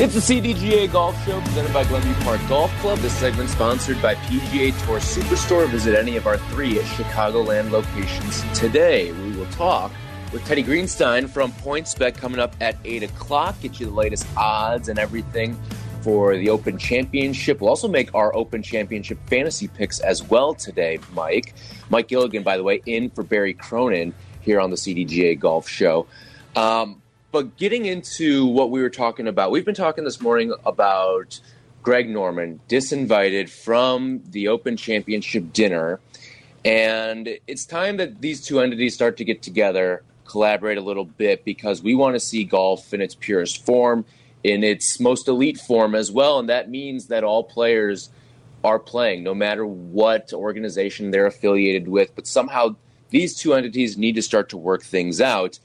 It's 0.00 0.12
the 0.12 0.18
CDGA 0.18 0.90
Golf 0.90 1.14
Show 1.24 1.40
presented 1.40 1.72
by 1.72 1.84
Glenview 1.84 2.14
Park 2.24 2.40
Golf 2.48 2.68
Club. 2.80 2.98
This 2.98 3.12
segment 3.12 3.48
sponsored 3.48 4.02
by 4.02 4.16
PGA 4.16 4.76
Tour 4.84 4.98
Superstore. 4.98 5.68
Visit 5.68 5.96
any 5.96 6.16
of 6.16 6.26
our 6.26 6.36
three 6.36 6.74
Chicagoland 6.78 7.70
locations 7.70 8.42
today. 8.58 9.12
We 9.12 9.36
will 9.36 9.46
talk 9.52 9.92
with 10.32 10.44
Teddy 10.46 10.64
Greenstein 10.64 11.28
from 11.28 11.52
PointsBet 11.52 12.16
coming 12.16 12.40
up 12.40 12.56
at 12.60 12.76
8 12.84 13.04
o'clock. 13.04 13.54
Get 13.60 13.78
you 13.78 13.86
the 13.86 13.92
latest 13.92 14.26
odds 14.36 14.88
and 14.88 14.98
everything 14.98 15.56
for 16.00 16.36
the 16.36 16.50
Open 16.50 16.76
Championship. 16.76 17.60
We'll 17.60 17.70
also 17.70 17.86
make 17.86 18.12
our 18.16 18.34
Open 18.34 18.64
Championship 18.64 19.18
fantasy 19.28 19.68
picks 19.68 20.00
as 20.00 20.24
well 20.24 20.54
today, 20.54 20.98
Mike. 21.12 21.54
Mike 21.88 22.08
Gilligan, 22.08 22.42
by 22.42 22.56
the 22.56 22.64
way, 22.64 22.82
in 22.84 23.10
for 23.10 23.22
Barry 23.22 23.54
Cronin 23.54 24.12
here 24.40 24.58
on 24.60 24.70
the 24.70 24.76
CDGA 24.76 25.38
Golf 25.38 25.68
Show. 25.68 26.08
Um, 26.56 27.00
but 27.34 27.56
getting 27.56 27.84
into 27.84 28.46
what 28.46 28.70
we 28.70 28.80
were 28.80 28.88
talking 28.88 29.26
about, 29.26 29.50
we've 29.50 29.64
been 29.64 29.74
talking 29.74 30.04
this 30.04 30.20
morning 30.20 30.54
about 30.64 31.40
Greg 31.82 32.08
Norman 32.08 32.60
disinvited 32.68 33.48
from 33.48 34.22
the 34.30 34.46
Open 34.46 34.76
Championship 34.76 35.52
dinner. 35.52 35.98
And 36.64 37.40
it's 37.48 37.66
time 37.66 37.96
that 37.96 38.20
these 38.20 38.40
two 38.40 38.60
entities 38.60 38.94
start 38.94 39.16
to 39.16 39.24
get 39.24 39.42
together, 39.42 40.04
collaborate 40.26 40.78
a 40.78 40.80
little 40.80 41.06
bit, 41.06 41.44
because 41.44 41.82
we 41.82 41.96
want 41.96 42.14
to 42.14 42.20
see 42.20 42.44
golf 42.44 42.94
in 42.94 43.00
its 43.00 43.16
purest 43.16 43.66
form, 43.66 44.04
in 44.44 44.62
its 44.62 45.00
most 45.00 45.26
elite 45.26 45.58
form 45.58 45.96
as 45.96 46.12
well. 46.12 46.38
And 46.38 46.48
that 46.48 46.70
means 46.70 47.08
that 47.08 47.24
all 47.24 47.42
players 47.42 48.10
are 48.62 48.78
playing, 48.78 49.24
no 49.24 49.34
matter 49.34 49.66
what 49.66 50.32
organization 50.32 51.10
they're 51.10 51.26
affiliated 51.26 51.88
with. 51.88 52.14
But 52.14 52.28
somehow 52.28 52.76
these 53.10 53.36
two 53.36 53.54
entities 53.54 53.98
need 53.98 54.14
to 54.14 54.22
start 54.22 54.50
to 54.50 54.56
work 54.56 54.84
things 54.84 55.20
out. 55.20 55.58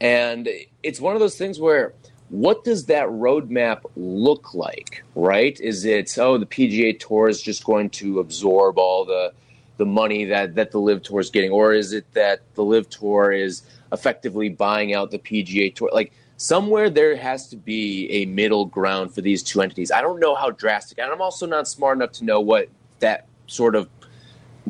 And 0.00 0.48
it's 0.82 1.00
one 1.00 1.14
of 1.14 1.20
those 1.20 1.36
things 1.36 1.60
where 1.60 1.92
what 2.30 2.64
does 2.64 2.86
that 2.86 3.08
roadmap 3.08 3.80
look 3.96 4.54
like, 4.54 5.04
right? 5.14 5.58
Is 5.60 5.84
it, 5.84 6.16
oh, 6.18 6.38
the 6.38 6.46
PGA 6.46 6.98
Tour 6.98 7.28
is 7.28 7.42
just 7.42 7.64
going 7.64 7.90
to 7.90 8.20
absorb 8.20 8.78
all 8.78 9.04
the 9.04 9.32
the 9.76 9.86
money 9.86 10.26
that, 10.26 10.54
that 10.56 10.70
the 10.72 10.78
LIV 10.78 11.02
Tour 11.02 11.20
is 11.20 11.30
getting, 11.30 11.50
or 11.50 11.72
is 11.72 11.94
it 11.94 12.04
that 12.12 12.42
the 12.54 12.62
LIV 12.62 12.90
Tour 12.90 13.32
is 13.32 13.62
effectively 13.92 14.50
buying 14.50 14.92
out 14.92 15.10
the 15.10 15.18
PGA 15.18 15.74
Tour? 15.74 15.88
Like 15.90 16.12
somewhere 16.36 16.90
there 16.90 17.16
has 17.16 17.48
to 17.48 17.56
be 17.56 18.06
a 18.10 18.26
middle 18.26 18.66
ground 18.66 19.14
for 19.14 19.22
these 19.22 19.42
two 19.42 19.62
entities. 19.62 19.90
I 19.90 20.02
don't 20.02 20.20
know 20.20 20.34
how 20.34 20.50
drastic, 20.50 20.98
and 20.98 21.10
I'm 21.10 21.22
also 21.22 21.46
not 21.46 21.66
smart 21.66 21.96
enough 21.96 22.12
to 22.12 22.24
know 22.24 22.40
what 22.40 22.68
that 22.98 23.26
sort 23.46 23.74
of 23.74 23.88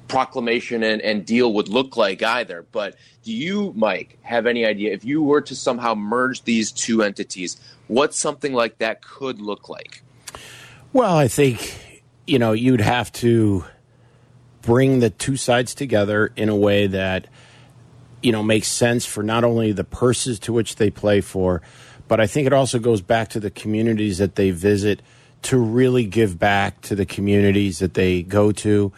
proclamation 0.09 0.83
and, 0.83 1.01
and 1.03 1.25
deal 1.25 1.53
would 1.55 1.69
look 1.69 1.97
like 1.97 2.23
either. 2.23 2.67
But 2.73 2.97
do 3.23 3.33
you, 3.33 3.73
Mike, 3.77 4.19
have 4.23 4.47
any 4.47 4.67
idea 4.67 4.93
if 4.93 5.05
you 5.05 5.23
were 5.23 5.41
to 5.43 5.55
somehow 5.55 5.95
merge 5.95 6.43
these 6.43 6.73
two 6.73 7.03
entities, 7.03 7.61
what 7.87 8.15
something 8.15 8.53
like 8.53 8.79
that 8.79 9.03
could 9.03 9.41
look 9.41 9.69
like? 9.69 10.03
Well, 10.93 11.17
I 11.17 11.29
think, 11.29 12.03
you 12.27 12.39
know, 12.39 12.53
you'd 12.53 12.81
have 12.81 13.13
to 13.13 13.65
bring 14.63 15.01
the 15.01 15.11
two 15.11 15.37
sides 15.37 15.75
together 15.75 16.33
in 16.37 16.49
a 16.49 16.57
way 16.57 16.87
that, 16.89 17.27
you 18.23 18.33
know, 18.33 18.43
makes 18.43 18.69
sense 18.69 19.07
for 19.07 19.23
not 19.23 19.45
only 19.45 19.73
the 19.73 19.85
purses 19.85 20.39
to 20.41 20.53
which 20.53 20.77
they 20.77 20.91
play 20.91 21.21
for, 21.21 21.63
but 22.09 22.21
I 22.21 22.27
think 22.27 22.47
it 22.47 22.53
also 22.53 22.79
goes 22.79 23.01
back 23.01 23.29
to 23.31 23.41
the 23.41 23.51
communities 23.51 24.19
that 24.19 24.35
they 24.35 24.51
visit 24.51 25.01
to 25.43 25.57
really 25.57 26.05
give 26.05 26.39
back 26.39 26.81
to 26.83 26.95
the 26.95 27.07
communities 27.07 27.79
that 27.79 27.95
they 27.95 28.23
go 28.23 28.53
to 28.53 28.93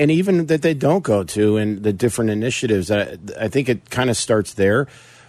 and 0.00 0.10
even 0.10 0.46
that 0.46 0.62
they 0.62 0.72
don't 0.72 1.04
go 1.04 1.22
to 1.22 1.58
and 1.58 1.82
the 1.82 1.92
different 1.92 2.30
initiatives. 2.30 2.90
I, 2.90 3.18
I 3.38 3.48
think 3.48 3.68
it 3.68 3.90
kind 3.90 4.08
of 4.08 4.16
starts 4.16 4.54
there, 4.54 4.88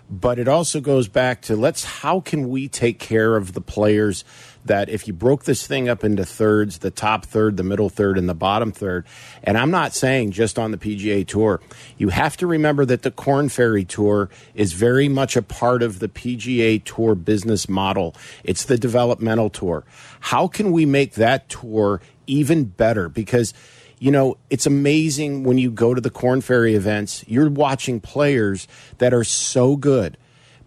but 0.10 0.40
it 0.40 0.48
also 0.48 0.80
goes 0.80 1.10
back 1.10 1.42
to 1.42 1.58
let's 1.58 1.84
how 1.84 2.22
can 2.22 2.48
we 2.48 2.70
take 2.70 2.98
care 2.98 3.36
of 3.36 3.52
the 3.52 3.60
players 3.60 4.24
that 4.64 4.88
if 4.88 5.08
you 5.08 5.14
broke 5.14 5.44
this 5.44 5.68
thing 5.68 5.90
up 5.90 6.06
into 6.06 6.24
thirds, 6.24 6.78
the 6.78 6.90
top 6.90 7.26
third, 7.26 7.58
the 7.58 7.64
middle 7.64 7.90
third, 7.90 8.18
and 8.18 8.30
the 8.30 8.34
bottom 8.34 8.72
third, 8.72 9.06
and 9.44 9.58
I'm 9.58 9.72
not 9.72 9.94
saying 9.94 10.32
just 10.32 10.58
on 10.58 10.72
the 10.72 10.78
PGA 10.78 11.28
Tour, 11.28 11.60
you 11.98 12.08
have 12.08 12.38
to 12.38 12.48
remember 12.48 12.86
that 12.86 13.02
the 13.02 13.12
Corn 13.12 13.50
Ferry 13.50 13.84
Tour 13.84 14.30
is 14.56 14.72
very 14.72 15.10
much 15.10 15.36
a 15.36 15.42
part 15.42 15.84
of 15.84 16.00
the 16.00 16.08
PGA 16.08 16.82
Tour 16.82 17.14
business 17.14 17.68
model. 17.68 18.16
It's 18.46 18.64
the 18.64 18.78
developmental 18.78 19.50
tour. 19.50 19.84
How 20.22 20.48
can 20.48 20.72
we 20.72 20.86
make 20.86 21.16
that 21.16 21.50
tour 21.50 22.00
even 22.26 22.64
better? 22.64 23.10
Because 23.10 23.54
you 24.02 24.10
know, 24.10 24.36
it's 24.50 24.66
amazing 24.66 25.44
when 25.44 25.60
you 25.60 25.70
go 25.70 25.94
to 25.94 26.02
the 26.02 26.10
Corn 26.10 26.42
Ferry 26.42 26.74
events, 26.74 27.24
you're 27.28 27.52
watching 27.52 28.00
players 28.00 28.68
that 28.98 29.14
are 29.14 29.24
so 29.24 29.76
good, 29.76 30.18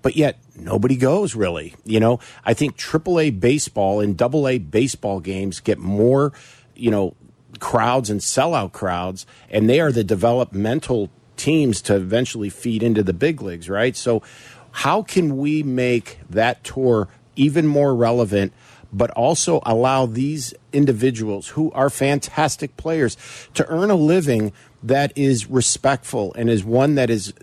but 0.03 0.15
yet 0.15 0.39
nobody 0.55 0.95
goes 0.95 1.35
really. 1.35 1.75
You 1.85 1.99
know, 1.99 2.21
I 2.45 2.55
think 2.55 2.77
AAA 2.77 3.41
baseball 3.41 3.99
and 3.99 4.23
AA 4.23 4.59
baseball 4.59 5.19
games 5.19 5.59
get 5.59 5.79
more, 5.79 6.33
you 6.77 6.93
know, 6.93 7.17
crowds 7.59 8.09
and 8.09 8.21
sellout 8.21 8.71
crowds, 8.71 9.27
and 9.51 9.69
they 9.69 9.81
are 9.81 9.91
the 9.91 10.05
developmental 10.05 11.11
teams 11.37 11.83
to 11.83 11.97
eventually 11.97 12.51
feed 12.51 12.85
into 12.85 13.03
the 13.03 13.13
big 13.13 13.43
leagues, 13.43 13.69
right? 13.69 13.97
So, 13.97 14.23
how 14.71 15.03
can 15.03 15.39
we 15.39 15.65
make 15.65 16.21
that 16.31 16.63
tour 16.63 17.09
even 17.35 17.67
more 17.67 17.97
relevant? 17.97 18.53
But 18.97 19.11
also 19.11 19.61
allow 19.67 20.07
these 20.07 20.55
individuals 20.73 21.49
who 21.49 21.73
are 21.73 21.91
fantastic 21.91 22.77
players 22.77 23.17
to 23.55 23.67
earn 23.69 23.91
a 23.91 23.97
living 23.97 24.53
that 24.85 25.13
is 25.17 25.51
respectful 25.51 26.33
and 26.35 26.49
is 26.49 26.63
one 26.63 26.95
that 26.95 27.11
is, 27.11 27.35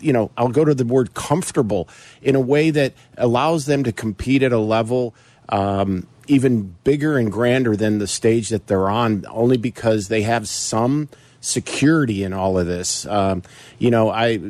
you 0.00 0.12
know, 0.12 0.30
I'll 0.36 0.48
go 0.48 0.64
to 0.64 0.74
the 0.74 0.84
word 0.84 1.14
comfortable 1.14 1.88
in 2.22 2.36
a 2.36 2.40
way 2.40 2.70
that 2.70 2.92
allows 3.18 3.66
them 3.66 3.82
to 3.84 3.92
compete 3.92 4.42
at 4.42 4.52
a 4.52 4.58
level 4.58 5.14
um, 5.48 6.06
even 6.28 6.74
bigger 6.84 7.18
and 7.18 7.30
grander 7.30 7.76
than 7.76 7.98
the 7.98 8.06
stage 8.06 8.48
that 8.50 8.66
they're 8.66 8.88
on, 8.88 9.24
only 9.28 9.56
because 9.56 10.08
they 10.08 10.22
have 10.22 10.48
some 10.48 11.08
security 11.40 12.24
in 12.24 12.32
all 12.32 12.58
of 12.58 12.66
this. 12.66 13.06
Um, 13.06 13.42
you 13.78 13.90
know, 13.90 14.10
I 14.10 14.40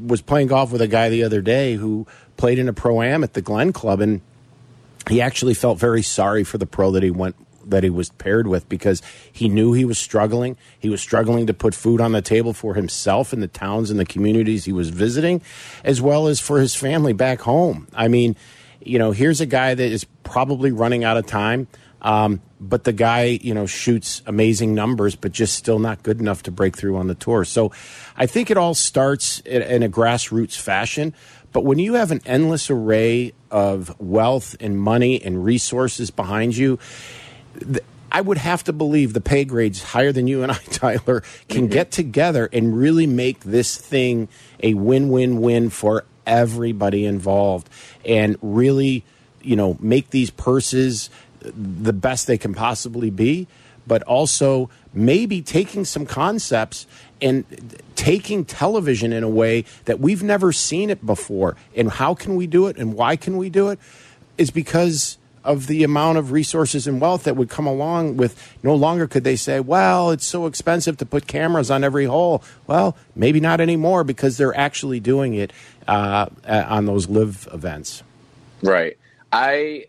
was 0.00 0.20
playing 0.20 0.48
golf 0.48 0.70
with 0.70 0.82
a 0.82 0.88
guy 0.88 1.08
the 1.08 1.24
other 1.24 1.40
day 1.40 1.74
who 1.74 2.06
played 2.36 2.58
in 2.58 2.68
a 2.68 2.72
pro 2.72 3.02
am 3.02 3.24
at 3.24 3.32
the 3.32 3.42
Glen 3.42 3.72
Club, 3.72 4.00
and 4.00 4.20
he 5.10 5.20
actually 5.20 5.54
felt 5.54 5.78
very 5.78 6.02
sorry 6.02 6.44
for 6.44 6.58
the 6.58 6.66
pro 6.66 6.90
that 6.92 7.02
he 7.02 7.10
went 7.10 7.36
that 7.70 7.84
he 7.84 7.90
was 7.90 8.08
paired 8.10 8.46
with 8.46 8.68
because 8.68 9.02
he 9.30 9.48
knew 9.48 9.72
he 9.72 9.84
was 9.84 9.98
struggling. 9.98 10.56
He 10.78 10.88
was 10.88 11.00
struggling 11.00 11.46
to 11.46 11.54
put 11.54 11.74
food 11.74 12.00
on 12.00 12.12
the 12.12 12.22
table 12.22 12.52
for 12.52 12.74
himself 12.74 13.32
in 13.32 13.40
the 13.40 13.48
towns 13.48 13.90
and 13.90 14.00
the 14.00 14.06
communities 14.06 14.64
he 14.64 14.72
was 14.72 14.88
visiting, 14.88 15.42
as 15.84 16.00
well 16.00 16.28
as 16.28 16.40
for 16.40 16.60
his 16.60 16.74
family 16.74 17.12
back 17.12 17.40
home. 17.40 17.86
I 17.94 18.08
mean, 18.08 18.36
you 18.80 18.98
know, 18.98 19.10
here's 19.10 19.40
a 19.40 19.46
guy 19.46 19.74
that 19.74 19.90
is 19.92 20.04
probably 20.22 20.72
running 20.72 21.04
out 21.04 21.16
of 21.16 21.26
time. 21.26 21.68
Um, 22.00 22.40
but 22.60 22.84
the 22.84 22.92
guy, 22.92 23.38
you 23.42 23.54
know, 23.54 23.66
shoots 23.66 24.22
amazing 24.26 24.74
numbers, 24.74 25.16
but 25.16 25.32
just 25.32 25.56
still 25.56 25.78
not 25.78 26.02
good 26.02 26.20
enough 26.20 26.44
to 26.44 26.50
break 26.50 26.76
through 26.76 26.96
on 26.96 27.08
the 27.08 27.14
tour. 27.14 27.44
So 27.44 27.72
I 28.16 28.26
think 28.26 28.50
it 28.50 28.56
all 28.56 28.74
starts 28.74 29.40
in, 29.40 29.62
in 29.62 29.82
a 29.82 29.88
grassroots 29.88 30.56
fashion. 30.56 31.14
But 31.52 31.64
when 31.64 31.78
you 31.78 31.94
have 31.94 32.10
an 32.10 32.20
endless 32.26 32.70
array 32.70 33.32
of 33.50 33.98
wealth 34.00 34.56
and 34.60 34.78
money 34.78 35.22
and 35.22 35.44
resources 35.44 36.10
behind 36.10 36.56
you, 36.56 36.78
I 38.10 38.20
would 38.20 38.38
have 38.38 38.64
to 38.64 38.72
believe 38.72 39.12
the 39.12 39.20
pay 39.20 39.44
grades 39.44 39.82
higher 39.82 40.12
than 40.12 40.26
you 40.26 40.42
and 40.42 40.52
I, 40.52 40.54
Tyler, 40.70 41.22
can 41.48 41.64
mm-hmm. 41.64 41.72
get 41.72 41.90
together 41.90 42.48
and 42.52 42.76
really 42.76 43.06
make 43.06 43.40
this 43.40 43.76
thing 43.76 44.28
a 44.62 44.74
win 44.74 45.08
win 45.08 45.40
win 45.40 45.70
for 45.70 46.04
everybody 46.26 47.04
involved 47.04 47.68
and 48.04 48.36
really, 48.42 49.04
you 49.42 49.56
know, 49.56 49.76
make 49.80 50.10
these 50.10 50.30
purses 50.30 51.10
the 51.40 51.92
best 51.92 52.26
they 52.26 52.38
can 52.38 52.54
possibly 52.54 53.10
be, 53.10 53.46
but 53.88 54.02
also 54.04 54.70
maybe 54.92 55.42
taking 55.42 55.84
some 55.84 56.06
concepts 56.06 56.86
and 57.20 57.44
taking 57.96 58.44
television 58.44 59.12
in 59.12 59.24
a 59.24 59.28
way 59.28 59.64
that 59.86 59.98
we've 59.98 60.22
never 60.22 60.52
seen 60.52 60.90
it 60.90 61.04
before. 61.04 61.56
And 61.74 61.90
how 61.90 62.14
can 62.14 62.36
we 62.36 62.46
do 62.46 62.66
it 62.68 62.76
and 62.76 62.94
why 62.94 63.16
can 63.16 63.36
we 63.36 63.50
do 63.50 63.68
it? 63.70 63.78
Is 64.36 64.50
because 64.50 65.18
of 65.44 65.66
the 65.66 65.82
amount 65.82 66.18
of 66.18 66.30
resources 66.30 66.86
and 66.86 67.00
wealth 67.00 67.24
that 67.24 67.34
would 67.34 67.48
come 67.48 67.66
along 67.66 68.16
with 68.16 68.56
no 68.62 68.74
longer 68.74 69.06
could 69.06 69.24
they 69.24 69.36
say, 69.36 69.60
well, 69.60 70.10
it's 70.10 70.26
so 70.26 70.46
expensive 70.46 70.96
to 70.98 71.06
put 71.06 71.26
cameras 71.26 71.70
on 71.70 71.82
every 71.82 72.04
hole. 72.04 72.42
Well, 72.66 72.96
maybe 73.16 73.40
not 73.40 73.60
anymore 73.60 74.04
because 74.04 74.36
they're 74.36 74.56
actually 74.56 75.00
doing 75.00 75.34
it 75.34 75.52
uh, 75.86 76.26
on 76.46 76.84
those 76.84 77.08
LIV 77.08 77.48
events. 77.52 78.02
Right. 78.62 78.98
I 79.32 79.86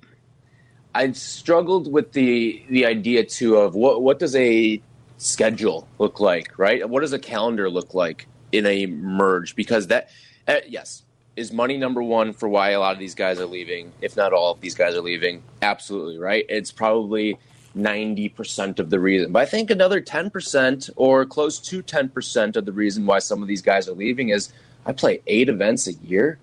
I 0.94 1.12
struggled 1.12 1.92
with 1.92 2.14
the 2.14 2.64
the 2.70 2.86
idea 2.86 3.24
too 3.24 3.58
of 3.58 3.76
what 3.76 4.02
what 4.02 4.20
does 4.20 4.36
a 4.36 4.82
schedule 5.18 5.88
look 6.00 6.20
like, 6.20 6.58
right? 6.58 6.88
What 6.88 7.02
does 7.02 7.14
a 7.14 7.20
calendar 7.20 7.70
look 7.70 7.94
like 7.94 8.28
in 8.52 8.66
a 8.66 8.86
merge? 8.88 9.56
Because 9.56 9.88
that, 9.88 10.10
uh, 10.48 10.58
yes, 10.68 11.04
is 11.36 11.54
money 11.54 11.78
number 11.78 12.02
one 12.02 12.34
for 12.34 12.50
why 12.50 12.72
a 12.72 12.80
lot 12.80 12.94
of 12.94 13.00
these 13.00 13.16
guys 13.16 13.40
are 13.40 13.46
leaving, 13.46 13.92
if 14.02 14.18
not 14.18 14.34
all 14.34 14.54
of 14.54 14.62
these 14.62 14.76
guys 14.76 14.96
are 14.96 15.02
leaving. 15.02 15.44
Absolutely, 15.62 16.18
right? 16.18 16.46
It's 16.50 16.72
probably 16.72 17.38
90% 17.78 18.80
of 18.80 18.90
the 18.90 19.00
reason. 19.00 19.32
But 19.32 19.44
I 19.44 19.46
think 19.46 19.70
another 19.70 20.02
10% 20.02 20.90
or 20.96 21.26
close 21.26 21.60
to 21.60 21.84
10% 21.84 22.56
of 22.56 22.66
the 22.66 22.72
reason 22.72 23.06
why 23.06 23.20
some 23.20 23.42
of 23.42 23.48
these 23.48 23.62
guys 23.62 23.88
are 23.88 23.94
leaving 23.94 24.30
is 24.30 24.52
I 24.86 24.94
play 24.94 25.22
eight 25.28 25.50
events 25.50 25.88
a 25.88 25.94
year. 25.94 26.40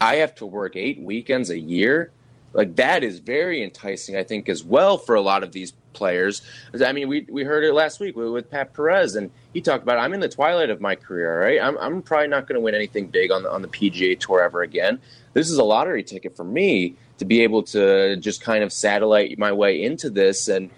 I 0.00 0.16
have 0.16 0.34
to 0.36 0.46
work 0.46 0.74
eight 0.76 1.00
weekends 1.00 1.50
a 1.50 1.58
year 1.58 2.10
like 2.54 2.76
that 2.76 3.02
is 3.02 3.18
very 3.18 3.62
enticing, 3.62 4.16
I 4.16 4.22
think, 4.22 4.48
as 4.48 4.64
well 4.64 4.96
for 4.96 5.14
a 5.16 5.20
lot 5.20 5.42
of 5.42 5.52
these 5.52 5.72
players. 5.92 6.40
I 6.84 6.92
mean, 6.92 7.08
we 7.08 7.26
we 7.28 7.44
heard 7.44 7.64
it 7.64 7.74
last 7.74 8.00
week 8.00 8.16
with, 8.16 8.50
Pat 8.50 8.72
Perez, 8.72 9.16
and 9.16 9.30
he 9.52 9.60
talked 9.60 9.82
about 9.82 9.98
I'm 9.98 10.14
in 10.14 10.20
the 10.20 10.28
twilight 10.28 10.70
of 10.70 10.80
my 10.80 10.94
career. 10.94 11.42
Right, 11.42 11.60
I'm 11.60 11.76
I'm 11.78 12.02
probably 12.02 12.28
not 12.28 12.46
going 12.46 12.54
to 12.54 12.60
win 12.60 12.74
anything 12.74 13.08
big 13.08 13.32
on 13.32 13.42
the 13.42 13.50
on 13.50 13.62
the 13.62 13.68
PGA 13.68 14.18
Tour 14.18 14.42
ever 14.42 14.62
again. 14.62 15.00
This 15.32 15.50
is 15.50 15.58
a 15.58 15.64
lottery 15.64 16.04
ticket 16.04 16.36
for 16.36 16.44
me 16.44 16.94
to 17.18 17.24
be 17.24 17.42
able 17.42 17.64
to 17.64 18.16
just 18.16 18.40
kind 18.40 18.62
of 18.62 18.72
satellite 18.72 19.36
my 19.38 19.52
way 19.52 19.82
into 19.82 20.08
this 20.08 20.48
and 20.48 20.70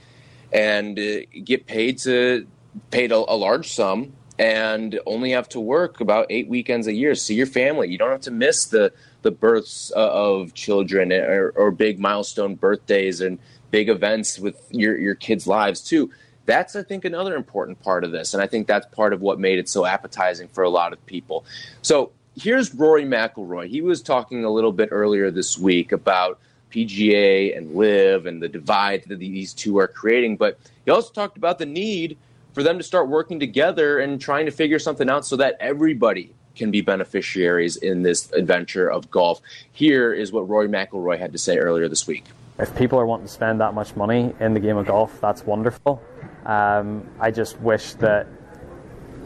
and 0.53 0.99
uh, 0.99 1.21
get 1.45 1.67
paid 1.67 1.99
to 1.99 2.47
paid 2.91 3.13
a, 3.13 3.17
a 3.17 3.37
large 3.37 3.73
sum 3.73 4.13
and 4.39 4.99
only 5.07 5.31
have 5.31 5.49
to 5.51 5.61
work 5.61 6.01
about 6.01 6.27
eight 6.31 6.49
weekends 6.49 6.87
a 6.87 6.93
year. 6.93 7.15
See 7.15 7.35
your 7.35 7.47
family. 7.47 7.89
You 7.89 7.99
don't 7.99 8.11
have 8.11 8.21
to 8.23 8.31
miss 8.31 8.67
the 8.67 8.93
the 9.23 9.31
births 9.31 9.91
uh, 9.97 10.11
of 10.13 10.55
children 10.55 11.13
or, 11.13 11.51
or 11.57 11.71
big 11.71 11.99
milestone 11.99 12.55
birthdays 12.55 13.21
and 13.21 13.39
big 13.71 13.89
events 13.89 14.39
with 14.39 14.61
your 14.71 14.97
your 14.97 15.15
kids' 15.15 15.47
lives 15.47 15.81
too. 15.81 16.11
That's 16.45 16.77
I 16.77 16.83
think 16.83 17.05
another 17.05 17.35
important 17.35 17.83
part 17.83 18.05
of 18.05 18.13
this, 18.13 18.35
and 18.35 18.43
I 18.43 18.47
think 18.47 18.67
that's 18.67 18.87
part 18.95 19.13
of 19.13 19.21
what 19.21 19.41
made 19.41 19.59
it 19.59 19.69
so 19.69 19.85
appetizing 19.85 20.49
for 20.49 20.63
a 20.63 20.71
lot 20.71 20.93
of 20.93 21.05
people. 21.07 21.45
So 21.83 22.13
here's 22.37 22.75
Rory 22.75 23.05
McIlroy. 23.05 23.69
He 23.69 23.81
was 23.81 24.03
talking 24.03 24.45
a 24.45 24.51
little 24.51 24.73
bit 24.73 24.91
earlier 24.93 25.31
this 25.31 25.59
week 25.59 25.93
about 25.93 26.39
PGA 26.71 27.57
and 27.57 27.75
LIV 27.75 28.27
and 28.27 28.43
the 28.43 28.49
divide 28.49 29.05
that 29.09 29.19
these 29.19 29.55
two 29.55 29.79
are 29.79 29.89
creating, 29.89 30.37
but 30.37 30.59
he 30.85 30.91
also 30.91 31.13
talked 31.13 31.37
about 31.37 31.59
the 31.59 31.67
need 31.67 32.19
for 32.57 32.63
them 32.63 32.79
to 32.79 32.83
start 32.83 33.11
working 33.11 33.39
together 33.39 33.99
and 33.99 34.19
trying 34.19 34.47
to 34.47 34.51
figure 34.51 34.79
something 34.79 35.11
out 35.11 35.27
so 35.27 35.37
that 35.37 35.59
everybody 35.61 36.33
can 36.55 36.71
be 36.71 36.81
beneficiaries 36.81 37.77
in 37.77 38.01
this 38.01 38.33
adventure 38.33 38.91
of 38.91 39.11
golf. 39.11 39.43
Here 39.73 40.15
is 40.15 40.33
what 40.33 40.49
Rory 40.49 40.67
McIlroy 40.67 41.19
had 41.19 41.33
to 41.33 41.39
say 41.39 41.59
earlier 41.59 41.87
this 41.87 42.07
week. 42.07 42.25
If 42.59 42.75
people 42.75 42.99
are 42.99 43.05
wanting 43.05 43.27
to 43.27 43.33
spend 43.33 43.61
that 43.61 43.75
much 43.75 43.95
money 43.95 44.35
in 44.41 44.55
the 44.55 44.61
game 44.61 44.79
of 44.79 44.87
golf, 44.87 45.21
that's 45.21 45.45
wonderful. 45.45 46.03
Um, 46.47 47.07
I 47.21 47.31
just 47.31 47.61
wish 47.61 47.93
that 47.97 48.27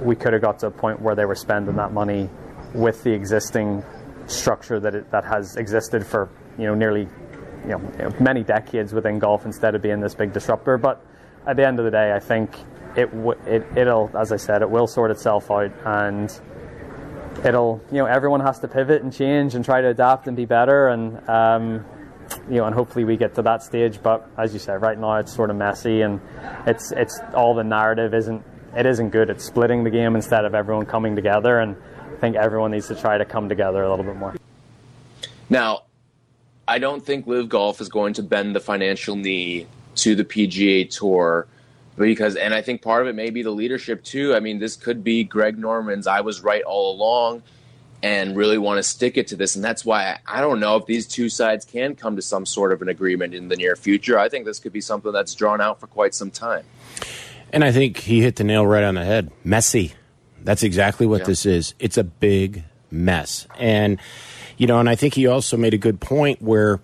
we 0.00 0.16
could 0.16 0.32
have 0.32 0.42
got 0.42 0.58
to 0.58 0.66
a 0.66 0.72
point 0.72 1.00
where 1.00 1.14
they 1.14 1.24
were 1.24 1.36
spending 1.36 1.76
that 1.76 1.92
money 1.92 2.28
with 2.74 3.04
the 3.04 3.12
existing 3.12 3.84
structure 4.26 4.80
that 4.80 4.96
it, 4.96 5.10
that 5.12 5.24
has 5.24 5.54
existed 5.54 6.04
for 6.04 6.28
you 6.58 6.66
know 6.66 6.74
nearly 6.74 7.06
you 7.62 7.78
know 7.78 8.12
many 8.18 8.42
decades 8.42 8.92
within 8.92 9.20
golf 9.20 9.46
instead 9.46 9.76
of 9.76 9.82
being 9.82 10.00
this 10.00 10.16
big 10.16 10.32
disruptor. 10.32 10.76
But 10.78 11.06
at 11.46 11.54
the 11.54 11.64
end 11.64 11.78
of 11.78 11.84
the 11.84 11.92
day, 11.92 12.12
I 12.12 12.18
think 12.18 12.50
it, 12.96 13.10
it 13.46 13.66
it'll 13.76 14.10
as 14.18 14.32
I 14.32 14.36
said 14.36 14.62
it 14.62 14.70
will 14.70 14.86
sort 14.86 15.10
itself 15.10 15.50
out 15.50 15.72
and 15.84 16.40
it'll 17.44 17.80
you 17.90 17.98
know 17.98 18.06
everyone 18.06 18.40
has 18.40 18.58
to 18.60 18.68
pivot 18.68 19.02
and 19.02 19.12
change 19.12 19.54
and 19.54 19.64
try 19.64 19.80
to 19.80 19.88
adapt 19.88 20.26
and 20.26 20.36
be 20.36 20.44
better 20.44 20.88
and 20.88 21.28
um, 21.28 21.84
you 22.48 22.56
know 22.56 22.64
and 22.64 22.74
hopefully 22.74 23.04
we 23.04 23.16
get 23.16 23.34
to 23.36 23.42
that 23.42 23.62
stage 23.62 24.02
but 24.02 24.28
as 24.36 24.52
you 24.52 24.58
said 24.58 24.82
right 24.82 24.98
now 24.98 25.16
it's 25.16 25.32
sort 25.32 25.50
of 25.50 25.56
messy 25.56 26.02
and 26.02 26.20
it's 26.66 26.92
it's 26.92 27.20
all 27.34 27.54
the 27.54 27.64
narrative 27.64 28.14
isn't 28.14 28.44
it 28.76 28.86
isn't 28.86 29.10
good. 29.10 29.30
It's 29.30 29.44
splitting 29.44 29.84
the 29.84 29.90
game 29.90 30.14
instead 30.14 30.44
of 30.44 30.54
everyone 30.54 30.86
coming 30.86 31.16
together 31.16 31.58
and 31.58 31.76
I 32.12 32.16
think 32.20 32.36
everyone 32.36 32.70
needs 32.70 32.88
to 32.88 32.94
try 32.94 33.18
to 33.18 33.24
come 33.24 33.48
together 33.48 33.82
a 33.82 33.90
little 33.90 34.04
bit 34.04 34.16
more. 34.16 34.34
Now 35.48 35.84
I 36.68 36.78
don't 36.78 37.04
think 37.04 37.26
LIV 37.26 37.48
Golf 37.48 37.80
is 37.80 37.88
going 37.88 38.14
to 38.14 38.22
bend 38.22 38.54
the 38.54 38.60
financial 38.60 39.16
knee 39.16 39.66
to 39.96 40.14
the 40.14 40.24
PGA 40.24 40.88
Tour 40.88 41.48
because 42.08 42.36
and 42.36 42.54
I 42.54 42.62
think 42.62 42.82
part 42.82 43.02
of 43.02 43.08
it 43.08 43.14
may 43.14 43.30
be 43.30 43.42
the 43.42 43.50
leadership 43.50 44.02
too. 44.02 44.34
I 44.34 44.40
mean, 44.40 44.58
this 44.58 44.76
could 44.76 45.04
be 45.04 45.24
Greg 45.24 45.58
Norman's 45.58 46.06
I 46.06 46.20
was 46.20 46.40
right 46.40 46.62
all 46.62 46.94
along 46.94 47.42
and 48.02 48.34
really 48.36 48.56
want 48.56 48.78
to 48.78 48.82
stick 48.82 49.18
it 49.18 49.28
to 49.28 49.36
this 49.36 49.56
and 49.56 49.64
that's 49.64 49.84
why 49.84 50.18
I 50.26 50.40
don't 50.40 50.58
know 50.58 50.76
if 50.76 50.86
these 50.86 51.06
two 51.06 51.28
sides 51.28 51.66
can 51.66 51.94
come 51.94 52.16
to 52.16 52.22
some 52.22 52.46
sort 52.46 52.72
of 52.72 52.80
an 52.80 52.88
agreement 52.88 53.34
in 53.34 53.48
the 53.48 53.56
near 53.56 53.76
future. 53.76 54.18
I 54.18 54.28
think 54.28 54.46
this 54.46 54.58
could 54.58 54.72
be 54.72 54.80
something 54.80 55.12
that's 55.12 55.34
drawn 55.34 55.60
out 55.60 55.80
for 55.80 55.86
quite 55.86 56.14
some 56.14 56.30
time. 56.30 56.64
And 57.52 57.64
I 57.64 57.72
think 57.72 57.98
he 57.98 58.22
hit 58.22 58.36
the 58.36 58.44
nail 58.44 58.66
right 58.66 58.84
on 58.84 58.94
the 58.94 59.04
head. 59.04 59.30
Messy. 59.44 59.94
That's 60.42 60.62
exactly 60.62 61.06
what 61.06 61.20
yeah. 61.20 61.26
this 61.26 61.44
is. 61.44 61.74
It's 61.78 61.98
a 61.98 62.04
big 62.04 62.64
mess. 62.90 63.46
And 63.58 63.98
you 64.56 64.66
know, 64.66 64.78
and 64.78 64.88
I 64.88 64.94
think 64.94 65.14
he 65.14 65.26
also 65.26 65.56
made 65.56 65.74
a 65.74 65.78
good 65.78 66.00
point 66.00 66.40
where 66.42 66.80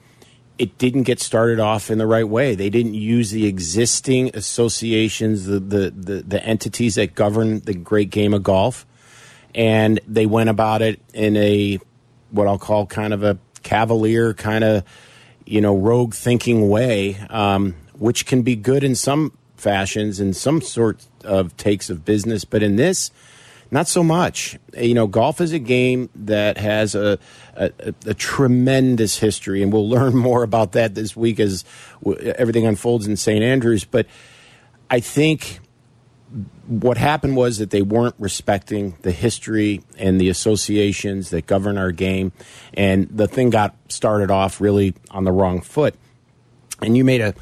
it 0.58 0.78
didn't 0.78 1.02
get 1.02 1.20
started 1.20 1.60
off 1.60 1.90
in 1.90 1.98
the 1.98 2.06
right 2.06 2.26
way. 2.26 2.54
They 2.54 2.70
didn't 2.70 2.94
use 2.94 3.30
the 3.30 3.46
existing 3.46 4.30
associations, 4.34 5.44
the, 5.44 5.60
the, 5.60 5.90
the, 5.90 6.22
the, 6.22 6.42
entities 6.42 6.94
that 6.94 7.14
govern 7.14 7.60
the 7.60 7.74
great 7.74 8.10
game 8.10 8.32
of 8.32 8.42
golf, 8.42 8.86
and 9.54 10.00
they 10.08 10.26
went 10.26 10.48
about 10.48 10.82
it 10.82 11.00
in 11.12 11.36
a 11.36 11.78
what 12.30 12.46
I'll 12.46 12.58
call 12.58 12.86
kind 12.86 13.12
of 13.12 13.22
a 13.22 13.38
cavalier, 13.62 14.34
kind 14.34 14.64
of 14.64 14.84
you 15.44 15.60
know 15.60 15.76
rogue 15.76 16.14
thinking 16.14 16.68
way, 16.68 17.16
um, 17.30 17.74
which 17.98 18.26
can 18.26 18.42
be 18.42 18.56
good 18.56 18.82
in 18.82 18.94
some 18.94 19.36
fashions 19.56 20.20
and 20.20 20.34
some 20.34 20.60
sort 20.60 21.06
of 21.24 21.56
takes 21.56 21.90
of 21.90 22.04
business, 22.04 22.44
but 22.44 22.62
in 22.62 22.76
this, 22.76 23.10
not 23.70 23.88
so 23.88 24.02
much. 24.02 24.59
You 24.76 24.94
know, 24.94 25.07
golf 25.07 25.40
is 25.40 25.52
a 25.52 25.59
game 25.59 26.09
that 26.14 26.59
has 26.59 26.94
a, 26.94 27.18
a, 27.55 27.70
a 28.07 28.14
tremendous 28.14 29.18
history, 29.18 29.62
and 29.62 29.72
we'll 29.72 29.88
learn 29.96 30.16
more 30.16 30.42
about 30.42 30.72
that 30.72 30.94
this 30.94 31.16
week 31.16 31.40
as 31.40 31.64
everything 32.37 32.66
unfolds 32.66 33.07
in 33.07 33.16
St. 33.16 33.42
Andrews. 33.42 33.85
But 33.85 34.07
I 34.90 35.00
think 35.00 35.61
what 36.66 36.96
happened 36.96 37.37
was 37.37 37.59
that 37.59 37.70
they 37.70 37.83
weren't 37.83 38.16
respecting 38.18 38.96
the 39.02 39.12
history 39.12 39.83
and 39.98 40.20
the 40.20 40.29
associations 40.29 41.31
that 41.31 41.46
govern 41.46 41.79
our 41.79 41.92
game, 41.92 42.33
and 42.74 43.09
the 43.09 43.29
thing 43.29 43.50
got 43.50 43.76
started 43.88 44.31
off 44.31 44.61
really 44.61 44.94
on 45.11 45.24
the 45.24 45.33
wrong 45.33 45.61
foot. 45.61 45.94
And 46.83 46.96
you 46.96 47.05
made 47.05 47.20
a 47.20 47.35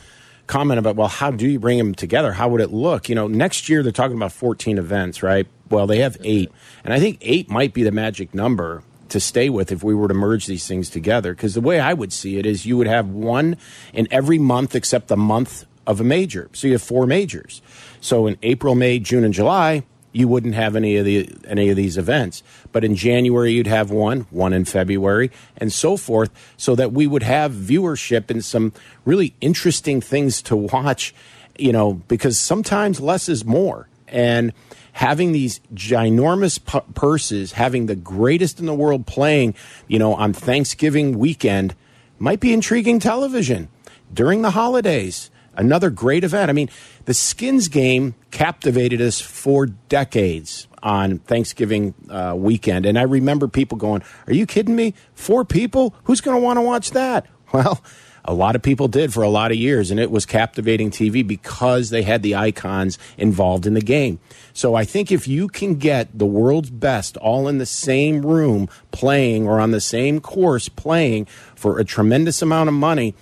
comment 0.47 0.79
about, 0.79 0.97
well, 0.97 1.09
how 1.09 1.31
do 1.31 1.49
you 1.49 1.59
bring 1.59 1.79
them 1.79 1.95
together? 1.95 2.33
How 2.33 2.49
would 2.49 2.61
it 2.61 2.71
look? 2.71 3.09
You 3.09 3.15
know, 3.15 3.27
next 3.27 3.69
year 3.69 3.83
they're 3.83 3.93
talking 3.93 4.17
about 4.17 4.33
14 4.33 4.79
events, 4.79 5.23
right? 5.23 5.47
Well, 5.71 5.87
they 5.87 5.99
have 5.99 6.17
eight. 6.23 6.53
And 6.85 6.93
I 6.93 7.01
think 7.01 7.19
eight 7.21 7.49
might 7.51 7.73
be 7.73 7.83
the 7.83 7.93
magic 7.93 8.35
number 8.35 8.83
to 9.09 9.21
stay 9.21 9.49
with 9.49 9.71
if 9.71 9.83
we 9.83 9.95
were 9.95 10.09
to 10.09 10.15
merge 10.15 10.47
these 10.47 10.67
things 10.67 10.91
together. 10.91 11.35
Because 11.35 11.55
the 11.55 11.61
way 11.61 11.81
I 11.81 11.95
would 11.95 12.13
see 12.13 12.39
it 12.39 12.47
is 12.47 12.67
you 12.67 12.77
would 12.77 12.87
have 12.87 13.09
one 13.09 13.57
in 13.93 14.09
every 14.11 14.39
month 14.39 14.75
except 14.75 15.09
the 15.09 15.17
month 15.17 15.67
of 15.87 16.01
a 16.01 16.05
major. 16.05 16.51
So 16.53 16.67
you 16.67 16.73
have 16.75 16.83
four 16.83 17.07
majors. 17.07 17.63
So 18.01 18.27
in 18.27 18.37
April, 18.43 18.75
May, 18.75 18.99
June, 18.99 19.25
and 19.25 19.35
July, 19.35 19.85
you 20.15 20.29
wouldn't 20.29 20.55
have 20.55 20.77
any 20.77 20.97
of 20.97 21.05
the 21.05 21.29
any 21.47 21.69
of 21.69 21.77
these 21.77 21.99
events. 21.99 22.43
But 22.73 22.85
in 22.85 22.95
January 22.95 23.53
you'd 23.53 23.67
have 23.67 23.91
one, 23.91 24.21
one 24.31 24.53
in 24.53 24.65
February, 24.65 25.31
and 25.57 25.73
so 25.73 25.97
forth, 25.97 26.31
so 26.57 26.75
that 26.77 26.93
we 26.93 27.07
would 27.07 27.25
have 27.25 27.53
viewership 27.53 28.31
and 28.31 28.43
some 28.43 28.73
really 29.05 29.35
interesting 29.41 30.01
things 30.01 30.41
to 30.43 30.57
watch, 30.57 31.15
you 31.59 31.73
know, 31.73 31.95
because 31.95 32.39
sometimes 32.39 33.01
less 33.01 33.29
is 33.29 33.45
more. 33.45 33.89
And 34.07 34.53
having 34.95 35.33
these 35.33 35.61
ginormous 35.75 36.59
purses, 36.95 37.53
having 37.53 37.87
the 37.87 37.97
greatest 37.97 38.61
in 38.61 38.67
the 38.67 38.75
world 38.75 39.07
playing, 39.07 39.55
you 39.89 39.99
know, 39.99 40.15
on 40.15 40.33
Thanksgiving 40.33 41.19
weekend 41.19 41.75
might 42.19 42.39
be 42.39 42.53
intriguing 42.53 43.01
television 43.01 43.69
during 44.13 44.43
the 44.43 44.53
holidays. 44.53 45.31
Another 45.57 45.91
great 45.91 46.23
event. 46.23 46.49
I 46.49 46.53
mean, 46.53 46.71
the 47.07 47.15
Skins 47.15 47.67
game 47.67 48.15
captivated 48.31 49.01
us 49.01 49.21
for 49.21 49.67
decades 49.67 50.69
on 50.81 51.19
Thanksgiving 51.19 51.95
uh, 52.09 52.35
weekend. 52.37 52.87
And 52.87 52.97
I 52.97 53.03
remember 53.03 53.49
people 53.49 53.77
going, 53.77 54.03
Are 54.29 54.33
you 54.33 54.47
kidding 54.47 54.77
me? 54.77 54.95
Four 55.15 55.45
people? 55.45 55.95
Who's 56.05 56.21
going 56.21 56.37
to 56.37 56.43
want 56.43 56.57
to 56.59 56.63
watch 56.63 56.93
that? 56.93 57.27
Well, 57.53 57.85
a 58.25 58.33
lot 58.33 58.57
of 58.57 58.63
people 58.63 58.89
did 58.89 59.13
for 59.13 59.23
a 59.23 59.29
lot 59.29 59.51
of 59.51 59.59
years, 59.59 59.91
and 59.91 60.01
it 60.01 60.11
was 60.11 60.25
captivating 60.25 60.91
TV 60.91 61.27
because 61.27 61.91
they 61.91 62.03
had 62.03 62.23
the 62.23 62.35
icons 62.35 62.99
involved 63.19 63.67
in 63.67 63.75
the 63.75 63.83
game. 63.83 64.19
So 64.55 64.75
I 64.75 64.85
think 64.85 65.13
if 65.13 65.29
you 65.29 65.49
can 65.49 65.75
get 65.75 66.17
the 66.19 66.25
world's 66.25 66.71
best 66.71 67.17
all 67.19 67.49
in 67.49 67.59
the 67.59 67.67
same 67.67 68.25
room 68.25 68.69
playing 68.93 69.47
or 69.47 69.61
on 69.61 69.73
the 69.73 69.81
same 69.81 70.21
course 70.21 70.69
playing 70.69 71.27
for 71.55 71.79
a 71.79 71.85
tremendous 71.85 72.41
amount 72.41 72.69
of 72.69 72.75
money 72.75 73.15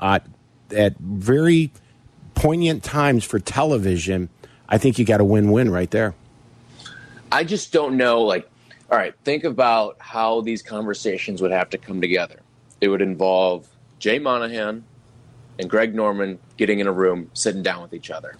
uh, 0.00 0.18
at 0.74 0.98
very 0.98 1.70
poignant 2.34 2.82
times 2.82 3.24
for 3.24 3.38
television, 3.38 4.28
I 4.68 4.78
think 4.78 4.98
you 4.98 5.04
got 5.04 5.20
a 5.20 5.24
win 5.24 5.50
win 5.52 5.70
right 5.70 5.90
there. 5.90 6.14
I 7.30 7.44
just 7.44 7.72
don't 7.72 7.96
know. 7.96 8.22
Like, 8.22 8.48
all 8.90 8.98
right, 8.98 9.14
think 9.24 9.44
about 9.44 9.96
how 10.00 10.40
these 10.40 10.62
conversations 10.62 11.40
would 11.42 11.52
have 11.52 11.70
to 11.70 11.78
come 11.78 12.00
together. 12.00 12.40
It 12.80 12.88
would 12.88 13.02
involve 13.02 13.68
Jay 13.98 14.18
Monahan 14.18 14.84
and 15.58 15.70
Greg 15.70 15.94
Norman 15.94 16.38
getting 16.56 16.80
in 16.80 16.86
a 16.86 16.92
room, 16.92 17.30
sitting 17.34 17.62
down 17.62 17.82
with 17.82 17.92
each 17.92 18.10
other. 18.10 18.36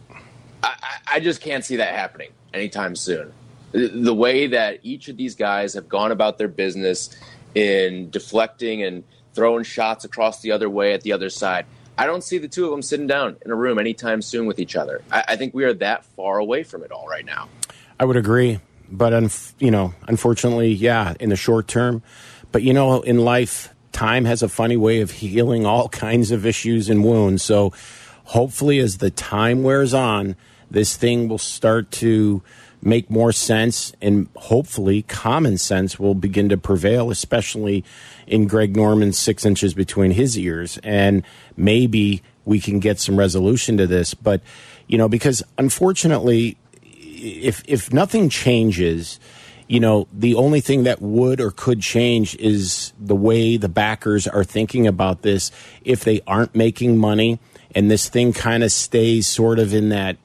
I, 0.62 0.74
I 1.06 1.20
just 1.20 1.40
can't 1.40 1.64
see 1.64 1.76
that 1.76 1.94
happening 1.94 2.30
anytime 2.54 2.94
soon. 2.96 3.32
The, 3.72 4.14
way 4.14 4.46
that 4.46 4.80
each 4.82 5.08
of 5.08 5.16
these 5.16 5.34
guys 5.34 5.74
have 5.74 5.88
gone 5.88 6.10
about 6.10 6.38
their 6.38 6.48
business 6.48 7.14
in 7.54 8.08
deflecting 8.10 8.82
and 8.82 9.04
throwing 9.34 9.62
shots 9.62 10.04
across 10.04 10.40
the 10.40 10.52
other 10.52 10.70
way 10.70 10.94
at 10.94 11.02
the 11.02 11.12
other 11.12 11.28
side 11.28 11.66
I 11.98 12.06
don't 12.06 12.22
see 12.22 12.38
the 12.38 12.46
two 12.46 12.64
of 12.64 12.70
them 12.70 12.80
sitting 12.80 13.08
down 13.08 13.36
in 13.44 13.50
a 13.50 13.56
room 13.56 13.76
anytime 13.76 14.22
soon 14.22 14.46
with 14.46 14.60
each 14.60 14.76
other. 14.76 15.02
I, 15.10 15.24
I 15.30 15.36
think 15.36 15.52
we 15.52 15.64
are 15.64 15.74
that 15.74 16.04
far 16.04 16.38
away 16.38 16.62
from 16.62 16.84
it 16.84 16.92
all 16.92 17.08
right 17.08 17.24
now. 17.24 17.48
I 17.98 18.04
would 18.04 18.16
agree, 18.16 18.60
but 18.88 19.12
you 19.58 19.72
know, 19.72 19.92
unfortunately, 20.06 20.72
yeah, 20.72 21.14
in 21.18 21.28
the 21.28 21.36
short 21.36 21.66
term. 21.66 22.02
But 22.52 22.62
you 22.62 22.72
know, 22.72 23.02
in 23.02 23.18
life, 23.18 23.74
time 23.92 24.24
has 24.24 24.42
a 24.42 24.48
funny 24.48 24.77
way 24.77 25.01
of 25.01 25.11
healing 25.12 25.66
all 25.66 25.88
kinds 25.90 26.31
of 26.31 26.46
issues 26.46 26.88
and 26.88 27.05
wounds. 27.05 27.42
So, 27.42 27.72
hopefully, 28.24 28.79
as 28.79 28.98
the 28.98 29.11
time 29.11 29.62
wears 29.62 29.94
on, 29.94 30.37
this 30.70 30.96
thing 30.96 31.29
will 31.29 31.38
start 31.38 31.90
to 31.90 32.42
make 32.81 33.11
more 33.11 33.33
sense 33.33 33.92
and 34.01 34.29
hopefully 34.37 35.03
common 35.03 35.59
sense 35.59 35.98
will 35.98 36.14
begin 36.14 36.48
to 36.48 36.57
prevail, 36.57 37.11
especially 37.11 37.85
in 38.27 38.46
Greg 38.46 38.77
Norman's 38.77 39.18
six 39.18 39.44
inches 39.44 39.74
between 39.74 40.12
his 40.12 40.38
ears. 40.38 40.79
And 40.85 41.24
maybe 41.57 42.22
we 42.44 42.61
can 42.61 42.79
get 42.79 42.98
some 42.98 43.16
resolution 43.16 43.77
to 43.79 43.87
this. 43.87 44.14
But, 44.14 44.40
you 44.87 44.96
know, 44.96 45.09
because 45.09 45.42
unfortunately, 45.59 46.57
if, 46.83 47.62
if 47.66 47.92
nothing 47.92 48.29
changes, 48.29 49.18
you 49.66 49.81
know, 49.81 50.07
the 50.12 50.35
only 50.35 50.61
thing 50.61 50.85
that 50.85 51.03
would 51.03 51.40
or 51.40 51.51
could 51.51 51.81
change 51.81 52.37
is 52.37 52.88
the 52.98 53.16
way 53.16 53.56
the 53.56 53.68
backers 53.68 54.26
are 54.26 54.44
thinking 54.44 54.87
about 54.87 55.22
this. 55.22 55.50
If 55.84 56.04
they 56.04 56.20
aren't 56.26 56.54
making 56.54 56.98
money 56.98 57.38
and 57.74 57.90
this 57.90 58.08
thing 58.08 58.32
kind 58.32 58.62
of 58.62 58.72
stays 58.72 59.26
sort 59.26 59.58
of 59.58 59.74
in 59.74 59.90
that, 59.90 60.16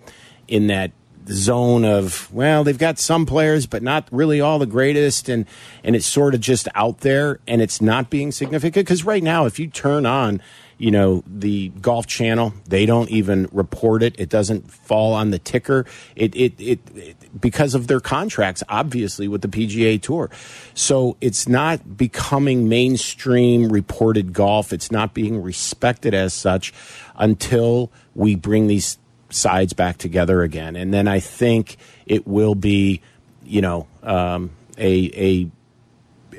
in 0.48 0.68
that 0.68 0.92
zone 1.28 1.86
of 1.86 2.32
well 2.34 2.64
they've 2.64 2.78
got 2.78 3.00
some 3.00 3.26
players 3.26 3.66
but 3.66 3.82
not 3.82 4.08
really 4.12 4.42
all 4.42 4.60
the 4.60 4.66
greatest 4.66 5.30
and 5.30 5.46
and 5.84 5.96
it's 5.96 6.06
sort 6.06 6.34
of 6.34 6.42
just 6.42 6.68
out 6.76 7.00
there 7.00 7.40
and 7.48 7.62
it's 7.62 7.82
not 7.82 8.10
being 8.10 8.32
significant 8.32 8.86
because 8.86 9.06
right 9.06 9.24
now 9.24 9.46
if 9.46 9.58
you 9.58 9.68
turn 9.68 10.06
on 10.06 10.42
you 10.78 10.92
know 10.92 11.24
the 11.26 11.70
golf 11.82 12.08
channel 12.08 12.54
they 12.68 12.86
don't 12.86 13.10
even 13.10 13.48
report 13.52 14.04
it 14.04 14.14
it 14.20 14.28
doesn't 14.28 14.70
fall 14.70 15.14
on 15.14 15.32
the 15.32 15.40
ticker 15.40 15.86
it 16.16 16.36
it, 16.36 16.60
it, 16.60 16.80
it 16.96 17.16
because 17.40 17.74
of 17.74 17.88
their 17.88 18.00
contracts 18.00 18.64
obviously 18.70 19.28
with 19.28 19.42
the 19.42 19.48
PGA 19.48 20.02
tour 20.02 20.30
so 20.74 21.18
it's 21.22 21.48
not 21.48 21.98
becoming 21.98 22.70
mainstream 22.70 23.70
reported 23.70 24.34
golf 24.34 24.72
it's 24.72 24.92
not 24.92 25.14
being 25.14 25.42
respected 25.42 26.14
as 26.14 26.34
such 26.34 26.74
until 27.16 27.92
we 28.16 28.36
bring 28.36 28.68
these 28.68 28.98
sides 29.34 29.74
back 29.74 29.98
together 29.98 30.42
again. 30.44 30.76
And 30.76 30.94
then 30.94 31.08
I 31.08 31.20
think 31.20 31.78
it 32.06 32.28
will 32.28 32.56
be, 32.56 33.02
you 33.44 33.62
know, 33.62 33.88
um, 34.02 34.52
a, 34.78 35.12
a, 35.16 35.52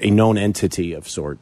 a 0.01 0.11
known 0.11 0.39
entity 0.39 0.93
of 0.93 1.09
sort. 1.09 1.39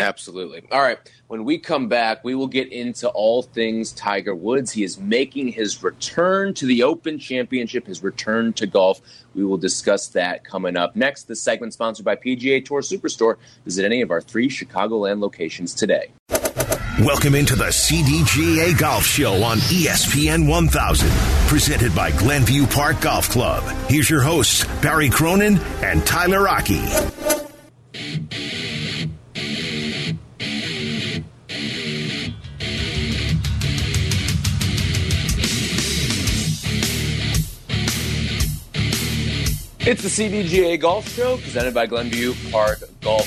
Absolutely. 0.00 0.62
All 0.72 0.80
right. 0.80 0.98
When 1.28 1.44
we 1.44 1.58
come 1.58 1.88
back, 1.88 2.24
we 2.24 2.34
will 2.34 2.48
get 2.48 2.72
into 2.72 3.08
all 3.08 3.42
things 3.42 3.92
Tiger 3.92 4.34
Woods. 4.34 4.72
He 4.72 4.82
is 4.82 4.98
making 4.98 5.48
his 5.48 5.82
return 5.82 6.54
to 6.54 6.66
the 6.66 6.82
Open 6.82 7.18
Championship, 7.18 7.86
his 7.86 8.02
return 8.02 8.52
to 8.54 8.66
golf. 8.66 9.00
We 9.34 9.44
will 9.44 9.58
discuss 9.58 10.08
that 10.08 10.44
coming 10.44 10.76
up 10.76 10.96
next. 10.96 11.24
This 11.24 11.42
segment 11.42 11.72
sponsored 11.72 12.04
by 12.04 12.16
PGA 12.16 12.64
Tour 12.64 12.80
Superstore. 12.80 13.36
Visit 13.64 13.84
any 13.84 14.00
of 14.00 14.10
our 14.10 14.20
three 14.20 14.48
Chicagoland 14.48 15.20
locations 15.20 15.74
today. 15.74 16.12
Welcome 17.00 17.34
into 17.34 17.56
the 17.56 17.68
CDGA 17.68 18.78
Golf 18.78 19.04
Show 19.04 19.42
on 19.42 19.56
ESPN 19.58 20.46
1000, 20.46 21.10
presented 21.48 21.94
by 21.94 22.10
Glenview 22.10 22.66
Park 22.66 23.00
Golf 23.00 23.30
Club. 23.30 23.62
Here's 23.88 24.10
your 24.10 24.20
hosts, 24.20 24.64
Barry 24.82 25.08
Cronin 25.08 25.58
and 25.82 26.04
Tyler 26.06 26.46
Aki. 26.46 26.82
It's 39.86 40.02
the 40.02 40.08
CDGA 40.08 40.78
Golf 40.78 41.08
Show 41.08 41.38
presented 41.38 41.72
by 41.72 41.86
Glenview 41.86 42.34
Park 42.50 42.80
Golf 43.00 43.26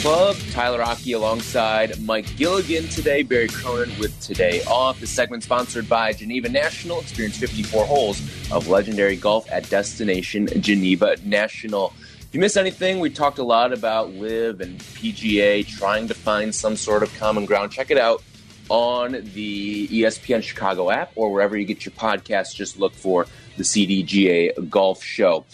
Club. 0.00 0.36
Tyler 0.50 0.80
Aki 0.80 1.12
alongside 1.12 2.00
Mike 2.00 2.34
Gilligan 2.36 2.88
today. 2.88 3.22
Barry 3.22 3.48
Cronin 3.48 3.90
with 3.98 4.18
today 4.22 4.62
off. 4.64 5.00
This 5.00 5.10
segment 5.10 5.42
sponsored 5.42 5.90
by 5.90 6.14
Geneva 6.14 6.48
National. 6.48 7.00
Experience 7.00 7.36
54 7.36 7.84
holes 7.84 8.20
of 8.50 8.68
legendary 8.68 9.16
golf 9.16 9.46
at 9.52 9.68
Destination 9.68 10.48
Geneva 10.62 11.16
National. 11.26 11.92
If 12.20 12.28
you 12.32 12.40
miss 12.40 12.56
anything, 12.56 12.98
we 12.98 13.10
talked 13.10 13.38
a 13.38 13.44
lot 13.44 13.74
about 13.74 14.14
LIV 14.14 14.62
and 14.62 14.78
PGA 14.78 15.66
trying 15.66 16.08
to 16.08 16.14
find 16.14 16.54
some 16.54 16.74
sort 16.74 17.02
of 17.02 17.14
common 17.18 17.44
ground. 17.44 17.70
Check 17.70 17.90
it 17.90 17.98
out 17.98 18.22
on 18.70 19.12
the 19.34 19.88
ESPN 19.88 20.42
Chicago 20.42 20.90
app 20.90 21.12
or 21.16 21.30
wherever 21.30 21.54
you 21.54 21.66
get 21.66 21.84
your 21.84 21.92
podcasts. 21.92 22.54
Just 22.54 22.78
look 22.78 22.94
for 22.94 23.26
the 23.58 23.62
CDGA 23.62 24.70
Golf 24.70 25.02
Show. 25.04 25.44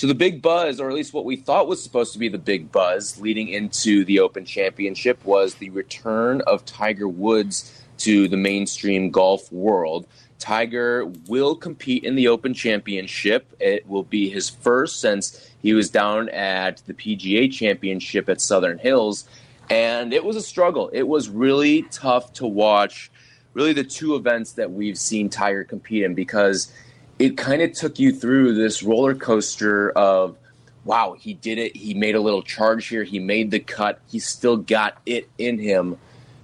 So 0.00 0.06
the 0.06 0.14
big 0.14 0.40
buzz, 0.40 0.80
or 0.80 0.88
at 0.88 0.94
least 0.94 1.12
what 1.12 1.26
we 1.26 1.36
thought 1.36 1.68
was 1.68 1.82
supposed 1.82 2.14
to 2.14 2.18
be 2.18 2.28
the 2.28 2.38
big 2.38 2.72
buzz 2.72 3.20
leading 3.20 3.48
into 3.48 4.02
the 4.06 4.20
Open 4.20 4.46
Championship, 4.46 5.22
was 5.26 5.56
the 5.56 5.68
return 5.68 6.40
of 6.46 6.64
Tiger 6.64 7.06
Woods 7.06 7.84
to 7.98 8.26
the 8.26 8.38
mainstream 8.38 9.10
golf 9.10 9.52
world. 9.52 10.06
Tiger 10.38 11.04
will 11.28 11.54
compete 11.54 12.02
in 12.04 12.14
the 12.14 12.28
Open 12.28 12.54
Championship. 12.54 13.54
It 13.60 13.86
will 13.86 14.04
be 14.04 14.30
his 14.30 14.48
first 14.48 15.02
since 15.02 15.50
he 15.60 15.74
was 15.74 15.90
down 15.90 16.30
at 16.30 16.78
the 16.86 16.94
PGA 16.94 17.52
Championship 17.52 18.30
at 18.30 18.40
Southern 18.40 18.78
Hills. 18.78 19.28
And 19.68 20.14
it 20.14 20.24
was 20.24 20.36
a 20.36 20.40
struggle. 20.40 20.88
It 20.94 21.06
was 21.06 21.28
really 21.28 21.82
tough 21.90 22.32
to 22.32 22.46
watch, 22.46 23.10
really, 23.52 23.74
the 23.74 23.84
two 23.84 24.14
events 24.14 24.52
that 24.52 24.72
we've 24.72 24.96
seen 24.96 25.28
Tiger 25.28 25.62
compete 25.62 26.04
in 26.04 26.14
because 26.14 26.72
it 27.20 27.36
kind 27.36 27.60
of 27.60 27.72
took 27.72 27.98
you 27.98 28.12
through 28.12 28.54
this 28.54 28.82
roller 28.82 29.14
coaster 29.14 29.90
of, 29.90 30.38
wow, 30.86 31.14
he 31.18 31.34
did 31.34 31.58
it. 31.58 31.76
He 31.76 31.92
made 31.92 32.14
a 32.14 32.20
little 32.20 32.42
charge 32.42 32.86
here. 32.86 33.04
He 33.04 33.18
made 33.18 33.50
the 33.50 33.60
cut. 33.60 34.00
He 34.10 34.18
still 34.18 34.56
got 34.56 34.96
it 35.04 35.28
in 35.36 35.58
him. 35.58 35.98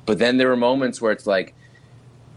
But 0.05 0.19
then 0.19 0.37
there 0.37 0.49
were 0.49 0.57
moments 0.57 1.01
where 1.01 1.13
it's 1.13 1.27
like, 1.27 1.55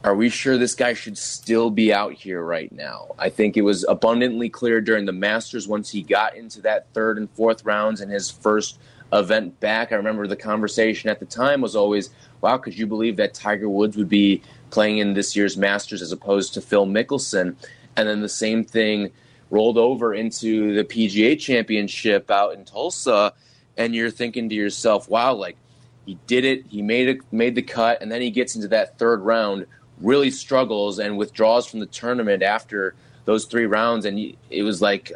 are 0.05 0.15
we 0.15 0.29
sure 0.29 0.57
this 0.57 0.73
guy 0.73 0.93
should 0.93 1.17
still 1.17 1.69
be 1.69 1.93
out 1.93 2.13
here 2.13 2.41
right 2.41 2.71
now? 2.71 3.13
I 3.19 3.27
think 3.27 3.57
it 3.57 3.63
was 3.63 3.83
abundantly 3.89 4.47
clear 4.47 4.79
during 4.79 5.05
the 5.05 5.11
Masters 5.11 5.67
once 5.67 5.89
he 5.89 6.01
got 6.01 6.37
into 6.37 6.61
that 6.61 6.87
third 6.93 7.17
and 7.17 7.29
fourth 7.31 7.65
rounds 7.65 7.99
and 7.99 8.09
his 8.09 8.31
first 8.31 8.79
event 9.11 9.59
back. 9.59 9.91
I 9.91 9.95
remember 9.95 10.27
the 10.27 10.37
conversation 10.37 11.09
at 11.09 11.19
the 11.19 11.25
time 11.25 11.59
was 11.59 11.75
always, 11.75 12.09
wow, 12.39 12.57
could 12.57 12.77
you 12.77 12.87
believe 12.87 13.17
that 13.17 13.33
Tiger 13.33 13.67
Woods 13.67 13.97
would 13.97 14.07
be 14.07 14.41
playing 14.69 14.99
in 14.99 15.13
this 15.13 15.35
year's 15.35 15.57
Masters 15.57 16.01
as 16.01 16.13
opposed 16.13 16.53
to 16.53 16.61
Phil 16.61 16.85
Mickelson? 16.85 17.57
And 17.99 18.09
then 18.09 18.21
the 18.21 18.29
same 18.29 18.63
thing 18.63 19.11
rolled 19.49 19.77
over 19.77 20.13
into 20.13 20.73
the 20.75 20.83
PGA 20.83 21.39
Championship 21.39 22.29
out 22.29 22.53
in 22.53 22.65
Tulsa. 22.65 23.33
And 23.77 23.95
you're 23.95 24.11
thinking 24.11 24.49
to 24.49 24.55
yourself, 24.55 25.09
wow, 25.09 25.33
like 25.33 25.57
he 26.05 26.17
did 26.27 26.45
it, 26.45 26.65
he 26.67 26.81
made 26.81 27.07
it, 27.07 27.19
made 27.31 27.55
the 27.55 27.61
cut, 27.61 28.01
and 28.01 28.11
then 28.11 28.21
he 28.21 28.31
gets 28.31 28.55
into 28.55 28.67
that 28.69 28.97
third 28.97 29.21
round 29.21 29.67
really 29.99 30.31
struggles 30.31 30.99
and 30.99 31.17
withdraws 31.17 31.67
from 31.67 31.79
the 31.79 31.85
tournament 31.85 32.41
after 32.41 32.95
those 33.25 33.45
three 33.45 33.65
rounds. 33.65 34.05
And 34.05 34.35
it 34.49 34.63
was 34.63 34.81
like, 34.81 35.11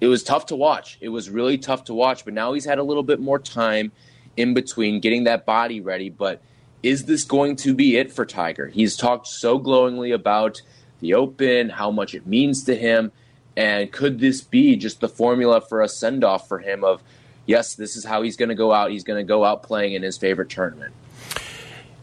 it 0.00 0.08
was 0.08 0.22
tough 0.22 0.46
to 0.46 0.56
watch. 0.56 0.98
It 1.00 1.08
was 1.08 1.30
really 1.30 1.56
tough 1.56 1.84
to 1.84 1.94
watch. 1.94 2.24
But 2.24 2.34
now 2.34 2.52
he's 2.52 2.64
had 2.64 2.78
a 2.78 2.82
little 2.82 3.02
bit 3.02 3.20
more 3.20 3.38
time 3.38 3.92
in 4.36 4.54
between 4.54 5.00
getting 5.00 5.24
that 5.24 5.46
body 5.46 5.80
ready. 5.80 6.10
But 6.10 6.42
is 6.82 7.06
this 7.06 7.24
going 7.24 7.56
to 7.56 7.74
be 7.74 7.96
it 7.96 8.12
for 8.12 8.26
Tiger? 8.26 8.66
He's 8.66 8.96
talked 8.96 9.26
so 9.26 9.58
glowingly 9.58 10.10
about 10.10 10.60
the 11.00 11.14
Open, 11.14 11.68
how 11.68 11.90
much 11.90 12.14
it 12.14 12.26
means 12.26 12.64
to 12.64 12.76
him. 12.76 13.12
And 13.56 13.90
could 13.92 14.18
this 14.18 14.40
be 14.40 14.76
just 14.76 15.00
the 15.00 15.08
formula 15.08 15.60
for 15.60 15.80
a 15.80 15.88
send 15.88 16.24
off 16.24 16.48
for 16.48 16.58
him 16.58 16.82
of, 16.82 17.02
yes, 17.46 17.74
this 17.74 17.96
is 17.96 18.04
how 18.04 18.22
he's 18.22 18.36
going 18.36 18.48
to 18.48 18.54
go 18.54 18.72
out. 18.72 18.90
He's 18.90 19.04
going 19.04 19.24
to 19.24 19.28
go 19.28 19.44
out 19.44 19.62
playing 19.62 19.94
in 19.94 20.02
his 20.02 20.16
favorite 20.18 20.48
tournament. 20.48 20.92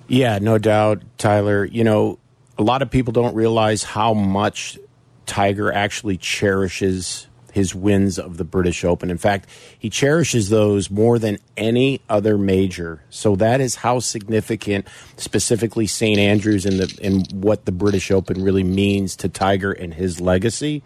Yeah, 0.08 0.40
no 0.40 0.58
doubt, 0.58 1.04
Tyler. 1.18 1.66
You 1.66 1.84
know, 1.84 2.20
a 2.58 2.64
lot 2.64 2.82
of 2.82 2.90
people 2.90 3.14
don't 3.14 3.36
realize 3.36 3.84
how 3.84 4.14
much 4.14 4.78
Tiger 5.26 5.72
actually 5.72 6.18
cherishes 6.18 7.28
his 7.52 7.76
wins 7.76 8.18
of 8.18 8.38
the 8.38 8.44
British 8.44 8.84
Open. 8.84 9.10
In 9.10 9.18
fact, 9.18 9.50
he 9.78 9.90
cherishes 9.90 10.50
those 10.50 10.90
more 10.90 11.20
than 11.20 11.38
any 11.58 12.02
other 12.10 12.38
major. 12.38 13.04
So 13.10 13.36
that 13.38 13.62
is 13.62 13.76
how 13.76 14.00
significant, 14.00 14.88
specifically 15.18 15.88
St 15.88 16.18
Andrews 16.18 16.66
and 16.66 16.80
the 16.80 17.00
and 17.02 17.28
what 17.32 17.66
the 17.66 17.72
British 17.72 18.12
Open 18.12 18.44
really 18.44 18.64
means 18.64 19.16
to 19.18 19.30
Tiger 19.30 19.72
and 19.72 19.94
his 19.94 20.20
legacy. 20.20 20.84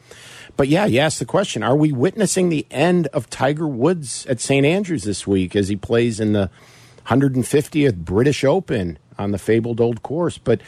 But 0.58 0.67
yeah, 0.67 0.86
you 0.86 0.99
asked 0.99 1.19
the 1.19 1.25
question: 1.25 1.63
Are 1.63 1.75
we 1.75 1.91
witnessing 1.91 2.49
the 2.49 2.65
end 2.71 3.08
of 3.08 3.30
Tiger 3.30 3.67
Woods 3.67 4.25
at 4.28 4.39
St 4.39 4.65
Andrews 4.65 5.04
this 5.04 5.25
week 5.25 5.56
as 5.56 5.67
he 5.67 5.75
plays 5.75 6.19
in 6.19 6.34
the 6.34 6.49
150th 7.06 7.95
British 7.95 8.43
Open? 8.43 8.97
on 9.17 9.32
the 9.32 9.38
fabled 9.38 9.82
old 9.82 10.04
course. 10.04 10.38
But, 10.38 10.62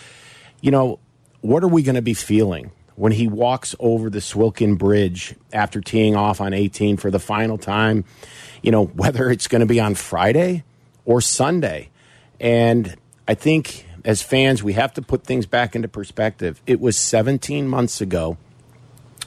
you 0.62 0.72
know, 0.72 1.00
what 1.42 1.64
are 1.64 1.68
we 1.68 1.84
going 1.84 1.96
to 1.96 2.02
be 2.02 2.14
feeling 2.14 2.72
when 2.98 3.12
he 3.12 3.28
walks 3.28 3.76
over 3.80 4.10
the 4.10 4.20
Swilcan 4.20 4.78
Bridge 4.78 5.36
after 5.54 5.80
teeing 5.80 6.16
off 6.16 6.42
on 6.42 6.54
18 6.54 6.98
for 6.98 7.12
the 7.12 7.20
final 7.20 7.58
time? 7.58 8.04
You 8.62 8.72
know, 8.72 8.86
whether 8.86 9.30
it's 9.30 9.48
going 9.48 9.62
to 9.62 9.68
be 9.68 9.80
on 9.80 9.96
Friday 9.96 10.64
or 11.06 11.22
Sunday. 11.22 11.90
And 12.40 12.96
I 13.28 13.36
think 13.36 13.88
as 14.04 14.22
fans, 14.22 14.64
we 14.64 14.74
have 14.74 14.94
to 14.96 15.02
put 15.02 15.24
things 15.24 15.46
back 15.46 15.76
into 15.76 15.88
perspective. 15.88 16.62
It 16.66 16.80
was 16.80 16.98
17 16.98 17.68
months 17.68 18.02
ago 18.02 18.38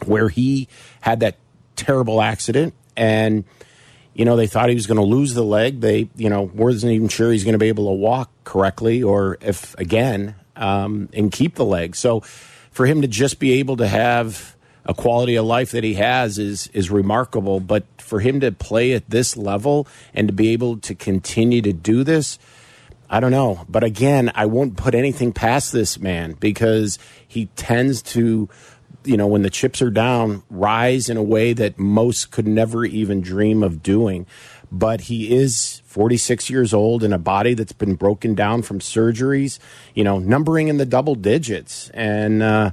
where 0.05 0.29
he 0.29 0.69
had 1.01 1.21
that 1.21 1.37
terrible 1.77 2.21
accident 2.21 2.75
and 2.97 3.45
you 4.13 4.25
know, 4.25 4.37
they 4.37 4.49
thought 4.49 4.69
he 4.69 4.75
was 4.75 4.89
going 4.89 4.99
to 4.99 5.05
lose 5.05 5.35
the 5.35 5.45
leg. 5.45 5.81
They, 5.81 6.11
you 6.17 6.29
know, 6.29 6.43
wasn't 6.43 6.93
even 6.93 7.09
sure 7.09 7.31
he's 7.31 7.45
going 7.45 7.55
to 7.55 7.59
be 7.59 7.69
able 7.69 7.87
to 7.87 7.95
walk 7.95 8.31
correctly 8.45 9.03
or 9.03 9.39
if 9.41 9.75
again 9.79 10.35
um, 10.57 11.09
and 11.13 11.31
keep 11.31 11.55
the 11.55 11.65
leg. 11.65 11.95
So 11.95 12.23
for 12.71 12.87
him 12.87 13.03
to 13.03 13.09
just 13.09 13.39
be 13.39 13.53
able 13.53 13.77
to 13.79 13.87
have 13.87 14.57
a 14.85 14.95
quality 14.95 15.37
of 15.37 15.45
life 15.45 15.73
that 15.73 15.85
he 15.85 15.95
has 15.95 16.39
is 16.39 16.69
is 16.69 16.91
remarkable. 16.91 17.61
But 17.61 17.85
for 17.99 18.21
him 18.21 18.41
to 18.41 18.53
play 18.53 18.93
at 18.93 19.09
this 19.11 19.37
level 19.37 19.87
and 20.15 20.29
to 20.29 20.35
be 20.35 20.51
able 20.51 20.79
to 20.79 20.95
continue 20.95 21.63
to 21.63 21.73
do 21.73 22.05
this, 22.05 22.39
I 23.09 23.21
don't 23.21 23.31
know. 23.31 23.65
But 23.69 23.85
again, 23.85 24.33
I 24.35 24.47
won't 24.47 24.77
put 24.77 24.95
anything 24.95 25.33
past 25.33 25.73
this 25.73 25.99
man 25.99 26.33
because 26.33 26.99
he 27.27 27.47
tends 27.57 28.03
to 28.03 28.49
you 29.05 29.17
know, 29.17 29.27
when 29.27 29.43
the 29.43 29.51
chips 29.51 29.81
are 29.81 29.91
down, 29.91 30.43
rise 30.51 31.09
in 31.09 31.17
a 31.17 31.23
way 31.23 31.53
that 31.53 31.79
most 31.79 32.31
could 32.31 32.47
never 32.47 32.85
even 32.85 33.21
dream 33.21 33.63
of 33.63 33.83
doing. 33.83 34.27
But 34.73 35.03
he 35.03 35.35
is 35.35 35.83
46 35.87 36.49
years 36.49 36.73
old 36.73 37.03
in 37.03 37.13
a 37.13 37.19
body 37.19 37.55
that's 37.55 37.73
been 37.73 37.97
broken 37.97 38.35
down 38.35 38.63
from 38.63 38.79
surgeries, 38.79 39.59
you 39.95 40.05
know, 40.05 40.19
numbering 40.19 40.69
in 40.69 40.77
the 40.77 40.87
double 40.87 41.17
digits. 41.17 41.91
And, 41.93 42.43
uh, 42.43 42.71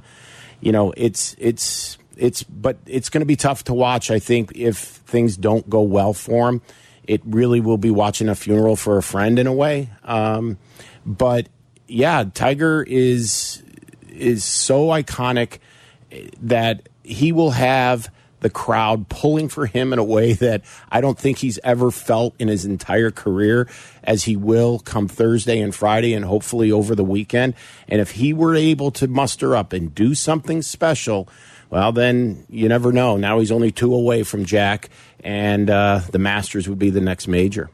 you 0.60 0.70
know, 0.70 0.92
it's, 0.96 1.34
it's, 1.38 1.98
it's, 2.16 2.44
but 2.44 2.76
it's 2.86 3.08
going 3.08 3.22
to 3.22 3.26
be 3.26 3.36
tough 3.36 3.64
to 3.64 3.74
watch, 3.74 4.10
I 4.10 4.20
think, 4.20 4.52
if 4.54 4.76
things 4.78 5.36
don't 5.36 5.68
go 5.68 5.82
well 5.82 6.12
for 6.12 6.48
him. 6.48 6.62
It 7.04 7.22
really 7.24 7.60
will 7.60 7.78
be 7.78 7.90
watching 7.90 8.28
a 8.28 8.34
funeral 8.34 8.76
for 8.76 8.98
a 8.98 9.02
friend 9.02 9.38
in 9.38 9.46
a 9.46 9.52
way. 9.52 9.90
Um, 10.04 10.58
but 11.04 11.48
yeah, 11.88 12.24
Tiger 12.32 12.84
is, 12.86 13.62
is 14.10 14.44
so 14.44 14.88
iconic 14.88 15.58
that 16.42 16.88
he 17.02 17.32
will 17.32 17.50
have 17.50 18.10
the 18.40 18.50
crowd 18.50 19.08
pulling 19.08 19.48
for 19.48 19.66
him 19.66 19.92
in 19.92 19.98
a 19.98 20.04
way 20.04 20.32
that 20.34 20.62
I 20.90 21.00
don't 21.00 21.18
think 21.18 21.38
he's 21.38 21.58
ever 21.64 21.90
felt 21.90 22.34
in 22.38 22.48
his 22.48 22.64
entire 22.64 23.10
career, 23.10 23.68
as 24.02 24.24
he 24.24 24.36
will 24.36 24.78
come 24.78 25.08
Thursday 25.08 25.60
and 25.60 25.74
Friday 25.74 26.14
and 26.14 26.24
hopefully 26.24 26.72
over 26.72 26.94
the 26.94 27.04
weekend. 27.04 27.54
And 27.88 28.00
if 28.00 28.12
he 28.12 28.32
were 28.32 28.54
able 28.54 28.90
to 28.92 29.08
muster 29.08 29.56
up 29.56 29.72
and 29.72 29.94
do 29.94 30.14
something 30.14 30.62
special, 30.62 31.28
well, 31.70 31.92
then 31.92 32.46
you 32.48 32.68
never 32.68 32.92
know. 32.92 33.16
Now 33.16 33.38
he's 33.38 33.52
only 33.52 33.70
two 33.70 33.94
away 33.94 34.22
from 34.22 34.44
Jack, 34.44 34.88
and 35.22 35.68
uh, 35.68 36.00
the 36.10 36.18
Masters 36.18 36.68
would 36.68 36.78
be 36.78 36.90
the 36.90 37.00
next 37.00 37.28
major. 37.28 37.70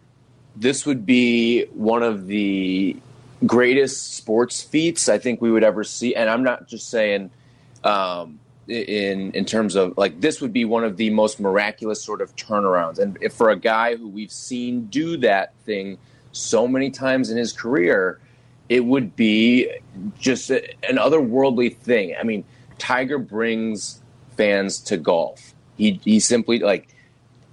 This 0.56 0.86
would 0.86 1.04
be 1.04 1.64
one 1.66 2.02
of 2.02 2.26
the 2.26 2.96
greatest 3.44 4.14
sports 4.14 4.62
feats 4.62 5.08
I 5.08 5.18
think 5.18 5.40
we 5.40 5.50
would 5.50 5.64
ever 5.64 5.84
see. 5.84 6.14
And 6.14 6.30
I'm 6.30 6.42
not 6.42 6.68
just 6.68 6.88
saying– 6.90 7.30
um, 7.84 8.40
in 8.68 9.32
in 9.32 9.44
terms 9.44 9.74
of 9.74 9.96
like 9.96 10.20
this 10.20 10.40
would 10.40 10.52
be 10.52 10.64
one 10.64 10.84
of 10.84 10.96
the 10.96 11.10
most 11.10 11.40
miraculous 11.40 12.02
sort 12.02 12.20
of 12.20 12.34
turnarounds. 12.36 12.98
And 12.98 13.18
for 13.32 13.50
a 13.50 13.56
guy 13.56 13.96
who 13.96 14.08
we've 14.08 14.32
seen 14.32 14.86
do 14.86 15.16
that 15.18 15.54
thing 15.64 15.98
so 16.32 16.66
many 16.66 16.90
times 16.90 17.30
in 17.30 17.36
his 17.36 17.52
career, 17.52 18.20
it 18.68 18.84
would 18.84 19.14
be 19.16 19.70
just 20.18 20.50
a, 20.50 20.68
an 20.88 20.96
otherworldly 20.96 21.76
thing. 21.76 22.14
I 22.18 22.22
mean, 22.24 22.44
Tiger 22.78 23.18
brings 23.18 24.00
fans 24.36 24.78
to 24.80 24.96
golf. 24.96 25.54
He 25.76 26.00
he 26.04 26.20
simply 26.20 26.60
like 26.60 26.88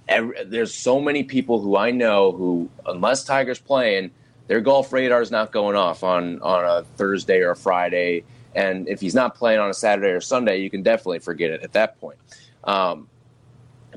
every, 0.08 0.44
there's 0.44 0.74
so 0.74 1.00
many 1.00 1.24
people 1.24 1.60
who 1.60 1.76
I 1.76 1.90
know 1.90 2.32
who 2.32 2.70
unless 2.86 3.24
Tiger's 3.24 3.58
playing, 3.58 4.10
their 4.46 4.60
golf 4.60 4.92
radar 4.92 5.20
is 5.20 5.30
not 5.30 5.52
going 5.52 5.76
off 5.76 6.02
on 6.02 6.40
on 6.40 6.64
a 6.64 6.84
Thursday 6.96 7.40
or 7.40 7.50
a 7.50 7.56
Friday 7.56 8.24
and 8.54 8.88
if 8.88 9.00
he's 9.00 9.14
not 9.14 9.34
playing 9.34 9.60
on 9.60 9.70
a 9.70 9.74
Saturday 9.74 10.10
or 10.10 10.20
Sunday, 10.20 10.60
you 10.60 10.70
can 10.70 10.82
definitely 10.82 11.20
forget 11.20 11.50
it 11.50 11.62
at 11.62 11.72
that 11.72 12.00
point. 12.00 12.18
Um, 12.64 13.08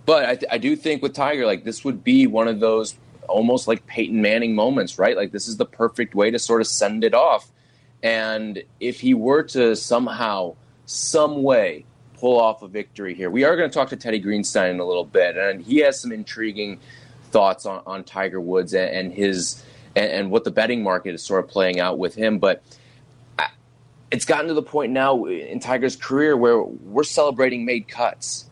but 0.06 0.26
I, 0.26 0.36
th- 0.36 0.52
I, 0.52 0.58
do 0.58 0.76
think 0.76 1.02
with 1.02 1.14
Tiger, 1.14 1.46
like 1.46 1.64
this 1.64 1.84
would 1.84 2.04
be 2.04 2.28
one 2.28 2.48
of 2.48 2.60
those 2.60 2.96
almost 3.28 3.68
like 3.68 3.86
Peyton 3.86 4.22
Manning 4.22 4.56
moments, 4.56 5.00
right? 5.00 5.16
Like 5.16 5.32
this 5.32 5.48
is 5.48 5.58
the 5.58 5.66
perfect 5.66 6.16
way 6.16 6.32
to 6.32 6.40
sort 6.40 6.62
of 6.62 6.68
send 6.68 7.04
it 7.04 7.14
off. 7.14 7.52
And 8.04 8.64
if 8.80 9.00
he 9.00 9.14
were 9.14 9.44
to 9.44 9.76
somehow, 9.76 10.56
some 10.86 11.44
way, 11.44 11.86
pull 12.18 12.40
off 12.40 12.62
a 12.62 12.68
victory 12.68 13.14
here, 13.14 13.30
we 13.30 13.44
are 13.44 13.56
going 13.56 13.70
to 13.70 13.74
talk 13.74 13.90
to 13.90 13.96
Teddy 13.96 14.22
Greenstein 14.22 14.72
in 14.72 14.80
a 14.80 14.86
little 14.86 15.06
bit, 15.06 15.38
and 15.38 15.62
he 15.62 15.78
has 15.78 16.00
some 16.00 16.12
intriguing 16.12 16.80
thoughts 17.32 17.66
on, 17.66 17.82
on 17.86 18.04
Tiger 18.04 18.40
Woods 18.40 18.74
and, 18.74 18.90
and 18.90 19.14
his 19.14 19.64
and, 19.96 20.12
and 20.12 20.32
what 20.32 20.44
the 20.44 20.52
betting 20.52 20.84
market 20.84 21.16
is 21.16 21.24
sort 21.24 21.44
of 21.44 21.50
playing 21.50 21.80
out 21.80 21.98
with 21.98 22.16
him, 22.16 22.38
but 22.38 22.64
it's 24.12 24.26
gotten 24.26 24.48
to 24.48 24.54
the 24.54 24.64
point 24.64 24.92
now 24.92 25.26
in 25.26 25.60
Tiger's 25.60 25.96
career 25.96 26.38
where 26.38 26.62
we're 26.62 27.04
celebrating 27.04 27.66
made 27.66 27.88
cuts. 27.88 28.50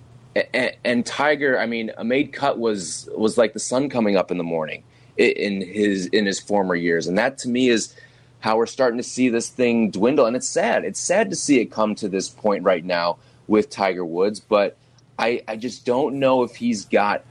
And, 0.83 1.05
Tiger, 1.05 1.59
I 1.59 1.67
mean, 1.67 1.91
a 1.95 2.03
made 2.03 2.33
cut 2.33 2.57
was 2.57 3.07
was 3.15 3.37
like 3.37 3.53
the 3.53 3.59
sun 3.59 3.87
coming 3.89 4.17
up 4.17 4.31
in 4.31 4.37
the 4.37 4.43
morning 4.43 4.83
in 5.17 5.61
his 5.61 6.07
in 6.07 6.25
his 6.25 6.39
former 6.39 6.75
years, 6.75 7.05
and 7.07 7.17
that 7.19 7.37
to 7.39 7.49
me 7.49 7.69
is 7.69 7.95
how 8.39 8.57
we're 8.57 8.65
starting 8.65 8.97
to 8.97 9.03
see 9.03 9.29
this 9.29 9.47
thing 9.49 9.91
dwindle. 9.91 10.25
And 10.25 10.35
it's 10.35 10.49
sad. 10.49 10.83
It's 10.83 10.99
sad 10.99 11.29
to 11.29 11.35
see 11.35 11.61
it 11.61 11.65
come 11.65 11.95
to 11.95 12.09
this 12.09 12.27
point 12.27 12.63
right 12.63 12.83
now 12.83 13.17
with 13.47 13.69
Tiger 13.69 14.03
Woods, 14.03 14.39
but 14.39 14.75
I, 15.17 15.43
I 15.47 15.55
just 15.55 15.85
don't 15.85 16.19
know 16.19 16.43
if 16.43 16.55
he's 16.55 16.85
got 16.85 17.23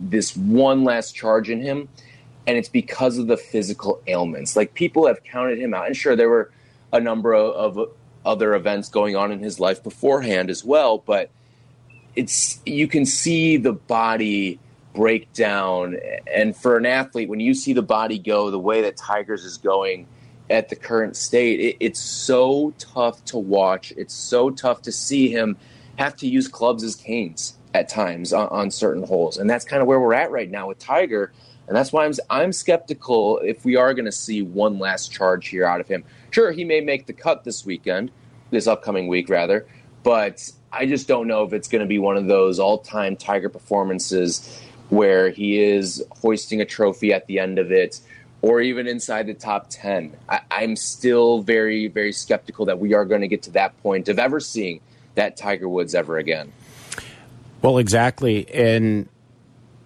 this 0.00 0.36
one 0.36 0.84
last 0.84 1.14
charge 1.14 1.48
in 1.48 1.60
him. 1.62 1.88
And 2.46 2.56
it's 2.56 2.68
because 2.68 3.18
of 3.18 3.26
the 3.26 3.36
physical 3.36 4.00
ailments. 4.06 4.56
Like 4.56 4.74
people 4.74 5.06
have 5.06 5.22
counted 5.22 5.58
him 5.58 5.74
out. 5.74 5.86
And 5.86 5.96
sure, 5.96 6.16
there 6.16 6.28
were 6.28 6.50
a 6.92 7.00
number 7.00 7.34
of, 7.34 7.76
of 7.76 7.90
other 8.24 8.54
events 8.54 8.88
going 8.88 9.16
on 9.16 9.32
in 9.32 9.40
his 9.40 9.58
life 9.60 9.82
beforehand 9.82 10.50
as 10.50 10.64
well, 10.64 10.98
but 10.98 11.30
it's 12.14 12.60
you 12.66 12.88
can 12.88 13.06
see 13.06 13.56
the 13.56 13.72
body 13.72 14.58
break 14.94 15.32
down. 15.32 15.96
And 16.32 16.56
for 16.56 16.76
an 16.76 16.86
athlete 16.86 17.28
when 17.28 17.40
you 17.40 17.54
see 17.54 17.72
the 17.72 17.82
body 17.82 18.18
go 18.18 18.50
the 18.50 18.58
way 18.58 18.82
that 18.82 18.96
Tiger's 18.96 19.44
is 19.44 19.56
going 19.56 20.06
at 20.50 20.70
the 20.70 20.76
current 20.76 21.14
state 21.14 21.60
it, 21.60 21.76
it's 21.78 22.00
so 22.00 22.74
tough 22.78 23.24
to 23.26 23.38
watch. 23.38 23.92
It's 23.96 24.14
so 24.14 24.50
tough 24.50 24.82
to 24.82 24.92
see 24.92 25.28
him 25.28 25.56
have 25.98 26.16
to 26.16 26.28
use 26.28 26.48
clubs 26.48 26.82
as 26.82 26.96
canes 26.96 27.56
at 27.74 27.88
times 27.88 28.32
on, 28.32 28.48
on 28.48 28.70
certain 28.70 29.04
holes. 29.04 29.38
And 29.38 29.48
that's 29.48 29.64
kind 29.64 29.82
of 29.82 29.88
where 29.88 30.00
we're 30.00 30.14
at 30.14 30.30
right 30.30 30.50
now 30.50 30.68
with 30.68 30.78
Tiger. 30.78 31.32
And 31.66 31.76
that's 31.76 31.92
why 31.92 32.04
I'm 32.04 32.14
I'm 32.30 32.52
skeptical 32.52 33.38
if 33.38 33.64
we 33.64 33.76
are 33.76 33.94
going 33.94 34.06
to 34.06 34.12
see 34.12 34.42
one 34.42 34.78
last 34.78 35.12
charge 35.12 35.48
here 35.48 35.66
out 35.66 35.80
of 35.80 35.88
him. 35.88 36.02
Sure, 36.30 36.52
he 36.52 36.64
may 36.64 36.80
make 36.80 37.06
the 37.06 37.12
cut 37.12 37.44
this 37.44 37.64
weekend, 37.64 38.10
this 38.50 38.66
upcoming 38.66 39.08
week 39.08 39.28
rather, 39.28 39.66
but 40.02 40.50
I 40.72 40.86
just 40.86 41.08
don't 41.08 41.26
know 41.26 41.44
if 41.44 41.52
it's 41.52 41.68
going 41.68 41.80
to 41.80 41.88
be 41.88 41.98
one 41.98 42.16
of 42.16 42.26
those 42.26 42.58
all-time 42.58 43.16
Tiger 43.16 43.48
performances 43.48 44.62
where 44.90 45.30
he 45.30 45.60
is 45.60 46.04
hoisting 46.20 46.60
a 46.60 46.64
trophy 46.64 47.12
at 47.12 47.26
the 47.26 47.38
end 47.38 47.58
of 47.58 47.72
it 47.72 48.00
or 48.40 48.60
even 48.60 48.86
inside 48.86 49.26
the 49.26 49.34
top 49.34 49.66
10. 49.68 50.16
I, 50.28 50.40
am 50.50 50.76
still 50.76 51.42
very, 51.42 51.88
very 51.88 52.12
skeptical 52.12 52.66
that 52.66 52.78
we 52.78 52.94
are 52.94 53.04
going 53.04 53.22
to 53.22 53.28
get 53.28 53.42
to 53.44 53.50
that 53.52 53.80
point 53.82 54.08
of 54.08 54.18
ever 54.18 54.40
seeing 54.40 54.80
that 55.14 55.36
Tiger 55.36 55.68
Woods 55.68 55.94
ever 55.94 56.18
again. 56.18 56.52
Well, 57.62 57.78
exactly. 57.78 58.48
And 58.52 59.08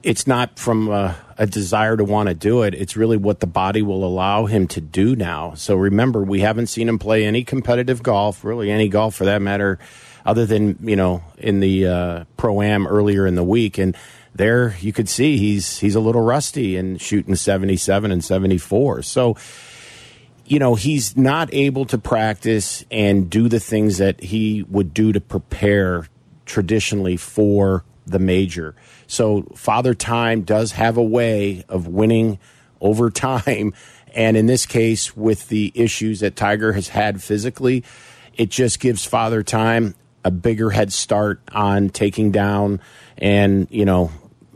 it's 0.03 0.26
not 0.26 0.59
from 0.59 0.88
a, 0.88 1.16
a 1.38 1.46
desire 1.46 1.96
to 1.96 2.05
want 2.05 2.28
to 2.28 2.34
do 2.34 2.62
it. 2.62 2.74
It's 2.74 2.96
really 2.96 3.16
what 3.16 3.40
the 3.40 3.46
body 3.46 3.82
will 3.82 4.05
allow 4.05 4.46
him 4.46 4.66
to 4.68 4.80
do 4.80 5.16
now. 5.16 5.55
So 5.55 5.76
remember, 5.76 6.22
we 6.22 6.40
haven't 6.40 6.66
seen 6.66 6.88
him 6.88 6.98
play 6.98 7.24
any 7.24 7.44
competitive 7.44 8.03
golf, 8.03 8.44
really 8.44 8.70
any 8.70 8.88
golf 8.88 9.14
for 9.14 9.24
that 9.24 9.42
matter, 9.42 9.78
other 10.24 10.46
than, 10.46 10.78
you 10.82 10.96
know, 10.96 11.22
in 11.38 11.61
the 11.61 11.86
uh, 11.86 12.24
Pro 12.36 12.62
Am 12.62 12.86
earlier 12.86 13.26
in 13.26 13.34
the 13.34 13.44
week. 13.44 13.78
And 13.78 13.96
there 14.34 14.76
you 14.80 14.92
could 14.92 15.09
see 15.09 15.36
he's 15.36 15.78
he's 15.78 15.94
a 15.94 16.00
little 16.00 16.22
rusty 16.22 16.76
and 16.76 17.00
shooting 17.00 17.34
77 17.34 18.11
and 18.11 18.24
74. 18.24 19.03
So 19.03 19.36
you 20.44 20.59
know, 20.59 20.74
he's 20.74 21.16
not 21.16 21.48
able 21.55 21.86
to 21.86 21.96
practice 21.96 22.84
and 22.90 23.30
do 23.30 23.48
the 23.48 23.61
things 23.61 23.98
that 23.98 24.20
he 24.20 24.64
would 24.64 24.92
do 24.92 25.12
to 25.12 25.20
prepare 25.20 26.09
traditionally 26.44 27.16
for 27.16 27.84
the 28.07 28.18
major. 28.18 28.74
So 29.07 29.42
Father 29.55 29.94
Time 29.94 30.42
does 30.42 30.72
have 30.72 30.96
a 30.96 31.03
way 31.03 31.64
of 31.68 31.86
winning 31.86 32.38
over 32.80 33.11
time. 33.11 33.74
And 34.14 34.36
in 34.36 34.46
this 34.46 34.66
case, 34.66 35.16
with 35.16 35.48
the 35.48 35.72
issues 35.74 36.20
that 36.20 36.36
Tiger 36.36 36.72
has 36.72 36.88
had 36.88 37.22
physically, 37.22 37.84
it 38.34 38.50
just 38.50 38.80
gives 38.80 39.05
Father 39.05 39.42
Time 39.42 39.94
a 40.24 40.30
bigger 40.30 40.70
head 40.70 40.92
start 40.92 41.40
on 41.53 41.88
taking 41.88 42.30
down 42.30 42.80
and, 43.18 43.66
you 43.70 43.84
know, 43.84 44.11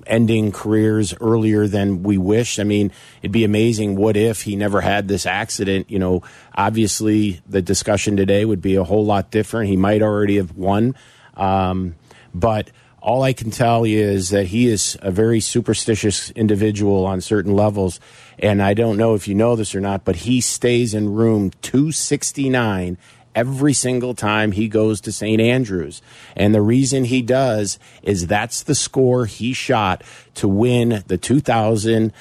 ending 0.06 0.52
careers 0.52 1.14
earlier 1.20 1.66
than 1.66 2.02
we 2.02 2.16
wish. 2.16 2.58
I 2.58 2.64
mean, 2.64 2.92
it'd 3.22 3.32
be 3.32 3.44
amazing. 3.44 3.96
What 3.96 4.16
if 4.16 4.42
he 4.42 4.56
never 4.56 4.80
had 4.80 5.08
this 5.08 5.26
accident? 5.26 5.90
You 5.90 5.98
know, 5.98 6.22
obviously 6.54 7.40
the 7.48 7.60
discussion 7.60 8.16
today 8.16 8.44
would 8.44 8.62
be 8.62 8.76
a 8.76 8.84
whole 8.84 9.04
lot 9.04 9.30
different. 9.30 9.68
He 9.68 9.76
might 9.76 10.02
already 10.02 10.36
have 10.36 10.56
won. 10.56 10.94
Um, 11.34 11.96
but 12.34 12.70
all 13.06 13.22
I 13.22 13.32
can 13.32 13.52
tell 13.52 13.86
you 13.86 14.00
is 14.00 14.30
that 14.30 14.46
he 14.46 14.66
is 14.66 14.98
a 15.00 15.12
very 15.12 15.38
superstitious 15.38 16.32
individual 16.32 17.06
on 17.06 17.20
certain 17.20 17.54
levels. 17.54 18.00
And 18.36 18.60
I 18.60 18.74
don't 18.74 18.96
know 18.96 19.14
if 19.14 19.28
you 19.28 19.34
know 19.36 19.54
this 19.54 19.76
or 19.76 19.80
not, 19.80 20.04
but 20.04 20.16
he 20.16 20.40
stays 20.40 20.92
in 20.92 21.14
room 21.14 21.52
269 21.62 22.98
every 23.32 23.72
single 23.72 24.12
time 24.12 24.50
he 24.50 24.66
goes 24.66 25.00
to 25.02 25.12
St. 25.12 25.40
Andrews. 25.40 26.02
And 26.34 26.52
the 26.52 26.60
reason 26.60 27.04
he 27.04 27.22
does 27.22 27.78
is 28.02 28.26
that's 28.26 28.64
the 28.64 28.74
score 28.74 29.26
he 29.26 29.52
shot 29.52 30.02
to 30.34 30.48
win 30.48 31.04
the 31.06 31.16
2000 31.16 32.12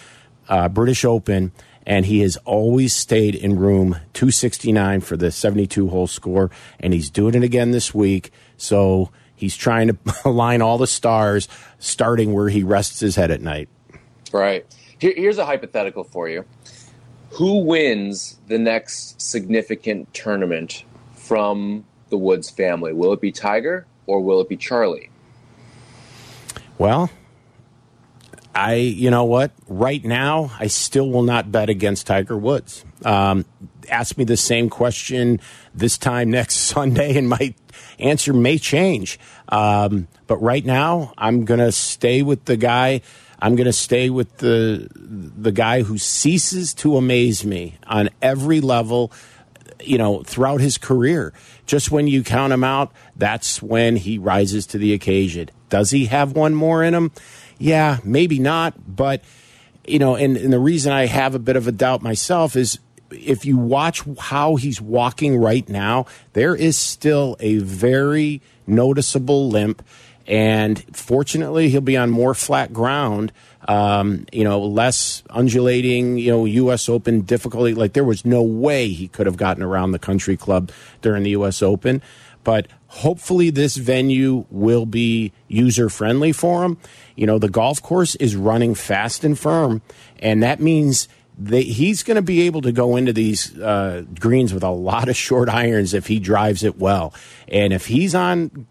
uh, 0.48 0.70
British 0.70 1.04
Open. 1.04 1.52
And 1.88 2.06
he 2.06 2.20
has 2.20 2.38
always 2.46 2.94
stayed 2.94 3.34
in 3.34 3.58
room 3.58 3.98
269 4.14 5.02
for 5.02 5.18
the 5.18 5.32
72 5.32 5.90
hole 5.90 6.06
score. 6.06 6.52
And 6.80 6.94
he's 6.94 7.10
doing 7.10 7.34
it 7.34 7.44
again 7.44 7.72
this 7.72 7.92
week. 7.92 8.32
So 8.56 9.10
He's 9.36 9.56
trying 9.56 9.88
to 9.90 9.98
align 10.26 10.62
all 10.62 10.78
the 10.78 10.88
stars, 10.88 11.48
starting 11.80 12.34
where 12.34 12.50
he 12.50 12.64
rests 12.64 13.00
his 13.00 13.16
head 13.16 13.32
at 13.32 13.42
night. 13.42 13.70
Right. 14.32 14.66
Here, 15.00 15.14
here's 15.16 15.38
a 15.38 15.46
hypothetical 15.46 16.04
for 16.04 16.30
you. 16.30 16.46
Who 17.32 17.60
wins 17.60 18.40
the 18.48 18.58
next 18.58 19.22
significant 19.22 20.14
tournament 20.14 20.86
from 21.14 21.86
the 22.10 22.18
Woods 22.18 22.50
family? 22.50 22.94
Will 22.94 23.12
it 23.12 23.20
be 23.20 23.32
Tiger 23.32 23.86
or 24.08 24.22
will 24.22 24.40
it 24.40 24.48
be 24.48 24.56
Charlie? 24.56 25.10
Well, 26.78 27.10
I, 28.54 28.76
you 28.76 29.12
know 29.12 29.26
what? 29.26 29.52
Right 29.68 30.04
now, 30.04 30.52
I 30.60 30.68
still 30.68 31.10
will 31.10 31.24
not 31.24 31.52
bet 31.52 31.70
against 31.70 32.08
Tiger 32.08 32.38
Woods. 32.38 32.86
Um, 33.04 33.46
ask 33.90 34.18
me 34.18 34.24
the 34.24 34.38
same 34.38 34.70
question 34.70 35.42
this 35.74 35.98
time 35.98 36.32
next 36.32 36.56
Sunday, 36.56 37.18
and 37.18 37.28
my 37.28 37.54
answer 38.00 38.34
may 38.34 38.58
change. 38.58 39.20
Um, 39.50 40.08
but 40.28 40.38
right 40.42 40.66
now, 40.66 41.14
I'm 41.18 41.46
going 41.46 41.60
to 41.60 41.72
stay 41.72 42.22
with 42.22 42.46
the 42.46 42.58
guy. 42.58 43.02
I'm 43.40 43.56
going 43.56 43.66
to 43.66 43.74
stay 43.74 44.10
with 44.10 44.38
the 44.38 44.88
the 44.96 45.52
guy 45.52 45.84
who 45.84 45.98
ceases 45.98 46.74
to 46.76 46.98
amaze 46.98 47.46
me 47.46 47.78
on 47.88 48.10
every 48.22 48.62
level. 48.62 49.12
You 49.84 49.98
know, 49.98 50.24
throughout 50.24 50.62
his 50.62 50.78
career, 50.78 51.34
just 51.66 51.92
when 51.92 52.08
you 52.08 52.24
count 52.24 52.54
him 52.54 52.64
out, 52.64 52.92
that's 53.16 53.62
when 53.62 53.98
he 53.98 54.18
rises 54.18 54.66
to 54.68 54.78
the 54.78 54.94
occasion. 54.94 55.50
Does 55.70 55.92
he 55.92 56.06
have 56.06 56.32
one 56.32 56.56
more 56.56 56.82
in 56.82 56.94
him? 56.94 57.12
Yeah, 57.58 58.00
maybe 58.04 58.40
not, 58.40 58.74
but 58.96 59.22
you 59.88 60.00
know, 60.00 60.16
and, 60.16 60.38
and 60.38 60.52
the 60.52 60.60
reason 60.60 60.92
I 60.92 61.06
have 61.06 61.36
a 61.36 61.40
bit 61.40 61.56
of 61.56 61.68
a 61.68 61.72
doubt 61.72 62.02
myself 62.02 62.56
is 62.56 62.80
if 63.12 63.46
you 63.46 63.58
watch 63.58 64.04
how 64.20 64.56
he's 64.56 64.82
walking 64.82 65.38
right 65.38 65.68
now, 65.70 66.06
there 66.34 66.56
is 66.56 66.78
still 66.78 67.38
a 67.40 67.58
very 67.58 68.42
noticeable 68.68 69.50
limp. 69.50 69.84
And 70.28 70.84
fortunately, 70.96 71.70
he'll 71.70 71.82
be 71.82 71.98
on 71.98 72.10
more 72.10 72.34
flat 72.34 72.74
ground, 72.74 73.32
um, 73.68 74.26
you 74.32 74.44
know, 74.44 74.60
less 74.60 75.22
undulating, 75.30 76.18
you 76.18 76.32
know, 76.32 76.46
U.S. 76.46 76.90
Open 76.90 77.22
difficulty. 77.22 77.76
Like 77.76 77.94
there 77.94 78.04
was 78.04 78.26
no 78.26 78.42
way 78.42 78.90
he 78.90 79.08
could 79.08 79.28
have 79.28 79.38
gotten 79.38 79.62
around 79.62 79.92
the 79.92 80.00
country 80.00 80.36
club 80.36 80.72
during 81.02 81.24
the 81.24 81.32
U.S. 81.32 81.62
Open. 81.62 82.02
But 82.44 82.68
hopefully, 82.88 83.50
this 83.50 83.76
venue 83.76 84.46
will 84.50 84.86
be 84.86 85.32
user 85.48 85.90
friendly 85.90 86.32
for 86.32 86.64
him. 86.64 86.78
You 87.16 87.28
know, 87.28 87.38
the 87.38 87.50
golf 87.50 87.82
course 87.82 88.16
is 88.16 88.36
running 88.36 88.76
fast 88.76 89.24
and 89.24 89.38
firm, 89.38 89.82
and 90.20 90.42
that 90.42 90.60
means 90.60 91.08
they, 91.38 91.64
he's 91.64 92.04
going 92.04 92.16
to 92.16 92.22
be 92.22 92.42
able 92.44 92.62
to 92.62 92.72
go 92.72 92.96
into 92.96 93.14
these 93.14 93.58
uh, 93.60 94.04
greens 94.20 94.54
with 94.54 94.64
a 94.64 94.70
lot 94.70 95.10
of 95.10 95.16
short 95.16 95.50
irons 95.50 95.94
if 95.94 96.08
he 96.08 96.20
drives 96.20 96.64
it 96.64 96.78
well. 96.78 97.14
And 97.48 97.74
if 97.74 97.86
he's 97.88 98.16
on, 98.16 98.68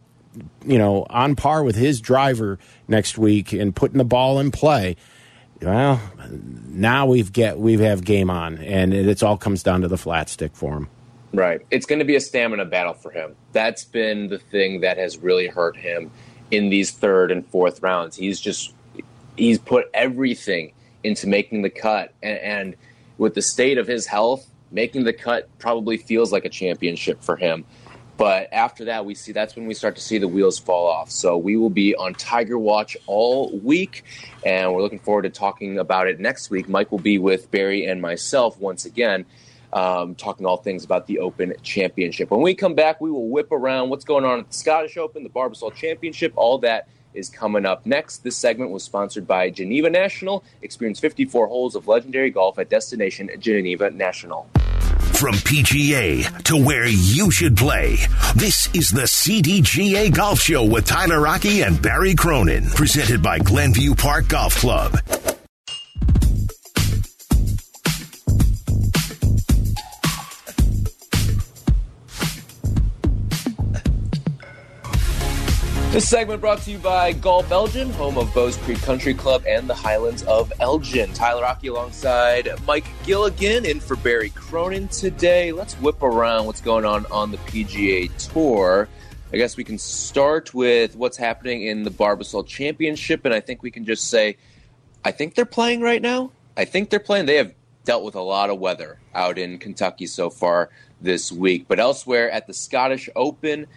you 0.64 0.78
know, 0.78 1.06
on 1.10 1.36
par 1.36 1.62
with 1.62 1.76
his 1.76 2.00
driver 2.00 2.58
next 2.88 3.18
week 3.18 3.52
and 3.52 3.74
putting 3.74 3.98
the 3.98 4.04
ball 4.04 4.38
in 4.40 4.50
play, 4.50 4.96
well, 5.60 6.00
now 6.68 7.06
we've 7.06 7.32
get 7.32 7.58
we 7.58 7.78
have 7.78 8.04
game 8.04 8.28
on, 8.28 8.58
and 8.58 8.92
it 8.92 9.22
all 9.22 9.38
comes 9.38 9.62
down 9.62 9.80
to 9.80 9.88
the 9.88 9.96
flat 9.96 10.28
stick 10.28 10.54
for 10.54 10.74
him. 10.74 10.88
Right. 11.32 11.62
It's 11.70 11.86
going 11.86 12.00
to 12.00 12.04
be 12.04 12.16
a 12.16 12.20
stamina 12.20 12.64
battle 12.66 12.92
for 12.92 13.10
him. 13.10 13.34
That's 13.52 13.84
been 13.84 14.28
the 14.28 14.38
thing 14.38 14.82
that 14.82 14.98
has 14.98 15.18
really 15.18 15.48
hurt 15.48 15.76
him 15.76 16.10
in 16.50 16.68
these 16.68 16.90
third 16.90 17.30
and 17.30 17.46
fourth 17.46 17.82
rounds. 17.82 18.16
He's 18.16 18.40
just 18.40 18.74
he's 19.36 19.58
put 19.58 19.86
everything 19.94 20.73
into 21.04 21.28
making 21.28 21.62
the 21.62 21.70
cut. 21.70 22.12
And, 22.22 22.38
and 22.38 22.76
with 23.18 23.34
the 23.34 23.42
state 23.42 23.78
of 23.78 23.86
his 23.86 24.06
health, 24.06 24.48
making 24.72 25.04
the 25.04 25.12
cut 25.12 25.48
probably 25.58 25.96
feels 25.96 26.32
like 26.32 26.44
a 26.44 26.48
championship 26.48 27.22
for 27.22 27.36
him. 27.36 27.64
But 28.16 28.52
after 28.52 28.84
that, 28.86 29.04
we 29.04 29.14
see 29.14 29.32
that's 29.32 29.56
when 29.56 29.66
we 29.66 29.74
start 29.74 29.96
to 29.96 30.02
see 30.02 30.18
the 30.18 30.28
wheels 30.28 30.58
fall 30.58 30.86
off. 30.86 31.10
So 31.10 31.36
we 31.36 31.56
will 31.56 31.70
be 31.70 31.96
on 31.96 32.14
Tiger 32.14 32.58
Watch 32.58 32.96
all 33.06 33.50
week, 33.58 34.04
and 34.46 34.72
we're 34.72 34.82
looking 34.82 35.00
forward 35.00 35.22
to 35.22 35.30
talking 35.30 35.78
about 35.78 36.06
it 36.06 36.20
next 36.20 36.48
week. 36.48 36.68
Mike 36.68 36.92
will 36.92 37.00
be 37.00 37.18
with 37.18 37.50
Barry 37.50 37.86
and 37.86 38.00
myself 38.00 38.58
once 38.60 38.84
again, 38.84 39.26
um, 39.72 40.14
talking 40.14 40.46
all 40.46 40.58
things 40.58 40.84
about 40.84 41.08
the 41.08 41.18
Open 41.18 41.54
Championship. 41.62 42.30
When 42.30 42.40
we 42.40 42.54
come 42.54 42.76
back, 42.76 43.00
we 43.00 43.10
will 43.10 43.28
whip 43.28 43.50
around 43.50 43.90
what's 43.90 44.04
going 44.04 44.24
on 44.24 44.38
at 44.38 44.48
the 44.48 44.56
Scottish 44.56 44.96
Open, 44.96 45.24
the 45.24 45.28
Barbasol 45.28 45.74
Championship, 45.74 46.32
all 46.36 46.58
that 46.58 46.88
is 47.14 47.28
coming 47.28 47.64
up 47.64 47.86
next. 47.86 48.24
This 48.24 48.36
segment 48.36 48.70
was 48.70 48.82
sponsored 48.82 49.26
by 49.26 49.50
Geneva 49.50 49.88
National. 49.88 50.44
Experience 50.62 51.00
54 51.00 51.46
holes 51.46 51.74
of 51.74 51.88
legendary 51.88 52.30
golf 52.30 52.58
at 52.58 52.68
destination 52.68 53.30
Geneva 53.38 53.90
National. 53.90 54.48
From 55.14 55.36
PGA 55.36 56.42
to 56.42 56.56
where 56.56 56.86
you 56.86 57.30
should 57.30 57.56
play. 57.56 57.96
This 58.34 58.68
is 58.74 58.90
the 58.90 59.02
CDGA 59.02 60.14
Golf 60.14 60.40
Show 60.40 60.64
with 60.64 60.86
Tyler 60.86 61.26
Aki 61.28 61.62
and 61.62 61.80
Barry 61.80 62.14
Cronin. 62.14 62.66
Presented 62.70 63.22
by 63.22 63.38
Glenview 63.38 63.94
Park 63.94 64.28
Golf 64.28 64.56
Club. 64.56 64.98
This 75.94 76.08
segment 76.08 76.40
brought 76.40 76.60
to 76.62 76.72
you 76.72 76.78
by 76.78 77.12
Golf 77.12 77.52
Elgin, 77.52 77.88
home 77.90 78.18
of 78.18 78.34
Bowes 78.34 78.56
Creek 78.56 78.82
Country 78.82 79.14
Club 79.14 79.44
and 79.46 79.70
the 79.70 79.74
Highlands 79.74 80.24
of 80.24 80.52
Elgin. 80.58 81.12
Tyler 81.12 81.44
Aki 81.44 81.68
alongside 81.68 82.48
Mike 82.66 82.88
Gilligan 83.04 83.64
in 83.64 83.78
for 83.78 83.94
Barry 83.94 84.30
Cronin 84.30 84.88
today. 84.88 85.52
Let's 85.52 85.74
whip 85.74 86.02
around 86.02 86.46
what's 86.46 86.60
going 86.60 86.84
on 86.84 87.06
on 87.12 87.30
the 87.30 87.36
PGA 87.36 88.10
Tour. 88.32 88.88
I 89.32 89.36
guess 89.36 89.56
we 89.56 89.62
can 89.62 89.78
start 89.78 90.52
with 90.52 90.96
what's 90.96 91.16
happening 91.16 91.62
in 91.62 91.84
the 91.84 91.92
Barbasol 91.92 92.44
Championship, 92.44 93.24
and 93.24 93.32
I 93.32 93.38
think 93.38 93.62
we 93.62 93.70
can 93.70 93.84
just 93.84 94.10
say, 94.10 94.36
I 95.04 95.12
think 95.12 95.36
they're 95.36 95.44
playing 95.44 95.80
right 95.80 96.02
now. 96.02 96.32
I 96.56 96.64
think 96.64 96.90
they're 96.90 96.98
playing. 96.98 97.26
They 97.26 97.36
have 97.36 97.54
dealt 97.84 98.02
with 98.02 98.16
a 98.16 98.20
lot 98.20 98.50
of 98.50 98.58
weather 98.58 98.98
out 99.14 99.38
in 99.38 99.58
Kentucky 99.58 100.08
so 100.08 100.28
far 100.28 100.70
this 101.00 101.30
week, 101.30 101.66
but 101.68 101.78
elsewhere 101.78 102.32
at 102.32 102.48
the 102.48 102.52
Scottish 102.52 103.08
Open, 103.14 103.68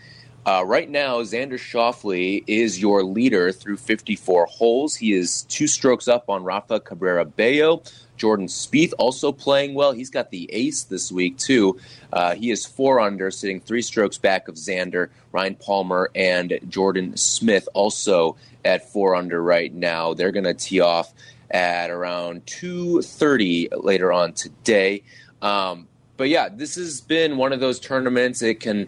uh, 0.47 0.63
right 0.65 0.89
now, 0.89 1.17
Xander 1.23 1.59
Schauffele 1.59 2.41
is 2.47 2.79
your 2.79 3.03
leader 3.03 3.51
through 3.51 3.75
54 3.75 4.45
holes. 4.45 4.95
He 4.95 5.11
is 5.11 5.41
two 5.49 5.67
strokes 5.67 6.07
up 6.07 6.29
on 6.29 6.45
Rafa 6.45 6.79
Cabrera 6.79 7.25
Bello. 7.25 7.83
Jordan 8.15 8.47
Spieth 8.47 8.93
also 8.97 9.33
playing 9.33 9.73
well. 9.73 9.91
He's 9.91 10.09
got 10.09 10.31
the 10.31 10.49
ace 10.53 10.83
this 10.83 11.11
week, 11.11 11.37
too. 11.37 11.77
Uh, 12.13 12.35
he 12.35 12.49
is 12.49 12.65
four 12.65 13.01
under, 13.01 13.29
sitting 13.29 13.59
three 13.59 13.81
strokes 13.81 14.17
back 14.17 14.47
of 14.47 14.55
Xander, 14.55 15.09
Ryan 15.33 15.55
Palmer, 15.55 16.11
and 16.15 16.57
Jordan 16.69 17.17
Smith 17.17 17.67
also 17.73 18.37
at 18.63 18.89
four 18.89 19.15
under 19.15 19.43
right 19.43 19.73
now. 19.73 20.13
They're 20.13 20.31
going 20.31 20.45
to 20.45 20.53
tee 20.53 20.79
off 20.79 21.13
at 21.51 21.89
around 21.89 22.45
2.30 22.45 23.83
later 23.83 24.13
on 24.13 24.31
today. 24.31 25.03
Um, 25.41 25.89
but 26.15 26.29
yeah, 26.29 26.47
this 26.47 26.75
has 26.75 27.01
been 27.01 27.35
one 27.35 27.51
of 27.51 27.59
those 27.59 27.81
tournaments. 27.81 28.41
It 28.41 28.61
can 28.61 28.87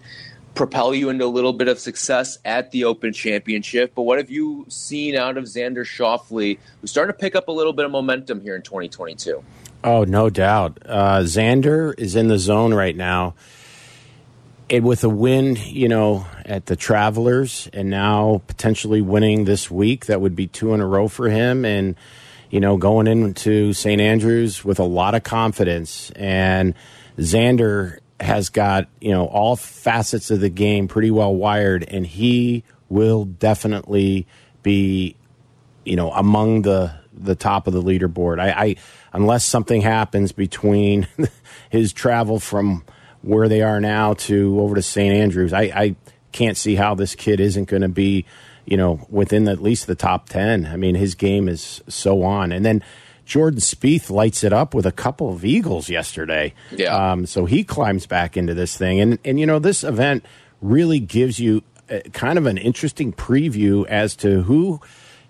propel 0.60 0.94
you 0.94 1.08
into 1.08 1.24
a 1.24 1.28
little 1.28 1.54
bit 1.54 1.70
of 1.70 1.80
success 1.80 2.38
at 2.44 2.70
the 2.72 2.84
Open 2.84 3.14
Championship. 3.14 3.94
But 3.96 4.02
what 4.02 4.18
have 4.18 4.30
you 4.30 4.66
seen 4.68 5.16
out 5.16 5.38
of 5.38 5.46
Xander 5.46 5.86
Schauffele, 5.86 6.60
who's 6.82 6.92
starting 6.92 7.14
to 7.14 7.18
pick 7.18 7.34
up 7.34 7.48
a 7.48 7.52
little 7.54 7.72
bit 7.72 7.86
of 7.86 7.92
momentum 7.92 8.42
here 8.42 8.58
in 8.58 8.62
2022? 8.62 9.42
Oh, 9.86 10.04
no 10.04 10.30
doubt. 10.30 10.78
Uh, 10.86 11.20
Xander 11.20 11.98
is 11.98 12.18
in 12.18 12.28
the 12.28 12.38
zone 12.38 12.74
right 12.74 12.94
now. 12.94 13.36
And 14.70 14.84
with 14.84 15.02
a 15.06 15.10
win, 15.10 15.56
you 15.56 15.88
know, 15.88 16.28
at 16.44 16.66
the 16.66 16.76
Travelers, 16.76 17.70
and 17.72 17.90
now 17.90 18.42
potentially 18.48 19.00
winning 19.00 19.46
this 19.46 19.72
week, 19.72 20.08
that 20.08 20.20
would 20.20 20.36
be 20.36 20.48
two 20.48 20.74
in 20.74 20.82
a 20.82 20.86
row 20.86 21.08
for 21.08 21.30
him. 21.30 21.64
And, 21.64 21.96
you 22.50 22.60
know, 22.60 22.76
going 22.76 23.08
into 23.08 23.72
St. 23.72 24.02
Andrews 24.02 24.66
with 24.66 24.80
a 24.80 24.84
lot 24.84 25.16
of 25.16 25.24
confidence. 25.24 26.12
And 26.18 26.74
Xander 27.18 28.00
has 28.20 28.50
got 28.50 28.88
you 29.00 29.12
know 29.12 29.26
all 29.26 29.56
facets 29.56 30.32
of 30.32 30.40
the 30.40 30.50
game 30.50 30.88
pretty 30.88 31.12
well 31.12 31.34
wired, 31.34 31.84
and 31.84 32.06
he 32.06 32.64
will 32.90 33.26
definitely 33.26 34.28
be 34.64 35.16
you 35.86 35.96
know 35.96 36.12
among 36.12 36.64
the 36.64 36.94
the 37.14 37.36
top 37.36 37.68
of 37.68 37.74
the 37.74 37.82
leaderboard. 37.82 38.40
I, 38.40 38.50
I 38.50 38.76
unless 39.14 39.46
something 39.46 39.82
happens 39.82 40.32
between 40.32 41.08
his 41.70 41.94
travel 41.94 42.40
from 42.40 42.84
where 43.22 43.50
they 43.50 43.62
are 43.62 43.82
now 43.82 44.14
to 44.14 44.60
over 44.62 44.76
to 44.76 44.82
St. 44.82 45.14
Andrews, 45.14 45.52
I, 45.52 45.62
I 45.64 45.96
can't 46.32 46.56
see 46.56 46.76
how 46.76 46.96
this 46.96 47.16
kid 47.16 47.40
isn't 47.40 47.66
going 47.66 47.82
to 47.82 47.90
be 47.90 48.26
you 48.66 48.78
know 48.78 49.06
within 49.10 49.46
the, 49.46 49.52
at 49.52 49.62
least 49.62 49.88
the 49.88 49.96
top 49.96 50.30
ten. 50.30 50.66
I 50.66 50.76
mean, 50.76 50.96
his 50.96 51.16
game 51.16 51.48
is 51.48 51.82
so 51.88 52.24
on, 52.24 52.52
and 52.52 52.66
then 52.66 52.84
Jordan 53.30 53.60
Spieth 53.60 54.10
lights 54.10 54.44
it 54.44 54.52
up 54.52 54.74
with 54.74 54.88
a 54.88 54.92
couple 54.92 55.32
of 55.32 55.46
eagles 55.46 55.88
yesterday. 55.88 56.52
Yeah. 56.72 57.12
Um, 57.12 57.28
so 57.28 57.46
he 57.46 57.64
climbs 57.64 58.08
back 58.08 58.36
into 58.36 58.56
this 58.56 58.76
thing, 58.76 59.00
and 59.00 59.20
and 59.24 59.40
you 59.40 59.46
know 59.46 59.60
this 59.60 59.84
event 59.84 60.26
really 60.62 61.00
gives 61.00 61.40
you 61.40 61.62
a, 61.90 62.02
kind 62.10 62.40
of 62.40 62.48
an 62.48 62.58
interesting 62.58 63.14
preview 63.14 63.86
as 63.86 64.16
to 64.18 64.42
who 64.42 64.82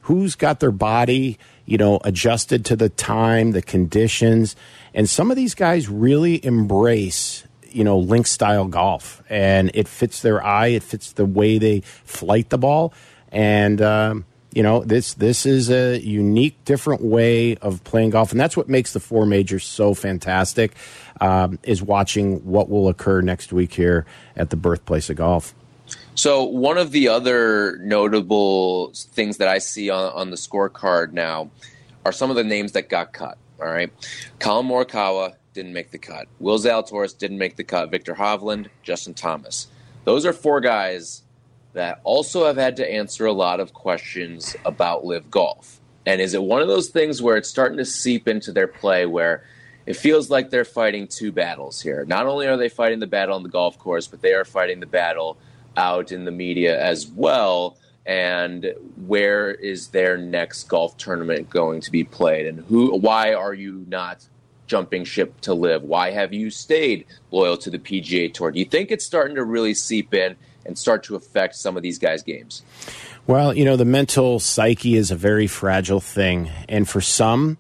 who's 0.04 0.36
got 0.36 0.62
their 0.62 0.72
body 0.72 1.38
you 1.66 1.78
know 1.78 2.00
adjusted 2.06 2.64
to 2.66 2.78
the 2.78 2.88
time, 2.88 3.52
the 3.52 3.62
conditions, 3.62 4.56
and 4.94 5.10
some 5.10 5.30
of 5.30 5.36
these 5.36 5.54
guys 5.54 5.90
really 5.90 6.44
embrace 6.46 7.44
you 7.70 7.84
know 7.84 8.00
link 8.00 8.28
style 8.28 8.70
golf, 8.70 9.22
and 9.30 9.72
it 9.74 9.90
fits 9.90 10.22
their 10.22 10.42
eye, 10.42 10.68
it 10.68 10.84
fits 10.84 11.12
the 11.12 11.26
way 11.26 11.58
they 11.58 11.82
flight 11.82 12.50
the 12.50 12.58
ball, 12.58 12.94
and. 13.30 13.82
Um, 13.82 14.26
you 14.52 14.64
know 14.64 14.84
this 14.84 15.14
this 15.16 15.46
is 15.46 15.70
a 15.70 16.00
unique 16.00 16.64
different 16.66 17.02
way 17.02 17.56
of 17.58 17.84
playing 17.84 18.10
golf 18.12 18.32
and 18.32 18.40
that's 18.40 18.58
what 18.58 18.68
makes 18.68 18.94
the 18.94 19.00
four 19.00 19.26
majors 19.26 19.64
so 19.64 19.94
fantastic 19.94 20.74
um, 21.22 21.60
is 21.64 21.82
watching 21.82 22.38
what 22.46 22.70
will 22.70 22.88
occur 22.88 23.22
next 23.22 23.54
week 23.54 23.74
here 23.74 24.06
at 24.36 24.50
the 24.50 24.56
birthplace 24.56 25.10
of 25.10 25.18
golf. 25.18 25.54
So 26.16 26.44
one 26.44 26.78
of 26.78 26.92
the 26.92 27.08
other 27.08 27.78
notable 27.78 28.92
things 28.94 29.38
that 29.38 29.48
i 29.48 29.58
see 29.58 29.90
on, 29.90 30.12
on 30.14 30.30
the 30.30 30.38
scorecard 30.38 31.14
now 31.14 31.50
are 32.06 32.12
some 32.12 32.30
of 32.30 32.36
the 32.36 32.44
names 32.44 32.74
that 32.74 32.90
got 32.90 33.14
cut 33.14 33.38
all 33.62 33.68
right? 33.68 33.92
Collin 34.40 34.68
Morikawa 34.68 35.36
didn't 35.54 35.74
make 35.74 35.92
the 35.92 35.98
cut. 35.98 36.28
Will 36.40 36.58
Zalatoris 36.58 37.18
didn't 37.18 37.38
make 37.38 37.56
the 37.56 37.64
cut. 37.64 37.92
Viktor 37.92 38.16
Hovland 38.16 38.68
Justin 38.84 39.14
Thomas. 39.14 39.68
Those 40.06 40.26
are 40.26 40.34
four 40.34 40.62
guys 40.62 41.24
that 41.74 42.00
also 42.04 42.46
have 42.46 42.58
had 42.58 42.76
to 42.78 42.92
answer 42.92 43.26
a 43.26 43.34
lot 43.34 43.60
of 43.60 43.74
questions 43.74 44.56
about 44.66 45.06
LIV 45.06 45.30
Golf. 45.30 45.80
And 46.06 46.22
is 46.22 46.34
it 46.34 46.42
one 46.42 46.62
of 46.62 46.68
those 46.68 46.90
things 46.90 47.22
where 47.22 47.38
it's 47.38 47.50
starting 47.50 47.78
to 47.78 47.86
seep 47.86 48.28
into 48.28 48.52
their 48.52 48.68
play 48.68 49.06
where 49.06 49.44
it 49.86 49.96
feels 49.96 50.30
like 50.30 50.50
they're 50.50 50.66
fighting 50.66 51.08
two 51.08 51.32
battles 51.32 51.82
here? 51.82 52.06
Not 52.06 52.26
only 52.26 52.48
are 52.48 52.58
they 52.58 52.70
fighting 52.70 53.00
the 53.00 53.08
battle 53.08 53.36
on 53.36 53.44
the 53.44 53.50
golf 53.50 53.78
course, 53.78 54.08
but 54.08 54.22
they 54.22 54.34
are 54.34 54.46
fighting 54.46 54.80
the 54.80 54.88
battle 54.88 55.38
out 55.78 56.12
in 56.12 56.26
the 56.26 56.32
media 56.32 56.82
as 56.82 57.08
well. 57.08 57.78
And 58.06 58.74
where 59.06 59.52
is 59.52 59.90
their 59.90 60.18
next 60.18 60.64
golf 60.64 60.98
tournament 60.98 61.50
going 61.50 61.82
to 61.82 61.92
be 61.92 62.04
played? 62.04 62.48
And 62.48 62.66
who? 62.66 62.98
Why 62.98 63.34
are 63.34 63.54
you 63.54 63.86
not 63.88 64.28
jumping 64.66 65.04
ship 65.04 65.40
to 65.42 65.54
LIV? 65.54 65.84
Why 65.84 66.12
have 66.12 66.34
you 66.34 66.50
stayed 66.50 67.06
loyal 67.30 67.58
to 67.58 67.70
the 67.70 67.78
PGA 67.78 68.34
Tour? 68.34 68.52
Do 68.52 68.60
you 68.60 68.66
think 68.66 68.90
it's 68.90 69.06
starting 69.06 69.36
to 69.36 69.44
really 69.44 69.76
seep 69.76 70.14
in? 70.14 70.36
And 70.70 70.78
start 70.78 71.04
to 71.04 71.16
affect 71.16 71.56
some 71.56 71.76
of 71.76 71.82
these 71.82 71.98
guys' 71.98 72.22
games? 72.22 72.62
Well, 73.26 73.54
you 73.58 73.66
know, 73.66 73.76
the 73.76 73.86
mental 73.86 74.40
psyche 74.40 74.96
is 74.96 75.10
a 75.10 75.16
very 75.16 75.48
fragile 75.48 76.00
thing. 76.00 76.52
And 76.70 76.88
for 76.88 77.02
some, 77.02 77.58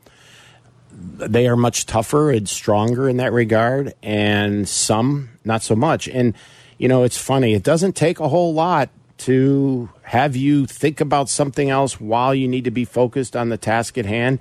they 0.91 1.47
are 1.47 1.55
much 1.55 1.87
tougher 1.87 2.31
and 2.31 2.47
stronger 2.47 3.09
in 3.09 3.17
that 3.17 3.33
regard, 3.33 3.95
and 4.03 4.69
some 4.69 5.29
not 5.43 5.63
so 5.63 5.75
much. 5.75 6.07
And, 6.07 6.35
you 6.77 6.87
know, 6.87 7.03
it's 7.03 7.17
funny, 7.17 7.55
it 7.55 7.63
doesn't 7.63 7.95
take 7.95 8.19
a 8.19 8.29
whole 8.29 8.53
lot 8.53 8.89
to 9.19 9.89
have 10.03 10.35
you 10.35 10.65
think 10.65 11.01
about 11.01 11.29
something 11.29 11.69
else 11.69 11.99
while 11.99 12.33
you 12.33 12.47
need 12.47 12.63
to 12.63 12.71
be 12.71 12.85
focused 12.85 13.35
on 13.35 13.49
the 13.49 13.57
task 13.57 13.97
at 13.97 14.05
hand. 14.05 14.39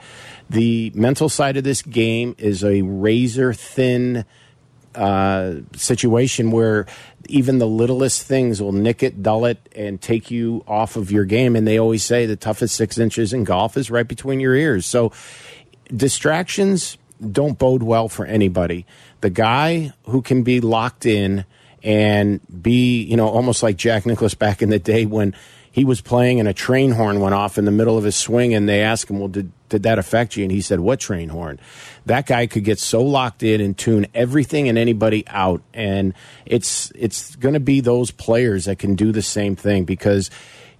The 0.49 0.93
mental 0.95 1.29
side 1.29 1.57
of 1.57 1.64
this 1.64 1.83
game 1.83 2.37
is 2.39 2.62
a 2.62 2.83
razor 2.83 3.53
thin 3.55 4.25
uh, 4.99 5.61
situation 5.75 6.51
where 6.51 6.87
even 7.29 7.59
the 7.59 7.67
littlest 7.67 8.25
things 8.25 8.61
will 8.61 8.73
nick 8.73 9.03
it, 9.03 9.23
dull 9.23 9.45
it, 9.45 9.59
and 9.77 10.01
take 10.01 10.31
you 10.31 10.65
off 10.67 10.97
of 10.97 11.13
your 11.13 11.25
game. 11.25 11.55
And 11.55 11.67
they 11.67 11.79
always 11.79 12.05
say 12.05 12.27
the 12.27 12.35
toughest 12.35 12.75
six 12.75 12.99
inches 12.99 13.33
in 13.33 13.45
golf 13.45 13.77
is 13.77 13.91
right 13.91 14.09
between 14.09 14.41
your 14.41 14.57
ears. 14.57 14.87
So 14.87 15.13
distractions 15.95 16.99
don't 17.31 17.57
bode 17.57 17.85
well 17.85 18.09
for 18.09 18.27
anybody. 18.27 18.87
The 19.21 19.31
guy 19.31 19.93
who 20.05 20.21
can 20.21 20.43
be 20.43 20.61
locked 20.61 21.07
in 21.07 21.45
and 21.85 22.41
be, 22.63 23.03
you 23.03 23.17
know, 23.17 23.29
almost 23.29 23.63
like 23.63 23.77
Jack 23.77 24.05
Nicklaus 24.05 24.35
back 24.35 24.63
in 24.63 24.71
the 24.71 24.81
day 24.81 25.07
when 25.07 25.33
he 25.79 25.85
was 25.85 26.01
playing 26.01 26.41
and 26.41 26.49
a 26.49 26.53
train 26.53 26.91
horn 26.91 27.20
went 27.20 27.37
off 27.37 27.57
in 27.57 27.64
the 27.64 27.70
middle 27.70 27.97
of 27.97 28.03
his 28.03 28.16
swing 28.16 28.53
and 28.53 28.68
they 28.68 28.83
asked 28.83 29.09
him, 29.09 29.20
well, 29.20 29.29
did, 29.29 29.53
did 29.68 29.85
that 29.85 29.97
affect 29.97 30.37
you? 30.37 30.43
And 30.43 30.51
he 30.51 30.61
said, 30.61 30.81
what 30.81 30.99
train 30.99 31.29
horn? 31.29 31.61
That 32.05 32.26
guy 32.26 32.49
could 32.49 32.64
get 32.64 32.81
so 32.81 33.01
locked 33.01 33.45
in 33.45 33.61
and 33.61 33.79
tune 33.79 34.09
everything 34.12 34.68
and 34.68 34.76
anybody 34.76 35.22
out. 35.29 35.62
And 35.72 36.14
it's, 36.45 36.91
it's 36.97 37.37
going 37.37 37.55
to 37.55 37.61
be 37.61 37.81
those 37.81 38.11
players 38.11 38.64
that 38.64 38.81
can 38.81 38.97
do 38.97 39.12
the 39.12 39.22
same 39.22 39.55
thing 39.55 39.85
because 39.85 40.31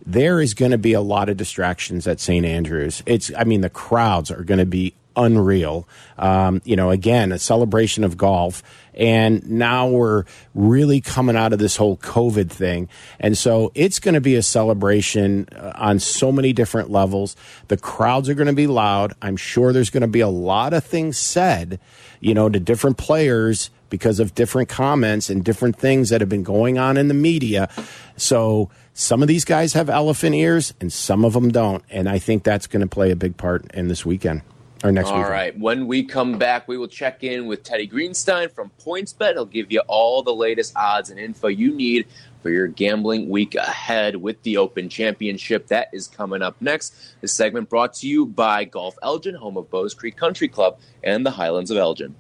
there 0.05 0.41
is 0.41 0.53
going 0.53 0.73
to 0.73 0.79
be 0.79 0.95
a 0.95 1.01
lot 1.01 1.29
of 1.29 1.37
distractions 1.37 2.09
at 2.09 2.19
St. 2.19 2.45
Andrews. 2.45 3.01
It's, 3.07 3.31
I 3.39 3.45
mean, 3.45 3.61
the 3.61 3.71
crowds 3.71 4.33
are 4.33 4.43
going 4.43 4.59
to 4.59 4.67
be 4.67 4.95
unreal. 5.19 5.87
Um, 6.17 6.63
you 6.65 6.77
know, 6.77 6.91
again, 6.91 7.33
a 7.33 7.39
celebration 7.39 8.05
of 8.05 8.17
golf. 8.17 8.63
And 8.95 9.49
now 9.49 9.89
we're 9.89 10.25
really 10.55 11.01
coming 11.01 11.37
out 11.37 11.53
of 11.53 11.59
this 11.59 11.77
whole 11.77 11.97
COVID 11.99 12.51
thing. 12.51 12.89
And 13.21 13.37
so 13.37 13.71
it's 13.75 13.99
going 13.99 14.15
to 14.15 14.21
be 14.21 14.35
a 14.35 14.43
celebration 14.43 15.49
uh, 15.55 15.73
on 15.77 15.99
so 15.99 16.33
many 16.33 16.53
different 16.53 16.91
levels. 16.91 17.37
The 17.69 17.77
crowds 17.77 18.29
are 18.29 18.35
going 18.35 18.49
to 18.49 18.53
be 18.53 18.67
loud. 18.67 19.13
I'm 19.21 19.37
sure 19.37 19.73
there's 19.73 19.91
going 19.91 20.01
to 20.01 20.09
be 20.09 20.21
a 20.21 20.29
lot 20.29 20.73
of 20.73 20.85
things 20.85 21.19
said, 21.19 21.79
you 22.21 22.35
know, 22.35 22.49
to 22.49 22.59
different 22.59 22.97
players 22.97 23.71
because 23.91 24.21
of 24.21 24.35
different 24.35 24.69
comments 24.69 25.31
and 25.31 25.45
different 25.45 25.77
things 25.77 26.11
that 26.11 26.21
have 26.21 26.29
been 26.29 26.43
going 26.43 26.77
on 26.79 26.97
in 26.97 27.09
the 27.09 27.15
media. 27.15 27.71
So 28.17 28.69
some 28.93 29.23
of 29.23 29.29
these 29.29 29.45
guys 29.45 29.73
have 29.75 29.89
elephant 29.89 30.35
ears 30.35 30.75
and 30.81 30.93
some 30.93 31.25
of 31.25 31.33
them 31.35 31.51
don't. 31.51 31.85
And 31.89 32.09
I 32.09 32.19
think 32.19 32.43
that's 32.43 32.67
going 32.67 32.81
to 32.81 32.89
play 32.89 33.13
a 33.13 33.17
big 33.17 33.37
part 33.37 33.73
in 33.73 33.89
this 33.89 34.05
weekend 34.05 34.43
or 34.85 34.93
next 34.93 35.09
week. 35.09 35.17
All 35.17 35.31
right. 35.31 35.59
When 35.59 35.87
we 35.87 36.05
come 36.05 36.39
back, 36.39 36.69
we 36.69 36.79
will 36.79 36.89
check 36.89 37.25
in 37.25 37.47
with 37.47 37.63
Teddy 37.63 37.89
Greenstein 37.89 38.51
from 38.51 38.71
PointsBet. 38.85 39.33
He'll 39.33 39.45
give 39.45 39.73
you 39.73 39.81
all 39.89 40.23
the 40.23 40.35
latest 40.35 40.77
odds 40.77 41.11
and 41.11 41.19
info 41.19 41.49
you 41.49 41.75
need 41.75 42.07
for 42.43 42.51
your 42.51 42.69
gambling 42.69 43.29
week 43.29 43.55
ahead 43.57 44.17
with 44.17 44.41
the 44.43 44.57
Open 44.57 44.89
Championship. 44.89 45.67
That 45.67 45.89
is 45.93 46.07
coming 46.07 46.43
up 46.43 46.57
next. 46.61 46.95
This 47.21 47.33
segment 47.33 47.69
brought 47.69 47.95
to 47.95 48.09
you 48.09 48.27
by 48.27 48.65
Golf 48.65 48.97
Elgin, 49.03 49.35
home 49.35 49.57
of 49.57 49.71
Bowes 49.71 49.95
Creek 49.95 50.17
Country 50.17 50.49
Club 50.49 50.79
and 51.03 51.27
the 51.27 51.33
Highlands 51.33 51.71
of 51.71 51.77
Elgin. 51.77 52.15